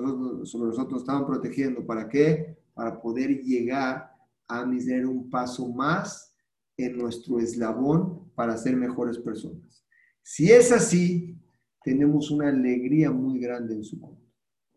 sobre 0.46 0.70
nosotros 0.70 1.02
estaban 1.02 1.26
protegiendo. 1.26 1.86
¿Para 1.86 2.08
qué? 2.08 2.62
para 2.74 3.02
poder 3.02 3.42
llegar 3.42 4.12
a 4.48 4.64
tener 4.64 5.06
un 5.06 5.30
paso 5.30 5.68
más 5.70 6.36
en 6.78 6.98
nuestro 6.98 7.39
eslabón 7.39 8.32
para 8.36 8.58
ser 8.58 8.76
mejores 8.76 9.18
personas. 9.18 9.84
Si 10.24 10.52
es 10.52 10.72
así, 10.72 11.38
tenemos 11.84 12.32
una 12.32 12.50
alegría 12.50 13.12
muy 13.12 13.40
grande 13.40 13.76
en 13.76 13.84
su 13.84 14.00
cuerpo. 14.00 14.22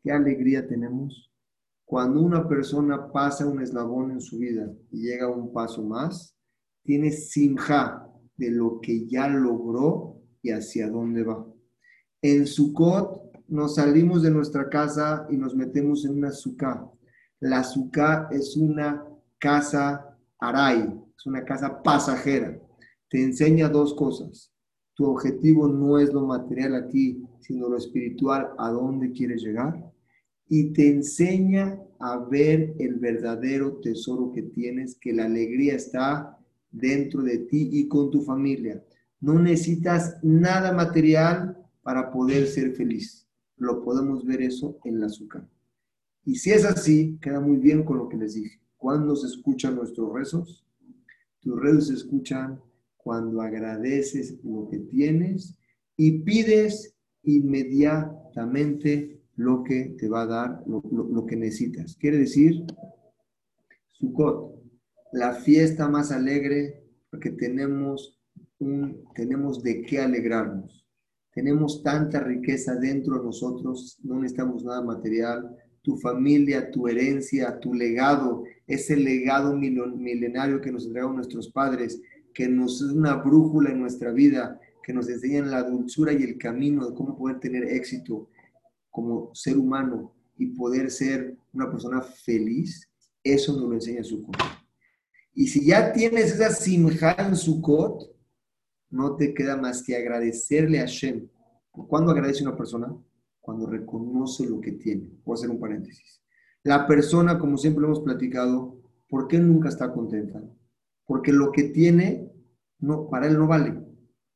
¿Qué 0.02 0.12
alegría 0.12 0.66
tenemos? 0.66 1.30
Cuando 1.84 2.20
una 2.20 2.48
persona 2.48 3.12
pasa 3.12 3.46
un 3.46 3.60
eslabón 3.60 4.12
en 4.12 4.20
su 4.20 4.38
vida 4.38 4.72
y 4.90 5.02
llega 5.02 5.26
a 5.26 5.30
un 5.30 5.52
paso 5.52 5.82
más, 5.82 6.36
tiene 6.82 7.10
simja 7.10 8.08
de 8.36 8.50
lo 8.50 8.80
que 8.80 9.06
ya 9.06 9.28
logró 9.28 10.20
y 10.42 10.50
hacia 10.50 10.88
dónde 10.88 11.22
va. 11.24 11.46
En 12.22 12.46
Sukkot 12.46 13.46
nos 13.48 13.74
salimos 13.76 14.22
de 14.22 14.30
nuestra 14.30 14.68
casa 14.68 15.26
y 15.30 15.36
nos 15.36 15.54
metemos 15.54 16.04
en 16.04 16.18
una 16.18 16.30
sukkah 16.30 16.90
la 17.44 17.58
azúcar 17.58 18.28
es 18.30 18.56
una 18.56 19.04
casa 19.38 20.16
aray, 20.38 20.88
es 21.14 21.26
una 21.26 21.44
casa 21.44 21.82
pasajera. 21.82 22.58
Te 23.10 23.22
enseña 23.22 23.68
dos 23.68 23.92
cosas. 23.92 24.53
Tu 24.94 25.04
objetivo 25.04 25.66
no 25.68 25.98
es 25.98 26.12
lo 26.12 26.24
material 26.26 26.74
aquí, 26.74 27.24
sino 27.40 27.68
lo 27.68 27.76
espiritual, 27.76 28.50
a 28.58 28.70
dónde 28.70 29.12
quieres 29.12 29.42
llegar. 29.42 29.92
Y 30.48 30.72
te 30.72 30.88
enseña 30.88 31.80
a 31.98 32.18
ver 32.18 32.74
el 32.78 32.96
verdadero 32.96 33.78
tesoro 33.78 34.30
que 34.32 34.42
tienes, 34.42 34.94
que 34.96 35.12
la 35.12 35.24
alegría 35.24 35.74
está 35.74 36.38
dentro 36.70 37.22
de 37.22 37.38
ti 37.38 37.70
y 37.72 37.88
con 37.88 38.10
tu 38.10 38.22
familia. 38.22 38.84
No 39.20 39.38
necesitas 39.38 40.18
nada 40.22 40.72
material 40.72 41.56
para 41.82 42.10
poder 42.10 42.46
ser 42.46 42.74
feliz. 42.74 43.26
Lo 43.56 43.82
podemos 43.82 44.24
ver 44.24 44.42
eso 44.42 44.78
en 44.84 45.00
la 45.00 45.06
azúcar. 45.06 45.48
Y 46.24 46.36
si 46.36 46.50
es 46.50 46.64
así, 46.64 47.18
queda 47.20 47.40
muy 47.40 47.56
bien 47.56 47.84
con 47.84 47.98
lo 47.98 48.08
que 48.08 48.16
les 48.16 48.34
dije. 48.34 48.60
¿Cuándo 48.76 49.14
se 49.16 49.26
escuchan 49.26 49.76
nuestros 49.76 50.12
rezos? 50.12 50.64
Tus 51.40 51.60
rezos 51.60 51.88
se 51.88 51.94
escuchan 51.94 52.60
cuando 53.04 53.40
agradeces 53.40 54.38
lo 54.42 54.68
que 54.68 54.78
tienes 54.80 55.56
y 55.96 56.22
pides 56.22 56.96
inmediato 57.22 58.24
exactamente 58.34 59.20
lo 59.36 59.62
que 59.62 59.94
te 59.98 60.08
va 60.08 60.22
a 60.22 60.26
dar, 60.26 60.64
lo, 60.66 61.26
que 61.26 61.36
necesitas. 61.36 61.96
Quiere 61.96 62.18
decir, 62.18 62.64
Sukkot, 63.92 64.60
la 65.12 65.34
fiesta 65.34 65.88
más 65.88 66.10
alegre, 66.10 66.84
porque 67.10 67.30
tenemos, 67.30 68.20
un, 68.58 69.04
tenemos 69.14 69.62
de 69.62 69.82
qué 69.82 70.00
alegrarnos. 70.00 70.84
Tenemos 71.32 71.82
tanta 71.82 72.20
riqueza 72.20 72.76
dentro 72.76 73.18
de 73.18 73.24
nosotros, 73.24 73.98
no 74.02 74.16
necesitamos 74.20 74.64
nada 74.64 74.82
material. 74.82 75.56
Tu 75.82 75.96
familia, 75.98 76.70
tu 76.70 76.88
herencia, 76.88 77.58
tu 77.60 77.74
legado, 77.74 78.44
ese 78.66 78.96
legado 78.96 79.54
milenario 79.54 80.60
que 80.60 80.72
nos 80.72 80.86
entregaron 80.86 81.16
nuestros 81.16 81.50
padres, 81.50 82.00
que 82.34 82.48
nos 82.48 82.82
es 82.82 82.90
una 82.90 83.14
brújula 83.14 83.70
en 83.70 83.80
nuestra 83.80 84.10
vida, 84.10 84.60
que 84.82 84.92
nos 84.92 85.08
enseñan 85.08 85.50
la 85.50 85.62
dulzura 85.62 86.12
y 86.12 86.22
el 86.22 86.36
camino 86.36 86.86
de 86.86 86.94
cómo 86.94 87.16
poder 87.16 87.40
tener 87.40 87.64
éxito 87.64 88.28
como 88.90 89.34
ser 89.34 89.56
humano 89.56 90.14
y 90.36 90.46
poder 90.46 90.90
ser 90.90 91.36
una 91.52 91.70
persona 91.70 92.02
feliz, 92.02 92.90
eso 93.22 93.52
nos 93.52 93.62
lo 93.62 93.74
enseña 93.74 94.04
Sukkot. 94.04 94.36
Y 95.32 95.48
si 95.48 95.64
ya 95.64 95.92
tienes 95.92 96.32
esa 96.32 96.50
simja 96.50 97.12
en 97.18 97.34
Sukkot, 97.34 98.14
no 98.90 99.16
te 99.16 99.32
queda 99.34 99.56
más 99.56 99.82
que 99.82 99.96
agradecerle 99.96 100.80
a 100.80 100.86
Shem. 100.86 101.28
¿Cuándo 101.70 102.12
agradece 102.12 102.44
una 102.44 102.56
persona? 102.56 102.94
Cuando 103.40 103.66
reconoce 103.66 104.46
lo 104.46 104.60
que 104.60 104.72
tiene. 104.72 105.10
Voy 105.24 105.34
a 105.34 105.38
hacer 105.38 105.50
un 105.50 105.58
paréntesis. 105.58 106.20
La 106.62 106.86
persona, 106.86 107.38
como 107.38 107.58
siempre 107.58 107.82
lo 107.82 107.88
hemos 107.88 108.00
platicado, 108.00 108.80
¿por 109.08 109.26
qué 109.26 109.38
nunca 109.38 109.68
está 109.68 109.92
contenta? 109.92 110.40
Porque 111.06 111.32
lo 111.32 111.52
que 111.52 111.64
tiene, 111.64 112.32
no, 112.78 113.08
para 113.08 113.26
él 113.26 113.38
no 113.38 113.46
vale 113.46 113.84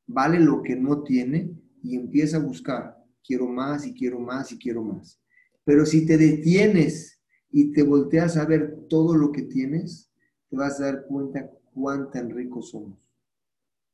vale 0.09 0.41
lo 0.41 0.63
que 0.63 0.75
no 0.75 1.03
tiene 1.03 1.55
y 1.83 1.95
empieza 1.95 2.39
a 2.39 2.41
buscar, 2.41 2.97
quiero 3.25 3.47
más 3.47 3.87
y 3.87 3.95
quiero 3.95 4.19
más 4.19 4.51
y 4.51 4.59
quiero 4.59 4.83
más. 4.83 5.21
Pero 5.65 5.87
si 5.87 6.05
te 6.07 6.17
detienes 6.17 7.21
y 7.51 7.73
te 7.73 7.83
volteas 7.83 8.37
a 8.37 8.47
ver 8.47 8.87
todo 8.89 9.15
lo 9.15 9.31
que 9.31 9.43
tienes, 9.43 10.11
te 10.49 10.57
vas 10.57 10.81
a 10.81 10.85
dar 10.87 11.07
cuenta 11.07 11.49
cuán 11.73 12.11
tan 12.11 12.31
ricos 12.31 12.71
somos, 12.71 12.99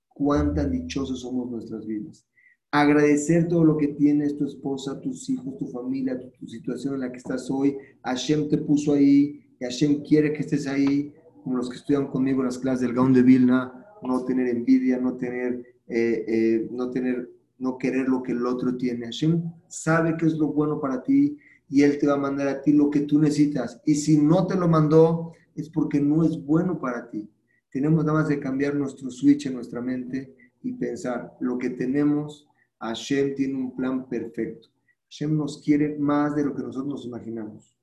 cuán 0.08 0.54
tan 0.54 0.70
dichosos 0.70 1.20
somos 1.20 1.50
nuestras 1.50 1.84
vidas. 1.84 2.26
Agradecer 2.70 3.46
todo 3.48 3.64
lo 3.64 3.76
que 3.76 3.88
tienes, 3.88 4.36
tu 4.36 4.46
esposa, 4.46 5.00
tus 5.00 5.28
hijos, 5.30 5.58
tu 5.58 5.66
familia, 5.68 6.18
tu, 6.18 6.46
situación 6.46 6.94
en 6.94 7.00
la 7.00 7.12
que 7.12 7.18
estás 7.18 7.48
hoy. 7.50 7.76
Hashem 8.02 8.48
te 8.48 8.58
puso 8.58 8.94
ahí 8.94 9.44
y 9.60 9.64
Hashem 9.64 10.02
quiere 10.02 10.32
que 10.32 10.40
estés 10.40 10.66
ahí, 10.66 11.12
como 11.44 11.58
los 11.58 11.70
que 11.70 11.76
estudian 11.76 12.08
conmigo 12.08 12.40
en 12.40 12.46
las 12.46 12.58
clases 12.58 12.80
del 12.80 12.94
Gaon 12.94 13.12
de 13.12 13.22
Vilna, 13.22 13.86
no 14.02 14.24
tener 14.24 14.48
envidia, 14.48 14.98
no 14.98 15.14
tener 15.14 15.74
eh, 15.86 16.24
eh, 16.26 16.68
no 16.70 16.90
tener, 16.90 17.30
no 17.58 17.76
querer 17.76 18.08
lo 18.08 18.22
que 18.22 18.32
el 18.32 18.46
otro 18.46 18.76
tiene. 18.76 19.06
Hashem 19.06 19.42
sabe 19.68 20.16
que 20.16 20.26
es 20.26 20.34
lo 20.34 20.48
bueno 20.48 20.80
para 20.80 21.02
ti 21.02 21.36
y 21.68 21.82
Él 21.82 21.98
te 21.98 22.06
va 22.06 22.14
a 22.14 22.18
mandar 22.18 22.48
a 22.48 22.62
ti 22.62 22.72
lo 22.72 22.90
que 22.90 23.00
tú 23.00 23.18
necesitas. 23.18 23.80
Y 23.84 23.94
si 23.94 24.18
no 24.18 24.46
te 24.46 24.56
lo 24.56 24.68
mandó, 24.68 25.32
es 25.54 25.68
porque 25.68 26.00
no 26.00 26.24
es 26.24 26.42
bueno 26.42 26.78
para 26.78 27.10
ti. 27.10 27.28
Tenemos 27.70 28.04
nada 28.04 28.20
más 28.20 28.28
de 28.28 28.40
cambiar 28.40 28.74
nuestro 28.74 29.10
switch 29.10 29.46
en 29.46 29.54
nuestra 29.54 29.80
mente 29.80 30.34
y 30.62 30.72
pensar, 30.72 31.36
lo 31.40 31.58
que 31.58 31.70
tenemos, 31.70 32.48
Hashem 32.78 33.34
tiene 33.34 33.56
un 33.56 33.76
plan 33.76 34.08
perfecto. 34.08 34.68
Hashem 35.10 35.36
nos 35.36 35.62
quiere 35.62 35.98
más 35.98 36.34
de 36.34 36.44
lo 36.44 36.54
que 36.54 36.62
nosotros 36.62 36.86
nos 36.86 37.04
imaginamos. 37.04 37.73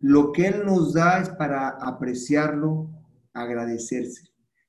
Lo 0.00 0.32
que 0.32 0.46
Él 0.46 0.62
nos 0.64 0.94
da 0.94 1.20
es 1.20 1.28
para 1.30 1.70
apreciarlo, 1.70 2.88
agradecerse. 3.32 4.28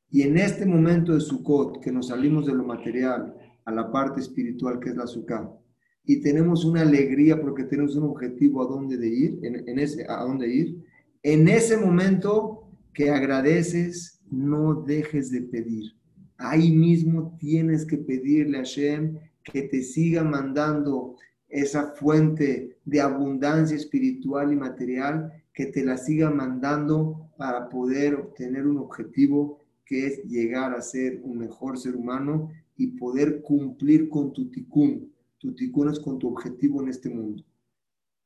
Y 0.10 0.24
en 0.24 0.38
este 0.38 0.66
momento 0.66 1.14
de 1.14 1.20
Sukkot, 1.20 1.80
que 1.82 1.92
nos 1.92 2.08
salimos 2.08 2.48
de 2.48 2.54
lo 2.54 2.64
material 2.64 3.36
a 3.66 3.72
la 3.72 3.92
parte 3.92 4.20
espiritual 4.20 4.80
que 4.80 4.90
es 4.90 4.96
la 4.96 5.06
Sukkot, 5.06 5.60
y 6.04 6.22
tenemos 6.22 6.66
una 6.66 6.82
alegría 6.82 7.40
porque 7.40 7.66
tenemos 7.66 7.96
un 7.96 8.06
objetivo 8.06 8.64
a 8.64 8.68
dónde 8.68 8.98
de 8.98 9.08
ir, 9.08 9.40
en, 9.44 9.78
ese, 9.78 10.06
a 10.10 10.24
dónde 10.24 10.52
ir, 10.52 10.84
en 11.22 11.48
ese 11.48 11.78
momento 11.78 12.68
que 12.94 13.12
agradeces, 13.12 14.20
no 14.32 14.74
dejes 14.74 15.30
de 15.30 15.42
pedir. 15.42 15.94
Ahí 16.38 16.72
mismo 16.72 17.38
tienes 17.40 17.86
que 17.86 17.98
pedirle 17.98 18.58
a 18.58 18.62
Hashem 18.62 19.20
que 19.44 19.64
te 19.64 19.84
siga 19.84 20.24
mandando 20.24 21.16
esa 21.50 21.92
fuente 21.94 22.78
de 22.86 23.02
abundancia 23.02 23.76
espiritual 23.76 24.54
y 24.54 24.56
material, 24.56 25.34
que 25.54 25.66
te 25.66 25.84
la 25.84 25.98
siga 25.98 26.30
mandando 26.30 27.32
para 27.38 27.68
poder 27.68 28.16
obtener 28.16 28.68
un 28.68 28.78
objetivo 28.78 29.60
que 29.84 30.06
es 30.06 30.24
llegar 30.26 30.74
a 30.74 30.82
ser 30.82 31.20
un 31.24 31.40
mejor 31.40 31.78
ser 31.78 31.96
humano 31.96 32.50
y 32.78 32.88
poder 32.88 33.42
cumplir 33.42 34.08
con 34.08 34.32
tu 34.32 34.50
tikkun. 34.50 35.12
Tu 35.40 35.56
tikkun 35.56 35.90
es 35.90 36.00
con 36.00 36.20
tu 36.20 36.28
objetivo 36.28 36.82
en 36.82 36.90
este 36.90 37.10
mundo. 37.10 37.44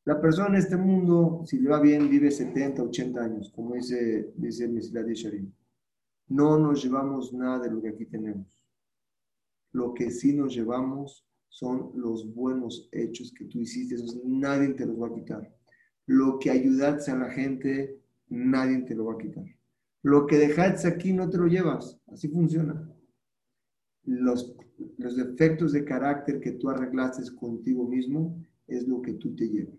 La 0.05 0.19
persona 0.19 0.49
en 0.49 0.55
este 0.55 0.76
mundo, 0.76 1.43
si 1.45 1.59
le 1.59 1.69
va 1.69 1.80
bien, 1.80 2.09
vive 2.09 2.30
70, 2.30 2.84
80 2.84 3.24
años, 3.24 3.51
como 3.55 3.76
dice, 3.76 4.34
dice 4.36 4.67
Sharim. 4.67 5.49
No 6.28 6.59
nos 6.59 6.84
llevamos 6.84 7.32
nada 7.34 7.59
de 7.59 7.71
lo 7.71 7.82
que 7.82 7.89
aquí 7.89 8.05
tenemos. 8.05 8.47
Lo 9.71 9.93
que 9.93 10.11
sí 10.11 10.34
nos 10.34 10.53
llevamos 10.53 11.26
son 11.54 11.91
los 11.93 12.34
buenos 12.34 12.89
hechos 12.91 13.32
que 13.32 13.45
tú 13.45 13.60
hiciste, 13.60 13.93
esos 13.93 14.18
nadie 14.26 14.70
te 14.70 14.88
los 14.88 14.99
va 14.99 15.08
a 15.08 15.14
quitar. 15.14 15.56
Lo 16.08 16.39
que 16.39 16.49
ayudaste 16.49 17.12
a 17.12 17.16
la 17.16 17.30
gente, 17.30 18.01
nadie 18.28 18.80
te 18.80 18.95
lo 18.95 19.06
va 19.06 19.14
a 19.14 19.18
quitar. 19.20 19.45
Lo 20.01 20.26
que 20.26 20.38
dejaste 20.38 20.88
aquí 20.88 21.14
no 21.14 21.30
te 21.30 21.38
lo 21.38 21.45
llevas. 21.45 22.01
Así 22.08 22.28
funciona. 22.28 22.91
Los, 24.04 24.56
los 24.97 25.16
defectos 25.16 25.74
de 25.74 25.86
carácter 25.86 26.39
que 26.39 26.54
tú 26.54 26.72
arreglaste 26.72 27.22
contigo 27.36 27.88
mismo 27.88 28.43
es 28.66 28.88
lo 28.88 29.04
que 29.04 29.14
tú 29.14 29.36
te 29.36 29.47
llevas. 29.47 29.78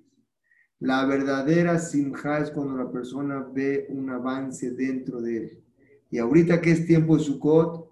La 0.78 1.04
verdadera 1.06 1.80
simja 1.80 2.38
es 2.38 2.52
cuando 2.52 2.76
la 2.76 2.92
persona 2.92 3.40
ve 3.52 3.88
un 3.88 4.10
avance 4.10 4.70
dentro 4.70 5.20
de 5.20 5.36
él. 5.38 5.64
Y 6.08 6.18
ahorita 6.18 6.60
que 6.60 6.70
es 6.70 6.86
tiempo 6.86 7.16
de 7.16 7.24
Sukkot, 7.24 7.90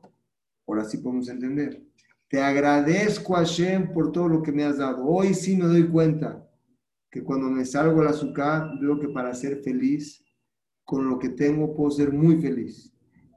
ahora 0.68 0.84
sí 0.84 0.98
podemos 0.98 1.28
entender. 1.28 1.82
Te 2.32 2.40
agradezco 2.40 3.36
a 3.36 3.40
Hashem 3.40 3.92
por 3.92 4.10
todo 4.10 4.26
lo 4.26 4.42
que 4.42 4.52
me 4.52 4.64
has 4.64 4.78
dado. 4.78 5.04
Hoy 5.04 5.34
sí 5.34 5.54
me 5.54 5.66
doy 5.66 5.86
cuenta 5.86 6.42
que 7.10 7.22
cuando 7.22 7.50
me 7.50 7.62
salgo 7.66 8.00
al 8.00 8.08
azúcar, 8.08 8.70
veo 8.80 8.98
que 8.98 9.08
para 9.08 9.34
ser 9.34 9.62
feliz 9.62 10.24
con 10.82 11.10
lo 11.10 11.18
que 11.18 11.28
tengo 11.28 11.74
puedo 11.74 11.90
ser 11.90 12.10
muy 12.10 12.40
feliz. 12.40 12.90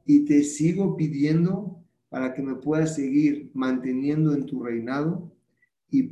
Y 0.05 0.23
te 0.23 0.45
sigo 0.45 0.95
pidiendo 0.95 1.83
para 2.07 2.33
que 2.33 2.41
me 2.41 2.55
puedas 2.55 2.95
seguir 2.95 3.51
manteniendo 3.53 4.33
en 4.33 4.45
tu 4.45 4.63
reinado 4.63 5.29
y 5.89 6.03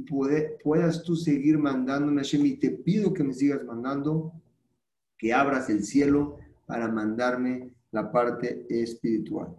puedas 0.62 1.04
tú 1.04 1.16
seguir 1.16 1.58
mandándome, 1.58 2.20
Hashem, 2.20 2.46
y 2.46 2.58
te 2.58 2.70
pido 2.70 3.14
que 3.14 3.24
me 3.24 3.34
sigas 3.34 3.64
mandando, 3.64 4.34
que 5.18 5.32
abras 5.32 5.70
el 5.70 5.86
cielo 5.86 6.38
para 6.66 6.90
mandarme 6.90 7.74
la 7.92 8.12
parte 8.12 8.68
espiritual. 8.70 9.56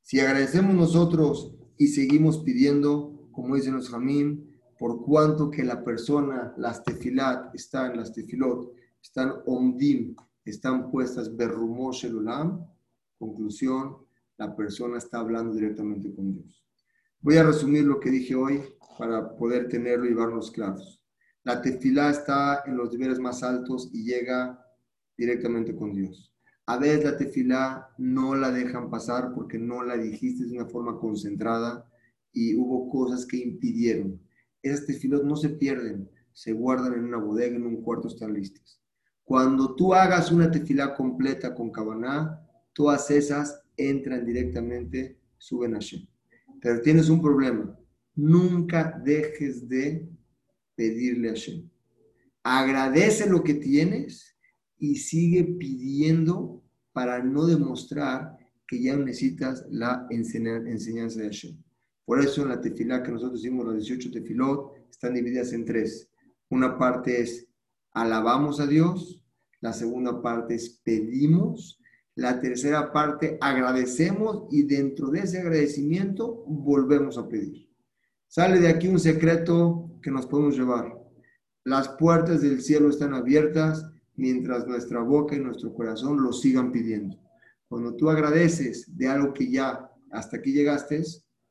Si 0.00 0.20
agradecemos 0.20 0.76
nosotros 0.76 1.57
y 1.78 1.86
seguimos 1.86 2.38
pidiendo, 2.38 3.28
como 3.32 3.54
dice 3.54 3.70
nuestro 3.70 3.98
Jamín, 3.98 4.58
por 4.78 5.04
cuanto 5.04 5.50
que 5.50 5.64
la 5.64 5.82
persona, 5.82 6.54
las 6.56 6.84
tefilat, 6.84 7.54
están, 7.54 7.96
las 7.96 8.12
tefilot, 8.12 8.72
están 9.02 9.32
omdim, 9.46 10.14
están 10.44 10.90
puestas 10.90 11.34
Berrumó 11.36 11.92
Shelulam. 11.92 12.66
Conclusión, 13.18 13.96
la 14.36 14.54
persona 14.54 14.98
está 14.98 15.18
hablando 15.18 15.54
directamente 15.54 16.12
con 16.14 16.32
Dios. 16.32 16.64
Voy 17.20 17.36
a 17.36 17.44
resumir 17.44 17.84
lo 17.84 17.98
que 17.98 18.10
dije 18.10 18.34
hoy 18.34 18.62
para 18.98 19.36
poder 19.36 19.68
tenerlo 19.68 20.06
y 20.06 20.10
llevarnos 20.10 20.50
claros. 20.50 21.02
La 21.42 21.60
tefilá 21.60 22.10
está 22.10 22.62
en 22.66 22.76
los 22.76 22.92
niveles 22.92 23.18
más 23.18 23.42
altos 23.42 23.90
y 23.92 24.04
llega 24.04 24.64
directamente 25.16 25.74
con 25.74 25.92
Dios. 25.92 26.27
A 26.68 26.76
veces 26.76 27.02
la 27.02 27.16
tefilá 27.16 27.88
no 27.96 28.34
la 28.34 28.50
dejan 28.50 28.90
pasar 28.90 29.32
porque 29.34 29.58
no 29.58 29.82
la 29.82 29.96
dijiste 29.96 30.44
de 30.44 30.52
una 30.52 30.66
forma 30.66 30.98
concentrada 30.98 31.90
y 32.30 32.54
hubo 32.56 32.90
cosas 32.90 33.24
que 33.24 33.38
impidieron. 33.38 34.20
Esas 34.62 34.84
tefilot 34.84 35.24
no 35.24 35.34
se 35.34 35.48
pierden, 35.48 36.10
se 36.30 36.52
guardan 36.52 36.92
en 36.92 37.04
una 37.04 37.16
bodega, 37.16 37.56
en 37.56 37.66
un 37.66 37.80
cuarto, 37.80 38.08
están 38.08 38.34
listas. 38.34 38.82
Cuando 39.24 39.76
tú 39.76 39.94
hagas 39.94 40.30
una 40.30 40.50
tefilá 40.50 40.94
completa 40.94 41.54
con 41.54 41.70
Kabaná, 41.70 42.46
todas 42.74 43.10
esas 43.10 43.62
entran 43.74 44.26
directamente, 44.26 45.18
suben 45.38 45.74
a 45.74 45.78
Shem. 45.78 46.06
Pero 46.60 46.82
tienes 46.82 47.08
un 47.08 47.22
problema. 47.22 47.74
Nunca 48.14 49.00
dejes 49.02 49.66
de 49.66 50.06
pedirle 50.74 51.30
a 51.30 51.34
Shem. 51.34 51.66
Agradece 52.42 53.26
lo 53.26 53.42
que 53.42 53.54
tienes 53.54 54.37
y 54.78 54.96
sigue 54.96 55.44
pidiendo 55.44 56.62
para 56.92 57.22
no 57.22 57.46
demostrar 57.46 58.36
que 58.66 58.82
ya 58.82 58.96
necesitas 58.96 59.64
la 59.70 60.06
enseñanza 60.10 61.20
de 61.20 61.26
Hashem. 61.26 61.62
Por 62.04 62.20
eso 62.20 62.42
en 62.42 62.48
la 62.48 62.60
tefilá 62.60 63.02
que 63.02 63.12
nosotros 63.12 63.40
hicimos, 63.40 63.66
las 63.66 63.76
18 63.76 64.10
tefilot, 64.10 64.72
están 64.90 65.14
divididas 65.14 65.52
en 65.52 65.64
tres. 65.64 66.10
Una 66.48 66.78
parte 66.78 67.20
es 67.20 67.48
alabamos 67.92 68.60
a 68.60 68.66
Dios, 68.66 69.22
la 69.60 69.72
segunda 69.72 70.22
parte 70.22 70.54
es 70.54 70.80
pedimos, 70.84 71.80
la 72.14 72.40
tercera 72.40 72.92
parte 72.92 73.38
agradecemos 73.40 74.46
y 74.50 74.62
dentro 74.64 75.10
de 75.10 75.20
ese 75.20 75.40
agradecimiento 75.40 76.44
volvemos 76.46 77.16
a 77.16 77.28
pedir. 77.28 77.68
Sale 78.26 78.60
de 78.60 78.68
aquí 78.68 78.88
un 78.88 79.00
secreto 79.00 79.92
que 80.02 80.10
nos 80.10 80.26
podemos 80.26 80.56
llevar. 80.56 80.98
Las 81.64 81.88
puertas 81.90 82.42
del 82.42 82.60
cielo 82.60 82.90
están 82.90 83.14
abiertas 83.14 83.90
mientras 84.18 84.66
nuestra 84.66 85.00
boca 85.00 85.36
y 85.36 85.40
nuestro 85.40 85.72
corazón 85.72 86.22
lo 86.22 86.32
sigan 86.32 86.72
pidiendo. 86.72 87.16
Cuando 87.68 87.94
tú 87.94 88.10
agradeces 88.10 88.96
de 88.96 89.08
algo 89.08 89.32
que 89.32 89.50
ya 89.50 89.90
hasta 90.10 90.38
aquí 90.38 90.52
llegaste, 90.52 91.02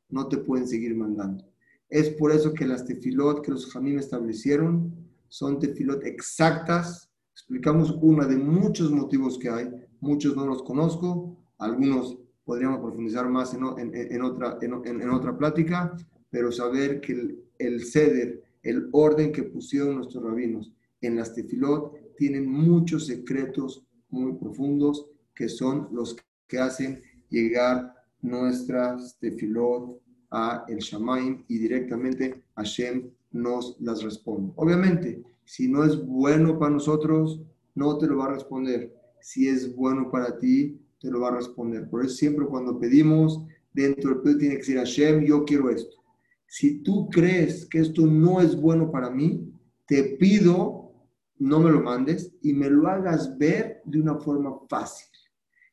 no 0.09 0.27
te 0.27 0.37
pueden 0.37 0.67
seguir 0.67 0.95
mandando. 0.95 1.45
Es 1.89 2.09
por 2.09 2.31
eso 2.31 2.53
que 2.53 2.67
las 2.67 2.85
tefilot 2.85 3.41
que 3.41 3.51
los 3.51 3.71
jamim 3.71 3.97
establecieron 3.97 4.93
son 5.29 5.59
tefilot 5.59 6.03
exactas. 6.03 7.09
Explicamos 7.31 7.97
una 8.01 8.25
de 8.25 8.35
muchos 8.35 8.91
motivos 8.91 9.39
que 9.39 9.49
hay. 9.49 9.69
Muchos 10.01 10.35
no 10.35 10.45
los 10.45 10.61
conozco, 10.63 11.37
algunos 11.57 12.17
podríamos 12.43 12.79
profundizar 12.79 13.29
más 13.29 13.53
en, 13.53 13.63
otra, 13.63 14.57
en, 14.61 15.09
otra 15.09 15.37
plática, 15.37 15.95
pero 16.29 16.51
saber 16.51 17.01
que 17.01 17.13
el, 17.13 17.43
el 17.59 17.85
ceder, 17.85 18.43
el 18.63 18.89
orden 18.91 19.31
que 19.31 19.43
pusieron 19.43 19.95
nuestros 19.95 20.23
rabinos 20.23 20.71
en 21.01 21.15
las 21.15 21.33
tefilot, 21.33 21.96
tienen 22.17 22.49
muchos 22.49 23.07
secretos 23.07 23.83
muy 24.09 24.33
profundos 24.33 25.07
que 25.33 25.49
son 25.49 25.87
los 25.91 26.15
que 26.47 26.59
hacen 26.59 27.01
llegar 27.29 27.93
nuestras 28.21 29.17
tefilot 29.19 30.01
a 30.31 30.65
el 30.67 30.79
Shamaim 30.79 31.43
y 31.47 31.59
directamente 31.59 32.43
Hashem 32.55 33.09
nos 33.31 33.77
las 33.79 34.03
responde. 34.03 34.51
Obviamente, 34.55 35.23
si 35.45 35.67
no 35.67 35.83
es 35.83 36.05
bueno 36.05 36.57
para 36.59 36.71
nosotros, 36.71 37.41
no 37.75 37.97
te 37.97 38.07
lo 38.07 38.17
va 38.17 38.25
a 38.25 38.33
responder. 38.33 38.93
Si 39.21 39.47
es 39.47 39.73
bueno 39.75 40.09
para 40.11 40.37
ti, 40.37 40.79
te 40.99 41.09
lo 41.09 41.21
va 41.21 41.29
a 41.29 41.35
responder. 41.35 41.89
Por 41.89 42.03
eso 42.03 42.15
siempre 42.15 42.45
cuando 42.45 42.79
pedimos, 42.79 43.41
dentro 43.73 44.11
del 44.11 44.21
pedido 44.21 44.39
tiene 44.39 44.53
que 44.55 44.59
decir 44.59 44.77
Hashem, 44.77 45.25
yo 45.25 45.45
quiero 45.45 45.69
esto. 45.69 45.95
Si 46.47 46.79
tú 46.79 47.09
crees 47.09 47.65
que 47.65 47.79
esto 47.79 48.05
no 48.05 48.41
es 48.41 48.59
bueno 48.59 48.91
para 48.91 49.09
mí, 49.09 49.51
te 49.85 50.03
pido, 50.03 50.86
no 51.39 51.59
me 51.59 51.71
lo 51.71 51.81
mandes 51.81 52.33
y 52.41 52.53
me 52.53 52.69
lo 52.69 52.87
hagas 52.87 53.37
ver 53.37 53.81
de 53.85 54.01
una 54.01 54.15
forma 54.15 54.59
fácil. 54.69 55.07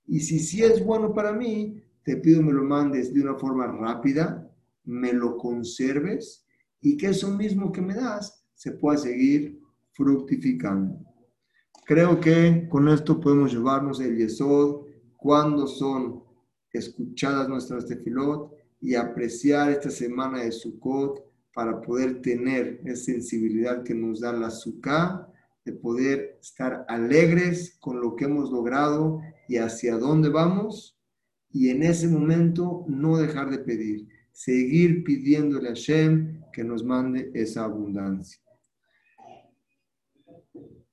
Y 0.07 0.21
si 0.21 0.39
sí 0.39 0.62
es 0.62 0.85
bueno 0.85 1.15
para 1.15 1.33
mí, 1.33 1.83
te 2.05 2.17
pido 2.17 2.43
me 2.43 2.53
lo 2.53 2.65
mandes 2.65 3.12
de 3.15 3.23
una 3.23 3.35
forma 3.37 3.67
rápida, 3.67 4.51
me 4.85 5.12
lo 5.12 5.37
conserves 5.39 6.47
y 6.81 6.97
que 6.97 7.09
eso 7.09 7.31
mismo 7.31 7.73
que 7.73 7.81
me 7.81 7.95
das 7.95 8.45
se 8.55 8.73
pueda 8.73 8.99
seguir 8.99 9.61
fructificando. 9.93 10.99
Creo 11.87 12.21
que 12.21 12.69
con 12.69 12.89
esto 12.89 13.21
podemos 13.21 13.53
llevarnos 13.53 14.01
el 14.01 14.17
yesod 14.17 14.87
cuando 15.17 15.67
son 15.67 16.23
escuchadas 16.73 17.49
nuestras 17.49 17.87
tefilot 17.87 18.53
y 18.81 18.95
apreciar 18.95 19.71
esta 19.71 19.91
semana 19.91 20.43
de 20.43 20.53
Sukkot 20.53 21.25
para 21.55 21.81
poder 21.81 22.21
tener 22.21 22.81
esa 22.85 23.05
sensibilidad 23.05 23.83
que 23.83 23.95
nos 23.95 24.21
da 24.21 24.33
la 24.33 24.51
Sukkah, 24.51 25.27
de 25.65 25.73
poder 25.73 26.39
estar 26.41 26.85
alegres 26.89 27.77
con 27.81 28.01
lo 28.01 28.15
que 28.17 28.27
hemos 28.27 28.51
logrado 28.51 29.21
y 29.49 29.57
hacia 29.57 29.97
dónde 29.97 30.29
vamos 30.29 30.99
y 31.51 31.71
en 31.71 31.83
ese 31.85 32.09
momento 32.09 32.85
no 32.89 33.17
dejar 33.17 33.51
de 33.51 33.59
pedir, 33.59 34.09
seguir 34.33 35.05
pidiéndole 35.05 35.69
a 35.69 35.73
Hashem 35.73 36.43
que 36.53 36.65
nos 36.65 36.85
mande 36.85 37.31
esa 37.33 37.65
abundancia. 37.65 38.41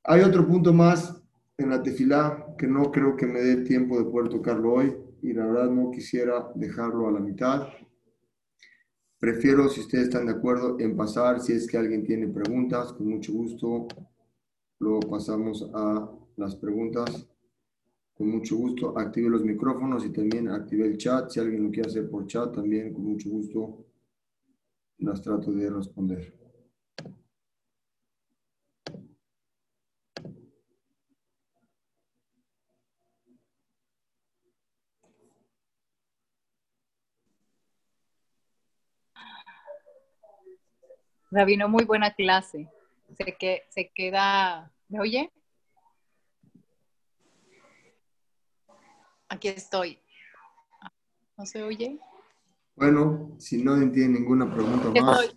Hay 0.04 0.22
otro 0.22 0.48
punto 0.48 0.74
más 0.74 1.22
en 1.58 1.70
la 1.70 1.82
tefilá 1.82 2.56
que 2.58 2.68
no 2.68 2.92
creo 2.92 3.16
que 3.16 3.28
me 3.28 3.42
dé 3.42 3.58
tiempo 3.58 3.98
de 3.98 4.06
poder 4.06 4.30
tocarlo 4.30 4.74
hoy 4.74 4.96
y 5.22 5.34
la 5.34 5.46
verdad 5.46 5.70
no 5.70 5.92
quisiera 5.92 6.52
dejarlo 6.56 7.08
a 7.08 7.12
la 7.12 7.20
mitad. 7.20 7.68
Prefiero, 9.20 9.70
si 9.70 9.82
ustedes 9.82 10.06
están 10.06 10.26
de 10.26 10.32
acuerdo, 10.32 10.80
en 10.80 10.96
pasar, 10.96 11.40
si 11.42 11.54
es 11.54 11.68
que 11.68 11.78
alguien 11.78 12.04
tiene 12.04 12.28
preguntas, 12.28 12.94
con 12.94 13.08
mucho 13.08 13.32
gusto, 13.34 13.88
luego 14.82 15.00
pasamos 15.02 15.70
a 15.74 16.10
las 16.38 16.56
preguntas 16.56 17.28
con 18.16 18.30
mucho 18.30 18.58
gusto 18.58 18.98
active 18.98 19.30
los 19.30 19.44
micrófonos 19.44 20.04
y 20.06 20.10
también 20.10 20.50
active 20.50 20.86
el 20.86 20.98
chat. 20.98 21.30
Si 21.30 21.40
alguien 21.40 21.64
lo 21.64 21.72
quiere 21.72 21.90
hacer 21.90 22.10
por 22.10 22.28
chat, 22.28 22.54
también 22.54 22.94
con 22.94 23.04
mucho 23.06 23.30
gusto 23.30 23.86
las 24.98 25.22
trato 25.22 25.52
de 25.52 25.70
responder. 25.70 26.34
Rabino, 41.32 41.70
muy 41.70 41.86
buena 41.86 42.14
clase. 42.14 42.68
Se, 43.18 43.38
que, 43.38 43.64
se 43.70 43.92
queda, 43.94 44.72
¿me 44.88 45.00
oye? 45.00 45.32
Aquí 49.30 49.48
estoy. 49.48 50.00
¿No 51.38 51.46
se 51.46 51.64
oye? 51.64 52.00
Bueno, 52.76 53.36
si 53.40 53.64
no 53.64 53.76
tiene 53.92 54.20
ninguna 54.20 54.54
pregunta 54.54 54.90
más. 55.02 55.36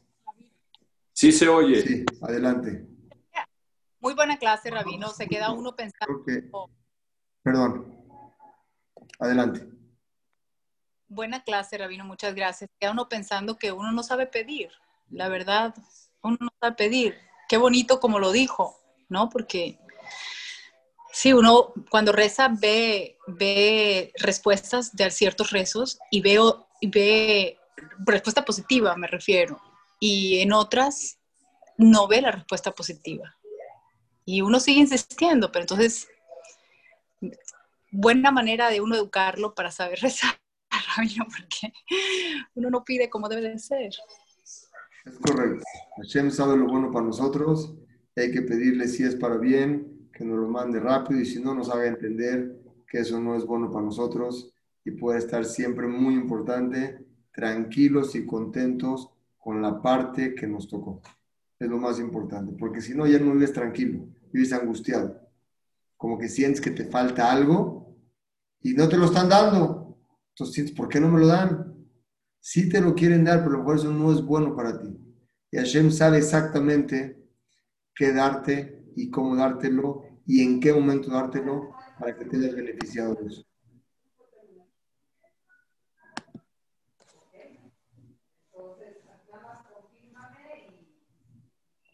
Sí 1.12 1.30
se 1.30 1.48
oye. 1.48 1.80
Sí, 1.82 2.04
adelante. 2.22 2.86
Muy 4.00 4.14
buena 4.14 4.36
clase, 4.36 4.70
Rabino. 4.70 5.08
Se 5.08 5.26
queda 5.26 5.50
uno 5.52 5.74
pensando. 5.74 6.24
Perdón. 7.42 8.04
Adelante. 9.18 9.66
Buena 11.08 11.42
clase, 11.42 11.78
Rabino. 11.78 12.04
Muchas 12.04 12.34
gracias. 12.34 12.68
Queda 12.78 12.90
uno 12.90 13.08
pensando 13.08 13.56
que 13.56 13.72
uno 13.72 13.92
no 13.92 14.02
sabe 14.02 14.26
pedir. 14.26 14.70
La 15.08 15.28
verdad, 15.28 15.74
uno 16.22 16.36
no 16.40 16.48
sabe 16.60 16.74
pedir. 16.74 17.16
Qué 17.48 17.56
bonito 17.56 18.00
como 18.00 18.18
lo 18.18 18.32
dijo, 18.32 18.80
¿no? 19.08 19.28
Porque 19.28 19.78
Sí, 21.14 21.32
uno 21.32 21.72
cuando 21.90 22.10
reza 22.10 22.48
ve, 22.48 23.18
ve 23.28 24.12
respuestas 24.18 24.96
de 24.96 25.12
ciertos 25.12 25.52
rezos 25.52 25.96
y 26.10 26.20
veo, 26.20 26.66
ve 26.82 27.56
respuesta 28.04 28.44
positiva, 28.44 28.96
me 28.96 29.06
refiero, 29.06 29.60
y 30.00 30.40
en 30.40 30.52
otras 30.52 31.20
no 31.78 32.08
ve 32.08 32.20
la 32.20 32.32
respuesta 32.32 32.72
positiva. 32.72 33.38
Y 34.24 34.42
uno 34.42 34.58
sigue 34.58 34.80
insistiendo, 34.80 35.52
pero 35.52 35.62
entonces, 35.62 36.08
buena 37.92 38.32
manera 38.32 38.68
de 38.68 38.80
uno 38.80 38.96
educarlo 38.96 39.54
para 39.54 39.70
saber 39.70 39.98
rezar, 40.02 40.36
porque 41.28 41.72
uno 42.56 42.70
no 42.70 42.82
pide 42.82 43.08
como 43.08 43.28
debe 43.28 43.50
de 43.50 43.58
ser. 43.60 43.92
Es 45.04 45.18
correcto. 45.18 45.64
Hashem 45.98 46.30
sabe 46.30 46.56
lo 46.56 46.66
bueno 46.66 46.90
para 46.90 47.04
nosotros, 47.04 47.74
hay 48.16 48.30
que 48.30 48.42
pedirle 48.42 48.88
si 48.88 49.02
es 49.02 49.14
para 49.14 49.36
bien 49.36 50.08
que 50.12 50.24
nos 50.24 50.38
lo 50.38 50.48
mande 50.48 50.80
rápido 50.80 51.20
y 51.20 51.26
si 51.26 51.42
no 51.42 51.54
nos 51.54 51.68
haga 51.68 51.86
entender 51.86 52.58
que 52.88 53.00
eso 53.00 53.20
no 53.20 53.34
es 53.34 53.44
bueno 53.44 53.70
para 53.70 53.84
nosotros 53.84 54.54
y 54.84 54.92
puede 54.92 55.18
estar 55.18 55.44
siempre 55.44 55.86
muy 55.86 56.14
importante, 56.14 57.04
tranquilos 57.32 58.14
y 58.14 58.24
contentos 58.24 59.10
con 59.36 59.60
la 59.60 59.82
parte 59.82 60.34
que 60.34 60.46
nos 60.46 60.68
tocó. 60.68 61.02
Es 61.58 61.68
lo 61.68 61.78
más 61.78 61.98
importante, 61.98 62.54
porque 62.58 62.80
si 62.80 62.94
no 62.94 63.06
ya 63.06 63.18
no 63.18 63.32
vives 63.32 63.52
tranquilo, 63.52 64.06
vives 64.32 64.52
angustiado, 64.52 65.20
como 65.96 66.18
que 66.18 66.28
sientes 66.28 66.60
que 66.60 66.70
te 66.70 66.86
falta 66.86 67.30
algo 67.30 67.94
y 68.62 68.72
no 68.74 68.88
te 68.88 68.96
lo 68.96 69.06
están 69.06 69.28
dando. 69.28 69.98
Entonces 70.30 70.72
¿por 70.72 70.88
qué 70.88 71.00
no 71.00 71.10
me 71.10 71.20
lo 71.20 71.26
dan? 71.26 71.73
Sí 72.46 72.68
te 72.68 72.78
lo 72.78 72.94
quieren 72.94 73.24
dar, 73.24 73.38
pero 73.38 73.52
a 73.52 73.52
lo 73.52 73.58
mejor 73.60 73.76
eso 73.78 73.90
no 73.90 74.12
es 74.12 74.22
bueno 74.22 74.54
para 74.54 74.78
ti. 74.78 74.94
Y 75.50 75.56
Hashem 75.56 75.90
sabe 75.90 76.18
exactamente 76.18 77.18
qué 77.94 78.12
darte 78.12 78.84
y 78.94 79.10
cómo 79.10 79.34
dártelo 79.34 80.02
y 80.26 80.42
en 80.42 80.60
qué 80.60 80.70
momento 80.74 81.10
dártelo 81.10 81.70
para 81.98 82.14
que 82.14 82.26
te 82.26 82.36
des 82.36 82.54
beneficiado 82.54 83.14
de 83.14 83.28
eso. 83.28 83.46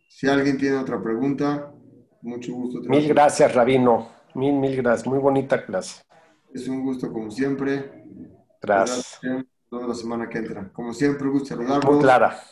Si 0.08 0.26
alguien 0.26 0.58
tiene 0.58 0.78
otra 0.78 1.00
pregunta, 1.00 1.72
mucho 2.22 2.52
gusto. 2.54 2.80
Mil 2.88 3.06
gracias, 3.06 3.54
Rabino. 3.54 4.10
Mil, 4.34 4.54
mil 4.54 4.74
gracias. 4.74 5.06
Muy 5.06 5.20
bonita 5.20 5.64
clase. 5.64 6.02
Es 6.52 6.66
un 6.66 6.82
gusto, 6.82 7.12
como 7.12 7.30
siempre. 7.30 8.04
Gracias. 8.60 9.20
Toda 9.70 9.86
la 9.86 9.94
semana 9.94 10.28
que 10.28 10.38
entra. 10.38 10.68
Como 10.72 10.92
siempre, 10.92 11.28
gusto 11.28 11.50
saludarlos. 11.50 11.94
Muy 11.94 12.02
clara. 12.02 12.42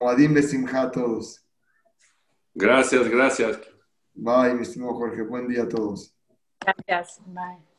Adim 0.00 0.34
Besimha 0.34 0.82
a 0.82 0.90
todos. 0.90 1.46
Gracias, 2.52 3.08
gracias. 3.08 3.60
Bye, 4.12 4.54
mi 4.54 4.62
estimado 4.62 4.94
Jorge. 4.94 5.22
Buen 5.22 5.46
día 5.46 5.62
a 5.62 5.68
todos. 5.68 6.12
Gracias. 6.60 7.20
Bye. 7.24 7.69